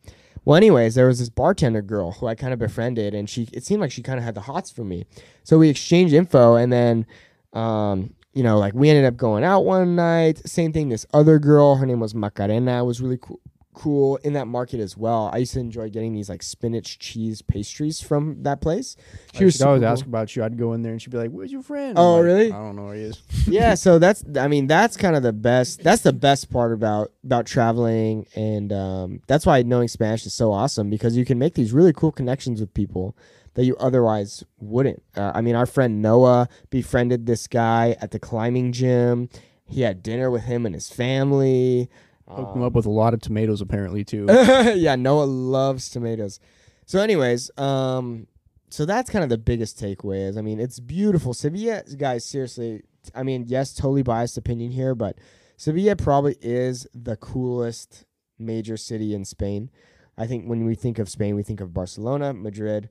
Well, 0.45 0.55
anyways, 0.55 0.95
there 0.95 1.07
was 1.07 1.19
this 1.19 1.29
bartender 1.29 1.81
girl 1.81 2.13
who 2.13 2.27
I 2.27 2.35
kind 2.35 2.53
of 2.53 2.59
befriended, 2.59 3.13
and 3.13 3.29
she 3.29 3.47
it 3.51 3.65
seemed 3.65 3.81
like 3.81 3.91
she 3.91 4.01
kind 4.01 4.17
of 4.17 4.25
had 4.25 4.35
the 4.35 4.41
hots 4.41 4.71
for 4.71 4.83
me. 4.83 5.05
So 5.43 5.57
we 5.57 5.69
exchanged 5.69 6.13
info, 6.13 6.55
and 6.55 6.71
then 6.71 7.05
um, 7.53 8.13
you 8.33 8.43
know, 8.43 8.57
like 8.59 8.73
we 8.73 8.89
ended 8.89 9.05
up 9.05 9.17
going 9.17 9.43
out 9.43 9.61
one 9.65 9.95
night. 9.95 10.47
Same 10.47 10.71
thing. 10.73 10.89
This 10.89 11.05
other 11.13 11.39
girl, 11.39 11.75
her 11.75 11.85
name 11.85 11.99
was 11.99 12.13
Macarena, 12.15 12.83
was 12.85 13.01
really 13.01 13.17
cool. 13.19 13.39
Cool 13.75 14.17
in 14.23 14.33
that 14.33 14.47
market 14.47 14.81
as 14.81 14.97
well. 14.97 15.29
I 15.31 15.37
used 15.37 15.53
to 15.53 15.59
enjoy 15.61 15.89
getting 15.89 16.13
these 16.13 16.27
like 16.27 16.43
spinach 16.43 16.99
cheese 16.99 17.41
pastries 17.41 18.01
from 18.01 18.43
that 18.43 18.59
place. 18.59 18.97
She 19.33 19.45
was 19.45 19.55
She 19.55 19.63
always 19.63 19.81
cool. 19.81 19.87
ask 19.89 20.05
about 20.05 20.35
you. 20.35 20.43
I'd 20.43 20.57
go 20.57 20.73
in 20.73 20.81
there 20.81 20.91
and 20.91 21.01
she'd 21.01 21.11
be 21.11 21.17
like, 21.17 21.29
"Where's 21.31 21.49
your 21.51 21.61
friend?" 21.61 21.97
Oh, 21.97 22.15
like, 22.15 22.23
really? 22.25 22.45
I 22.51 22.57
don't 22.57 22.75
know 22.75 22.85
where 22.87 22.95
he 22.95 23.03
is. 23.03 23.21
yeah 23.47 23.75
so 23.75 23.97
that's 23.97 24.23
i 24.37 24.47
mean 24.47 24.67
that's 24.67 24.95
kind 24.97 25.15
of 25.15 25.23
the 25.23 25.31
best 25.33 25.81
that's 25.81 26.01
the 26.03 26.11
best 26.13 26.51
part 26.51 26.71
about 26.73 27.11
about 27.23 27.45
traveling 27.47 28.25
and 28.35 28.71
um, 28.73 29.21
that's 29.27 29.45
why 29.45 29.61
knowing 29.63 29.87
spanish 29.87 30.23
is 30.25 30.33
so 30.33 30.51
awesome 30.51 30.89
because 30.89 31.15
you 31.17 31.23
can 31.25 31.39
make 31.39 31.55
these 31.55 31.71
really 31.71 31.93
cool 31.93 32.11
connections 32.11 32.59
with 32.59 32.71
people 32.73 33.15
that 33.59 33.65
you 33.65 33.75
otherwise 33.77 34.43
wouldn't 34.59 35.03
uh, 35.17 35.31
i 35.35 35.41
mean 35.41 35.55
our 35.55 35.65
friend 35.65 36.01
noah 36.01 36.47
befriended 36.69 37.25
this 37.25 37.47
guy 37.47 37.95
at 37.99 38.11
the 38.11 38.19
climbing 38.19 38.71
gym 38.71 39.29
he 39.65 39.81
had 39.81 40.01
dinner 40.01 40.31
with 40.31 40.43
him 40.43 40.65
and 40.65 40.73
his 40.73 40.89
family 40.89 41.89
Hooked 42.29 42.55
him 42.55 42.61
up 42.63 42.73
with 42.73 42.85
a 42.85 42.91
lot 42.91 43.13
of 43.13 43.21
tomatoes, 43.21 43.59
apparently 43.59 44.03
too. 44.03 44.25
yeah, 44.75 44.95
Noah 44.95 45.23
loves 45.23 45.89
tomatoes. 45.89 46.39
So, 46.85 46.99
anyways, 46.99 47.49
um, 47.57 48.27
so 48.69 48.85
that's 48.85 49.09
kind 49.09 49.23
of 49.23 49.29
the 49.29 49.37
biggest 49.37 49.79
takeaway. 49.79 50.29
Is 50.29 50.37
I 50.37 50.41
mean, 50.41 50.59
it's 50.59 50.79
beautiful. 50.79 51.33
Sevilla, 51.33 51.83
guys, 51.97 52.23
seriously. 52.23 52.83
I 53.15 53.23
mean, 53.23 53.45
yes, 53.47 53.73
totally 53.73 54.03
biased 54.03 54.37
opinion 54.37 54.71
here, 54.71 54.93
but 54.93 55.17
Sevilla 55.57 55.95
probably 55.95 56.35
is 56.41 56.85
the 56.93 57.15
coolest 57.15 58.05
major 58.37 58.77
city 58.77 59.15
in 59.15 59.25
Spain. 59.25 59.71
I 60.17 60.27
think 60.27 60.45
when 60.45 60.65
we 60.65 60.75
think 60.75 60.99
of 60.99 61.09
Spain, 61.09 61.35
we 61.35 61.43
think 61.43 61.61
of 61.61 61.73
Barcelona, 61.73 62.33
Madrid, 62.33 62.89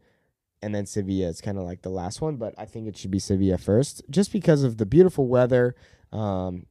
and 0.63 0.75
then 0.75 0.87
Sevilla. 0.87 1.29
It's 1.29 1.41
kind 1.41 1.59
of 1.59 1.65
like 1.65 1.83
the 1.83 1.91
last 1.91 2.21
one, 2.21 2.37
but 2.37 2.55
I 2.59 2.65
think 2.65 2.89
it 2.89 2.97
should 2.97 3.11
be 3.11 3.19
Sevilla 3.19 3.59
first, 3.59 4.03
just 4.11 4.33
because 4.33 4.63
of 4.63 4.79
the 4.79 4.87
beautiful 4.87 5.27
weather. 5.27 5.75
Um, 6.13 6.67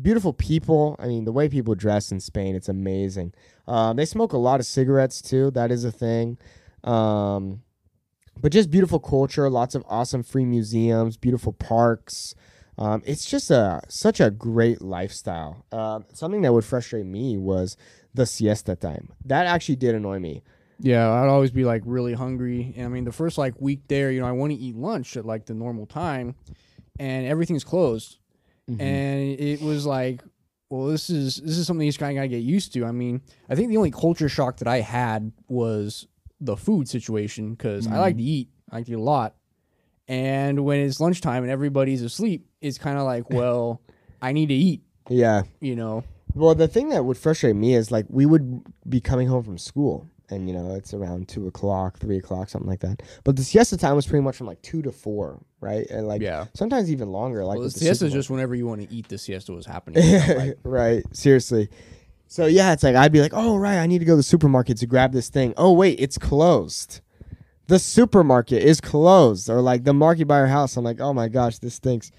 beautiful 0.00 0.32
people. 0.32 0.96
I 0.98 1.06
mean, 1.06 1.24
the 1.24 1.32
way 1.32 1.48
people 1.48 1.74
dress 1.74 2.12
in 2.12 2.20
Spain, 2.20 2.54
it's 2.54 2.68
amazing. 2.68 3.32
Um, 3.66 3.96
they 3.96 4.04
smoke 4.04 4.32
a 4.32 4.38
lot 4.38 4.60
of 4.60 4.66
cigarettes 4.66 5.20
too. 5.20 5.50
That 5.50 5.70
is 5.70 5.84
a 5.84 5.92
thing. 5.92 6.38
Um, 6.84 7.62
but 8.40 8.52
just 8.52 8.70
beautiful 8.70 9.00
culture, 9.00 9.48
lots 9.48 9.74
of 9.74 9.84
awesome 9.88 10.22
free 10.22 10.44
museums, 10.44 11.16
beautiful 11.16 11.52
parks. 11.52 12.34
Um, 12.78 13.02
it's 13.06 13.24
just 13.24 13.50
a 13.50 13.80
such 13.88 14.20
a 14.20 14.30
great 14.30 14.82
lifestyle. 14.82 15.64
Um, 15.72 16.04
something 16.12 16.42
that 16.42 16.52
would 16.52 16.64
frustrate 16.64 17.06
me 17.06 17.38
was 17.38 17.76
the 18.12 18.26
siesta 18.26 18.76
time. 18.76 19.12
That 19.24 19.46
actually 19.46 19.76
did 19.76 19.94
annoy 19.94 20.18
me. 20.18 20.42
Yeah, 20.78 21.10
I'd 21.10 21.28
always 21.28 21.50
be 21.50 21.64
like 21.64 21.82
really 21.84 22.12
hungry. 22.12 22.74
And 22.76 22.86
I 22.86 22.88
mean, 22.88 23.04
the 23.04 23.12
first 23.12 23.38
like 23.38 23.54
week 23.60 23.80
there, 23.88 24.10
you 24.10 24.20
know, 24.20 24.26
I 24.26 24.32
want 24.32 24.52
to 24.52 24.58
eat 24.58 24.76
lunch 24.76 25.16
at 25.16 25.24
like 25.24 25.46
the 25.46 25.54
normal 25.54 25.86
time, 25.86 26.34
and 26.98 27.26
everything's 27.26 27.64
closed. 27.64 28.18
Mm-hmm. 28.70 28.80
And 28.80 29.40
it 29.40 29.62
was 29.62 29.86
like, 29.86 30.22
well, 30.68 30.86
this 30.86 31.08
is 31.08 31.36
this 31.36 31.56
is 31.56 31.66
something 31.66 31.86
you 31.86 31.92
kind 31.92 32.16
of 32.16 32.20
gotta 32.20 32.28
get 32.28 32.42
used 32.42 32.72
to. 32.74 32.84
I 32.84 32.92
mean, 32.92 33.22
I 33.48 33.54
think 33.54 33.68
the 33.68 33.76
only 33.76 33.90
culture 33.90 34.28
shock 34.28 34.58
that 34.58 34.68
I 34.68 34.80
had 34.80 35.32
was 35.48 36.06
the 36.40 36.56
food 36.56 36.88
situation 36.88 37.54
because 37.54 37.86
I 37.86 37.98
like 37.98 38.16
mm-hmm. 38.16 38.18
to 38.18 38.24
eat. 38.24 38.48
I 38.70 38.76
like 38.76 38.86
to 38.86 38.92
eat 38.92 38.96
a 38.96 39.00
lot. 39.00 39.34
And 40.08 40.64
when 40.64 40.80
it's 40.80 41.00
lunchtime 41.00 41.42
and 41.42 41.50
everybody's 41.50 42.02
asleep, 42.02 42.46
it's 42.60 42.78
kind 42.78 42.98
of 42.98 43.04
like, 43.04 43.30
well, 43.30 43.80
I 44.20 44.32
need 44.32 44.48
to 44.48 44.54
eat. 44.54 44.82
Yeah. 45.08 45.42
You 45.60 45.76
know. 45.76 46.04
Well, 46.34 46.54
the 46.54 46.68
thing 46.68 46.90
that 46.90 47.04
would 47.04 47.16
frustrate 47.16 47.56
me 47.56 47.74
is 47.74 47.90
like 47.90 48.06
we 48.08 48.26
would 48.26 48.62
be 48.88 49.00
coming 49.00 49.28
home 49.28 49.42
from 49.42 49.58
school, 49.58 50.08
and 50.30 50.48
you 50.48 50.54
know 50.54 50.74
it's 50.74 50.92
around 50.94 51.28
two 51.28 51.46
o'clock, 51.46 51.98
three 51.98 52.18
o'clock, 52.18 52.48
something 52.48 52.68
like 52.68 52.80
that. 52.80 53.02
But 53.24 53.36
the 53.36 53.44
siesta 53.44 53.76
time 53.76 53.96
was 53.96 54.06
pretty 54.06 54.22
much 54.22 54.36
from 54.36 54.46
like 54.46 54.60
two 54.62 54.82
to 54.82 54.92
four, 54.92 55.40
right? 55.60 55.86
And 55.90 56.06
like 56.06 56.22
Yeah. 56.22 56.46
sometimes 56.54 56.90
even 56.90 57.10
longer. 57.10 57.44
Like 57.44 57.58
Well, 57.58 57.68
the 57.68 57.72
the 57.74 57.78
siesta 57.80 58.06
is 58.06 58.12
just 58.12 58.30
whenever 58.30 58.54
you 58.54 58.66
want 58.66 58.82
to 58.82 58.92
eat. 58.94 59.08
The 59.08 59.18
siesta 59.18 59.52
was 59.52 59.66
happening. 59.66 60.02
like, 60.36 60.58
right. 60.64 61.04
Seriously. 61.12 61.68
So 62.28 62.46
yeah, 62.46 62.72
it's 62.72 62.82
like 62.82 62.96
I'd 62.96 63.12
be 63.12 63.20
like, 63.20 63.32
oh 63.34 63.56
right, 63.56 63.78
I 63.78 63.86
need 63.86 64.00
to 64.00 64.04
go 64.04 64.12
to 64.14 64.16
the 64.16 64.22
supermarket 64.22 64.78
to 64.78 64.86
grab 64.86 65.12
this 65.12 65.28
thing. 65.28 65.54
Oh 65.56 65.72
wait, 65.72 66.00
it's 66.00 66.18
closed. 66.18 67.00
The 67.68 67.78
supermarket 67.78 68.62
is 68.62 68.80
closed, 68.80 69.50
or 69.50 69.60
like 69.60 69.84
the 69.84 69.92
market 69.92 70.26
by 70.26 70.38
our 70.38 70.46
house. 70.46 70.76
I'm 70.76 70.84
like, 70.84 71.00
oh 71.00 71.12
my 71.12 71.28
gosh, 71.28 71.58
this 71.58 71.74
stinks. 71.74 72.12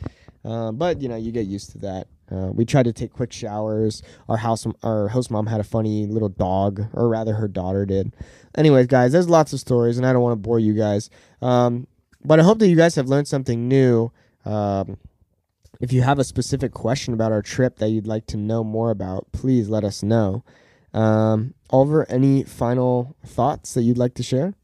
Um, 0.43 0.75
but 0.77 1.01
you 1.01 1.09
know, 1.09 1.15
you 1.15 1.31
get 1.31 1.45
used 1.45 1.71
to 1.71 1.77
that. 1.79 2.07
Uh, 2.31 2.51
we 2.51 2.65
tried 2.65 2.83
to 2.83 2.93
take 2.93 3.13
quick 3.13 3.31
showers. 3.31 4.03
Our 4.27 4.37
house, 4.37 4.67
our 4.83 5.07
host 5.07 5.31
mom 5.31 5.47
had 5.47 5.59
a 5.59 5.63
funny 5.63 6.05
little 6.05 6.29
dog, 6.29 6.85
or 6.93 7.07
rather, 7.07 7.33
her 7.35 7.47
daughter 7.47 7.85
did. 7.85 8.13
Anyways, 8.57 8.87
guys, 8.87 9.11
there's 9.11 9.29
lots 9.29 9.53
of 9.53 9.59
stories, 9.59 9.97
and 9.97 10.05
I 10.05 10.13
don't 10.13 10.21
want 10.21 10.33
to 10.33 10.47
bore 10.47 10.59
you 10.59 10.73
guys. 10.73 11.09
Um, 11.41 11.87
but 12.23 12.39
I 12.39 12.43
hope 12.43 12.59
that 12.59 12.67
you 12.67 12.75
guys 12.75 12.95
have 12.95 13.07
learned 13.07 13.27
something 13.27 13.67
new. 13.67 14.11
Um, 14.43 14.97
if 15.79 15.93
you 15.93 16.01
have 16.01 16.19
a 16.19 16.23
specific 16.23 16.73
question 16.73 17.13
about 17.13 17.31
our 17.31 17.41
trip 17.41 17.77
that 17.77 17.89
you'd 17.89 18.07
like 18.07 18.25
to 18.27 18.37
know 18.37 18.63
more 18.63 18.91
about, 18.91 19.31
please 19.31 19.69
let 19.69 19.83
us 19.83 20.03
know. 20.03 20.43
Um, 20.93 21.53
Oliver, 21.69 22.09
any 22.09 22.43
final 22.43 23.15
thoughts 23.25 23.73
that 23.75 23.83
you'd 23.83 23.97
like 23.97 24.15
to 24.15 24.23
share? 24.23 24.55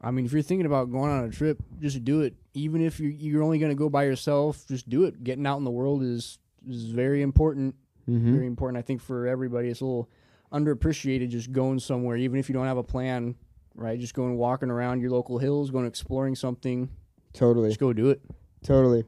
I 0.00 0.10
mean, 0.10 0.24
if 0.24 0.32
you're 0.32 0.42
thinking 0.42 0.66
about 0.66 0.90
going 0.90 1.10
on 1.10 1.24
a 1.24 1.30
trip, 1.30 1.62
just 1.80 2.04
do 2.04 2.22
it. 2.22 2.34
Even 2.54 2.80
if 2.80 3.00
you 3.00 3.08
you're 3.08 3.42
only 3.42 3.58
going 3.58 3.70
to 3.70 3.76
go 3.76 3.90
by 3.90 4.04
yourself, 4.04 4.66
just 4.66 4.88
do 4.88 5.04
it. 5.04 5.22
Getting 5.22 5.46
out 5.46 5.58
in 5.58 5.64
the 5.64 5.70
world 5.70 6.02
is 6.02 6.38
is 6.68 6.84
very 6.84 7.22
important. 7.22 7.74
Mm-hmm. 8.08 8.34
Very 8.34 8.46
important, 8.46 8.78
I 8.78 8.82
think, 8.82 9.00
for 9.00 9.26
everybody. 9.26 9.68
It's 9.68 9.80
a 9.80 9.84
little 9.84 10.10
underappreciated 10.52 11.28
just 11.28 11.52
going 11.52 11.78
somewhere, 11.78 12.16
even 12.16 12.38
if 12.40 12.48
you 12.48 12.54
don't 12.54 12.66
have 12.66 12.78
a 12.78 12.82
plan. 12.82 13.36
Right, 13.76 13.98
just 13.98 14.14
going 14.14 14.36
walking 14.36 14.68
around 14.68 15.00
your 15.00 15.10
local 15.10 15.38
hills, 15.38 15.70
going 15.70 15.86
exploring 15.86 16.34
something. 16.34 16.90
Totally. 17.32 17.68
Just 17.68 17.78
go 17.78 17.92
do 17.92 18.10
it. 18.10 18.20
Totally. 18.64 19.04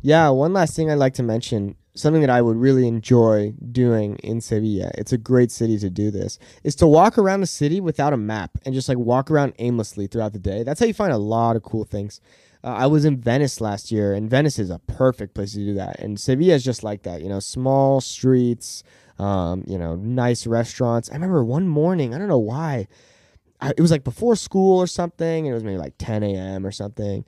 Yeah, 0.00 0.30
one 0.30 0.54
last 0.54 0.74
thing 0.74 0.90
I'd 0.90 0.94
like 0.94 1.12
to 1.14 1.22
mention, 1.22 1.76
something 1.94 2.22
that 2.22 2.30
I 2.30 2.40
would 2.40 2.56
really 2.56 2.88
enjoy 2.88 3.52
doing 3.72 4.16
in 4.16 4.40
Sevilla. 4.40 4.90
It's 4.94 5.12
a 5.12 5.18
great 5.18 5.52
city 5.52 5.78
to 5.78 5.90
do 5.90 6.10
this. 6.10 6.38
Is 6.64 6.74
to 6.76 6.86
walk 6.86 7.18
around 7.18 7.42
the 7.42 7.46
city 7.46 7.80
without 7.80 8.14
a 8.14 8.16
map 8.16 8.52
and 8.64 8.74
just 8.74 8.88
like 8.88 8.98
walk 8.98 9.30
around 9.30 9.52
aimlessly 9.58 10.06
throughout 10.06 10.32
the 10.32 10.38
day. 10.38 10.62
That's 10.62 10.80
how 10.80 10.86
you 10.86 10.94
find 10.94 11.12
a 11.12 11.18
lot 11.18 11.54
of 11.54 11.62
cool 11.62 11.84
things. 11.84 12.20
Uh, 12.66 12.70
I 12.70 12.86
was 12.86 13.04
in 13.04 13.16
Venice 13.16 13.60
last 13.60 13.92
year, 13.92 14.12
and 14.12 14.28
Venice 14.28 14.58
is 14.58 14.70
a 14.70 14.80
perfect 14.80 15.34
place 15.34 15.52
to 15.52 15.58
do 15.58 15.74
that. 15.74 16.00
And 16.00 16.18
Sevilla 16.18 16.54
is 16.54 16.64
just 16.64 16.82
like 16.82 17.04
that, 17.04 17.22
you 17.22 17.28
know, 17.28 17.38
small 17.38 18.00
streets, 18.00 18.82
um, 19.20 19.62
you 19.68 19.78
know, 19.78 19.94
nice 19.94 20.48
restaurants. 20.48 21.08
I 21.08 21.14
remember 21.14 21.44
one 21.44 21.68
morning, 21.68 22.12
I 22.12 22.18
don't 22.18 22.26
know 22.26 22.38
why, 22.38 22.88
I, 23.60 23.70
it 23.70 23.80
was 23.80 23.92
like 23.92 24.02
before 24.02 24.34
school 24.34 24.78
or 24.78 24.88
something, 24.88 25.46
and 25.46 25.52
it 25.52 25.54
was 25.54 25.62
maybe 25.62 25.78
like 25.78 25.94
10 25.98 26.24
a.m. 26.24 26.66
or 26.66 26.72
something. 26.72 27.24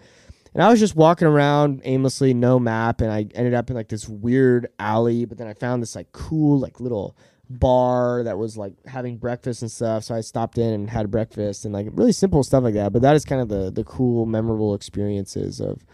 And 0.55 0.63
I 0.63 0.71
was 0.71 0.81
just 0.81 0.97
walking 0.97 1.29
around 1.29 1.83
aimlessly, 1.85 2.35
no 2.35 2.59
map, 2.59 3.01
and 3.01 3.13
I 3.13 3.27
ended 3.35 3.55
up 3.55 3.71
in 3.71 3.77
like 3.77 3.89
this 3.89 4.09
weird 4.09 4.67
alley. 4.81 5.25
But 5.25 5.39
then 5.39 5.47
I 5.47 5.55
found 5.55 5.83
this 5.83 5.95
like 5.95 6.11
cool, 6.11 6.59
like 6.59 6.81
little 6.81 7.17
bar 7.51 8.23
that 8.25 8.39
was 8.39 8.57
like 8.57 8.75
having 8.87 9.17
breakfast 9.17 9.63
and 9.63 9.71
stuff. 9.71 10.05
So 10.05 10.15
I 10.15 10.21
stopped 10.21 10.59
in 10.59 10.73
and 10.73 10.91
had 10.91 11.11
breakfast 11.11 11.65
and 11.65 11.73
like 11.73 11.87
really 11.93 12.13
simple 12.13 12.43
stuff 12.43 12.65
like 12.65 12.75
that. 12.75 12.93
But 12.93 13.03
that 13.03 13.17
is 13.17 13.25
kind 13.25 13.41
of 13.41 13.49
the 13.49 13.71
the 13.71 13.85
cool, 13.85 14.27
memorable 14.27 14.75
experiences 14.75 15.61
of 15.61 15.85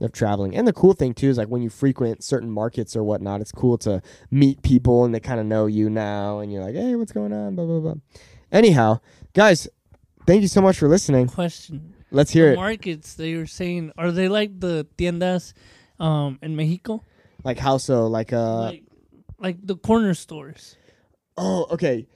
of 0.00 0.12
traveling. 0.12 0.56
And 0.56 0.66
the 0.66 0.72
cool 0.72 0.92
thing 0.92 1.14
too 1.14 1.28
is 1.28 1.36
like 1.38 1.48
when 1.48 1.62
you 1.62 1.70
frequent 1.70 2.22
certain 2.24 2.50
markets 2.50 2.96
or 2.96 3.02
whatnot, 3.02 3.40
it's 3.40 3.52
cool 3.52 3.76
to 3.78 4.02
meet 4.30 4.62
people 4.62 5.04
and 5.04 5.14
they 5.14 5.20
kind 5.20 5.40
of 5.40 5.46
know 5.46 5.66
you 5.66 5.90
now, 5.90 6.38
and 6.38 6.52
you're 6.52 6.62
like, 6.62 6.74
hey, 6.74 6.94
what's 6.94 7.12
going 7.12 7.32
on? 7.32 7.54
Blah 7.54 7.66
blah 7.66 7.80
blah. 7.80 7.94
Anyhow, 8.52 9.00
guys, 9.34 9.68
thank 10.26 10.42
you 10.42 10.48
so 10.48 10.60
much 10.60 10.78
for 10.78 10.88
listening. 10.88 11.28
Question. 11.28 11.94
Let's 12.12 12.30
hear 12.32 12.46
the 12.46 12.52
it. 12.54 12.56
markets 12.56 13.14
they 13.14 13.36
were 13.36 13.46
saying 13.46 13.92
are 13.96 14.10
they 14.10 14.28
like 14.28 14.58
the 14.58 14.86
tiendas 14.98 15.52
um 15.98 16.38
in 16.42 16.56
Mexico? 16.56 17.04
Like 17.44 17.58
how 17.58 17.78
so? 17.78 18.06
Like 18.06 18.32
uh 18.32 18.62
like 18.62 18.84
like 19.38 19.56
the 19.62 19.76
corner 19.76 20.14
stores. 20.14 20.76
Oh 21.40 21.66
okay. 21.70 22.06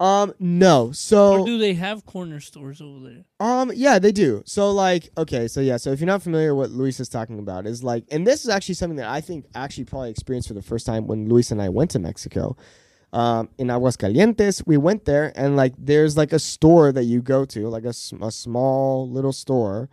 Um 0.00 0.32
no. 0.38 0.86
Or 0.88 0.94
So 0.94 1.44
do 1.44 1.58
they 1.58 1.74
have 1.74 2.06
corner 2.06 2.40
stores 2.40 2.80
over 2.80 3.00
there? 3.08 3.24
um 3.38 3.70
yeah, 3.74 3.98
they 3.98 4.12
do. 4.12 4.42
So 4.46 4.70
like 4.70 5.10
okay, 5.16 5.46
so 5.46 5.60
yeah, 5.60 5.76
so 5.76 5.90
if 5.92 6.00
you're 6.00 6.06
not 6.06 6.22
familiar 6.22 6.54
what 6.54 6.70
Luis 6.70 6.98
is 7.00 7.08
talking 7.08 7.38
about 7.38 7.66
is 7.66 7.84
like 7.84 8.04
and 8.10 8.26
this 8.26 8.42
is 8.44 8.48
actually 8.48 8.76
something 8.76 8.96
that 8.96 9.08
I 9.08 9.20
think 9.20 9.44
actually 9.54 9.84
probably 9.84 10.10
experienced 10.10 10.48
for 10.48 10.54
the 10.54 10.62
first 10.62 10.86
time 10.86 11.06
when 11.06 11.28
Luis 11.28 11.50
and 11.50 11.60
I 11.60 11.68
went 11.68 11.90
to 11.92 11.98
Mexico. 11.98 12.56
Um, 13.12 13.48
in 13.58 13.66
Aguascalientes, 13.66 14.62
we 14.66 14.76
went 14.76 15.04
there 15.04 15.32
and 15.34 15.56
like 15.56 15.74
there's 15.76 16.16
like 16.16 16.32
a 16.32 16.38
store 16.38 16.92
that 16.92 17.02
you 17.04 17.20
go 17.20 17.44
to, 17.46 17.68
like 17.68 17.84
a, 17.84 17.88
a 18.22 18.30
small 18.30 19.10
little 19.10 19.32
store 19.32 19.90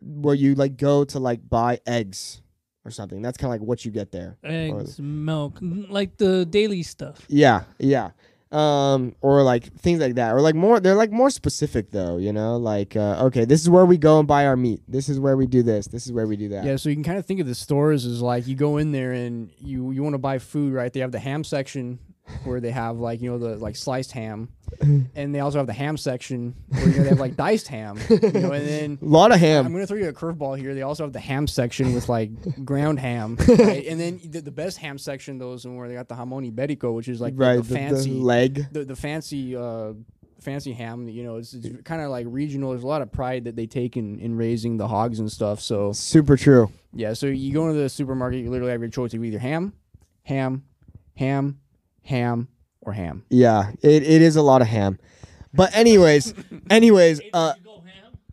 where 0.00 0.34
you 0.34 0.56
like 0.56 0.76
go 0.76 1.04
to 1.04 1.18
like 1.20 1.48
buy 1.48 1.78
eggs 1.86 2.42
or 2.86 2.90
something. 2.90 3.22
That's 3.22 3.36
kind 3.36 3.52
of 3.52 3.60
like 3.60 3.66
what 3.66 3.84
you 3.84 3.90
get 3.90 4.12
there. 4.12 4.36
Eggs, 4.44 4.98
milk, 4.98 5.58
like 5.60 6.16
the 6.16 6.46
daily 6.46 6.82
stuff. 6.82 7.24
Yeah, 7.28 7.64
yeah. 7.78 8.10
Um, 8.52 9.16
or 9.22 9.42
like 9.42 9.72
things 9.74 10.00
like 10.00 10.14
that, 10.14 10.32
or 10.32 10.40
like 10.40 10.54
more. 10.54 10.78
They're 10.78 10.94
like 10.94 11.10
more 11.10 11.30
specific 11.30 11.90
though, 11.90 12.16
you 12.16 12.32
know. 12.32 12.56
Like, 12.56 12.94
uh, 12.94 13.24
okay, 13.24 13.44
this 13.44 13.60
is 13.60 13.68
where 13.68 13.84
we 13.84 13.98
go 13.98 14.20
and 14.20 14.28
buy 14.28 14.46
our 14.46 14.56
meat. 14.56 14.82
This 14.86 15.08
is 15.08 15.18
where 15.18 15.36
we 15.36 15.46
do 15.46 15.62
this. 15.64 15.88
This 15.88 16.06
is 16.06 16.12
where 16.12 16.26
we 16.26 16.36
do 16.36 16.48
that. 16.50 16.64
Yeah, 16.64 16.76
so 16.76 16.88
you 16.88 16.94
can 16.94 17.02
kind 17.02 17.18
of 17.18 17.26
think 17.26 17.40
of 17.40 17.46
the 17.46 17.56
stores 17.56 18.06
as 18.06 18.22
like 18.22 18.46
you 18.46 18.54
go 18.54 18.76
in 18.76 18.92
there 18.92 19.12
and 19.12 19.50
you 19.58 19.90
you 19.90 20.02
want 20.02 20.14
to 20.14 20.18
buy 20.18 20.38
food, 20.38 20.72
right? 20.72 20.92
They 20.92 21.00
have 21.00 21.12
the 21.12 21.18
ham 21.18 21.42
section 21.42 21.98
where 22.44 22.60
they 22.60 22.70
have 22.70 22.98
like 22.98 23.20
you 23.20 23.30
know 23.30 23.38
the 23.38 23.56
like 23.56 23.76
sliced 23.76 24.12
ham, 24.12 24.48
and 24.80 25.34
they 25.34 25.40
also 25.40 25.58
have 25.58 25.66
the 25.66 25.72
ham 25.72 25.96
section 25.96 26.54
where 26.68 26.88
you 26.88 26.96
know 26.96 27.02
they 27.04 27.08
have 27.10 27.20
like 27.20 27.36
diced 27.36 27.68
ham, 27.68 27.98
you 28.08 28.18
know, 28.32 28.52
and 28.52 28.66
then. 28.66 28.98
A 29.00 29.04
lot 29.04 29.32
of 29.32 29.38
ham. 29.40 29.64
I'm 29.66 29.72
gonna 29.72 29.86
throw 29.86 29.96
you 29.96 30.08
a 30.08 30.12
curveball 30.12 30.58
here. 30.58 30.74
They 30.74 30.82
also 30.82 31.04
have 31.04 31.12
the 31.12 31.20
ham 31.20 31.46
section 31.46 31.94
with 31.94 32.08
like 32.08 32.30
ground 32.64 32.98
ham, 33.00 33.36
right? 33.48 33.86
and 33.86 34.00
then 34.00 34.20
the, 34.24 34.40
the 34.40 34.50
best 34.50 34.78
ham 34.78 34.98
section, 34.98 35.38
those 35.38 35.64
and 35.64 35.76
where 35.76 35.88
they 35.88 35.94
got 35.94 36.08
the 36.08 36.14
jamón 36.14 36.50
ibérico, 36.52 36.94
which 36.94 37.08
is 37.08 37.20
like 37.20 37.36
the- 37.36 37.40
right, 37.44 37.56
the, 37.56 37.62
the, 37.62 37.68
the 37.68 37.74
fancy, 37.74 38.10
leg. 38.12 38.66
the, 38.72 38.84
the 38.84 38.96
fancy 38.96 39.56
uh 39.56 39.92
fancy 40.40 40.72
ham 40.72 41.08
you 41.08 41.24
know 41.24 41.36
it's, 41.36 41.54
it's 41.54 41.82
kind 41.82 42.00
of 42.00 42.08
like 42.10 42.24
regional 42.28 42.70
there's 42.70 42.84
a 42.84 42.86
lot 42.86 43.02
of 43.02 43.10
pride 43.10 43.44
that 43.44 43.56
they 43.56 43.66
take 43.66 43.96
in 43.96 44.20
in 44.20 44.36
raising 44.36 44.76
the 44.76 44.86
hogs 44.86 45.18
and 45.18 45.32
stuff 45.32 45.58
so 45.60 45.90
Super 45.92 46.36
true. 46.36 46.70
yeah 46.92 47.14
so 47.14 47.26
you 47.26 47.52
go 47.52 47.66
into 47.68 47.80
the 47.80 47.88
supermarket 47.88 48.44
you 48.44 48.50
literally 48.50 48.70
have 48.70 48.80
your 48.80 48.90
choice 48.90 49.12
of 49.14 49.24
either 49.24 49.40
ham 49.40 49.72
ham 50.22 50.62
ham 51.16 51.58
ham 52.06 52.48
or 52.80 52.92
ham 52.92 53.24
Yeah, 53.30 53.72
it, 53.82 54.02
it 54.02 54.22
is 54.22 54.36
a 54.36 54.42
lot 54.42 54.62
of 54.62 54.68
ham. 54.68 54.98
But 55.52 55.74
anyways, 55.74 56.34
anyways, 56.70 57.20
uh, 57.32 57.54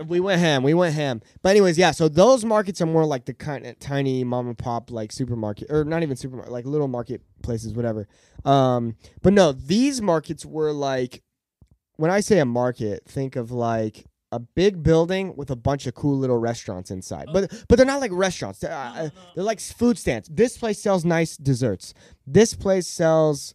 we 0.05 0.19
went 0.19 0.39
ham. 0.39 0.63
We 0.63 0.73
went 0.73 0.95
ham. 0.95 1.21
But 1.41 1.49
anyways, 1.49 1.77
yeah. 1.77 1.91
So 1.91 2.07
those 2.07 2.43
markets 2.43 2.81
are 2.81 2.85
more 2.85 3.05
like 3.05 3.25
the 3.25 3.33
kind 3.33 3.65
of 3.65 3.79
tiny 3.79 4.23
mom 4.23 4.47
and 4.47 4.57
pop 4.57 4.91
like 4.91 5.11
supermarket, 5.11 5.69
or 5.69 5.83
not 5.83 6.03
even 6.03 6.15
supermarket, 6.15 6.51
like 6.51 6.65
little 6.65 6.87
market 6.87 7.21
places, 7.41 7.73
whatever. 7.73 8.07
Um, 8.45 8.95
but 9.21 9.33
no, 9.33 9.51
these 9.51 10.01
markets 10.01 10.45
were 10.45 10.71
like, 10.71 11.21
when 11.97 12.11
I 12.11 12.19
say 12.19 12.39
a 12.39 12.45
market, 12.45 13.03
think 13.05 13.35
of 13.35 13.51
like 13.51 14.05
a 14.33 14.39
big 14.39 14.81
building 14.81 15.35
with 15.35 15.51
a 15.51 15.55
bunch 15.55 15.85
of 15.85 15.93
cool 15.93 16.17
little 16.17 16.37
restaurants 16.37 16.89
inside. 16.89 17.27
But 17.31 17.51
but 17.67 17.75
they're 17.77 17.85
not 17.85 18.01
like 18.01 18.11
restaurants. 18.11 18.59
They're, 18.59 18.73
uh, 18.73 19.09
they're 19.35 19.43
like 19.43 19.59
food 19.59 19.97
stands. 19.97 20.27
This 20.29 20.57
place 20.57 20.81
sells 20.81 21.05
nice 21.05 21.37
desserts. 21.37 21.93
This 22.25 22.55
place 22.55 22.87
sells 22.87 23.53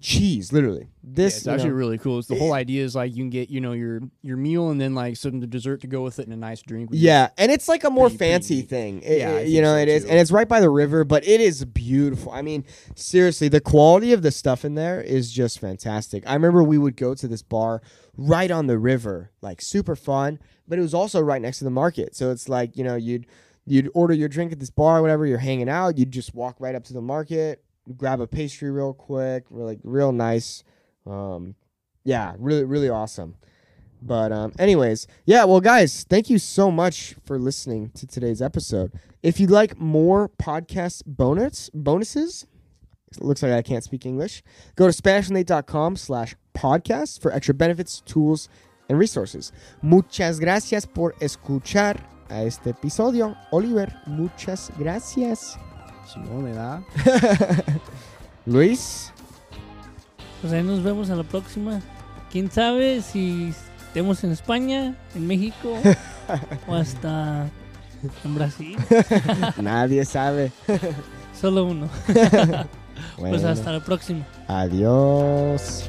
cheese, 0.00 0.52
literally. 0.52 0.88
This 1.02 1.34
yeah, 1.34 1.36
it's 1.38 1.46
actually 1.48 1.70
know, 1.70 1.76
really 1.76 1.98
cool 1.98 2.18
it's 2.18 2.28
the 2.28 2.34
whole 2.36 2.52
idea 2.52 2.84
is 2.84 2.94
like 2.94 3.12
you 3.12 3.18
can 3.22 3.30
get 3.30 3.48
you 3.48 3.60
know 3.60 3.72
your 3.72 4.00
your 4.22 4.36
meal 4.36 4.70
and 4.70 4.80
then 4.80 4.94
like 4.94 5.16
some 5.16 5.40
dessert 5.40 5.80
to 5.82 5.86
go 5.86 6.02
with 6.02 6.18
it 6.18 6.24
and 6.26 6.32
a 6.32 6.36
nice 6.36 6.62
drink 6.62 6.90
Yeah, 6.92 7.28
and 7.38 7.52
it's 7.52 7.68
like 7.68 7.84
a 7.84 7.90
more 7.90 8.06
pretty- 8.08 8.18
pretty 8.18 8.32
fancy 8.32 8.56
neat. 8.56 8.68
thing. 8.68 9.02
It- 9.02 9.18
Yeah, 9.18 9.32
it- 9.38 9.48
you 9.48 9.62
know 9.62 9.74
so, 9.74 9.78
it 9.78 9.88
is, 9.88 10.04
too. 10.04 10.10
and 10.10 10.18
it's 10.18 10.30
right 10.30 10.48
by 10.48 10.60
the 10.60 10.70
river, 10.70 11.04
but 11.04 11.26
it 11.26 11.40
is 11.40 11.64
beautiful. 11.64 12.32
I 12.32 12.42
mean, 12.42 12.64
seriously, 12.94 13.48
the 13.48 13.60
quality 13.60 14.12
of 14.12 14.22
the 14.22 14.30
stuff 14.30 14.64
in 14.64 14.74
there 14.74 15.00
is 15.00 15.30
just 15.32 15.58
fantastic. 15.58 16.24
I 16.26 16.34
remember 16.34 16.62
we 16.62 16.78
would 16.78 16.96
go 16.96 17.14
to 17.14 17.28
this 17.28 17.42
bar 17.42 17.82
right 18.16 18.50
on 18.50 18.66
the 18.66 18.78
river, 18.78 19.30
like 19.42 19.60
super 19.62 19.94
fun, 19.96 20.38
but 20.66 20.78
it 20.78 20.82
was 20.82 20.94
also 20.94 21.20
right 21.20 21.40
next 21.40 21.58
to 21.58 21.64
the 21.64 21.70
market. 21.70 22.16
So 22.16 22.30
it's 22.30 22.48
like 22.48 22.76
you 22.76 22.84
know 22.84 22.96
you'd 22.96 23.26
you'd 23.68 23.90
order 23.94 24.14
your 24.14 24.28
drink 24.28 24.52
at 24.52 24.60
this 24.60 24.70
bar, 24.70 25.02
whatever. 25.02 25.26
You're 25.26 25.38
hanging 25.38 25.68
out, 25.68 25.98
you'd 25.98 26.10
just 26.12 26.34
walk 26.34 26.56
right 26.60 26.74
up 26.74 26.84
to 26.84 26.92
the 26.92 27.00
market, 27.00 27.62
grab 27.96 28.20
a 28.20 28.26
pastry 28.26 28.70
real 28.70 28.92
quick, 28.92 29.44
like 29.50 29.78
real 29.84 30.12
nice. 30.12 30.64
Um, 31.06 31.54
yeah, 32.04 32.34
really 32.38 32.64
really 32.64 32.88
awesome. 32.88 33.36
But 34.02 34.32
um, 34.32 34.52
anyways, 34.58 35.06
yeah. 35.24 35.44
Well, 35.44 35.60
guys, 35.60 36.04
thank 36.08 36.30
you 36.30 36.38
so 36.38 36.70
much 36.70 37.14
for 37.24 37.38
listening 37.38 37.90
to 37.94 38.06
today's 38.06 38.42
episode. 38.42 38.92
If 39.22 39.40
you'd 39.40 39.50
like 39.50 39.78
more 39.78 40.28
podcast 40.28 41.02
bonus 41.06 41.70
bonuses, 41.70 42.46
it 43.12 43.22
looks 43.22 43.42
like 43.42 43.52
I 43.52 43.62
can't 43.62 43.84
speak 43.84 44.06
English. 44.06 44.42
Go 44.76 44.90
to 44.90 45.02
SpanishNate.com 45.02 45.96
slash 45.96 46.36
podcast 46.54 47.20
for 47.20 47.32
extra 47.32 47.54
benefits, 47.54 48.00
tools, 48.02 48.48
and 48.88 48.98
resources. 48.98 49.52
Muchas 49.82 50.38
gracias 50.38 50.86
por 50.86 51.14
escuchar 51.20 51.98
a 52.28 52.44
este 52.44 52.70
episodio. 52.70 53.36
Oliver, 53.50 53.92
muchas 54.06 54.70
gracias. 54.78 55.56
Simón, 56.12 56.44
¿verdad? 56.44 56.80
Luis, 58.46 59.12
Pues 60.40 60.52
ahí 60.52 60.62
nos 60.62 60.82
vemos 60.82 61.10
a 61.10 61.16
la 61.16 61.24
próxima. 61.24 61.80
Quién 62.30 62.50
sabe 62.50 63.02
si 63.02 63.52
estemos 63.88 64.22
en 64.24 64.32
España, 64.32 64.94
en 65.14 65.26
México 65.26 65.76
o 66.68 66.74
hasta 66.74 67.48
en 68.24 68.34
Brasil. 68.34 68.76
nadie 69.60 70.04
sabe. 70.04 70.52
Solo 71.38 71.64
uno. 71.64 71.88
Pues 73.18 73.44
hasta 73.44 73.72
la 73.72 73.80
próxima. 73.80 74.24
adiós. 74.48 75.88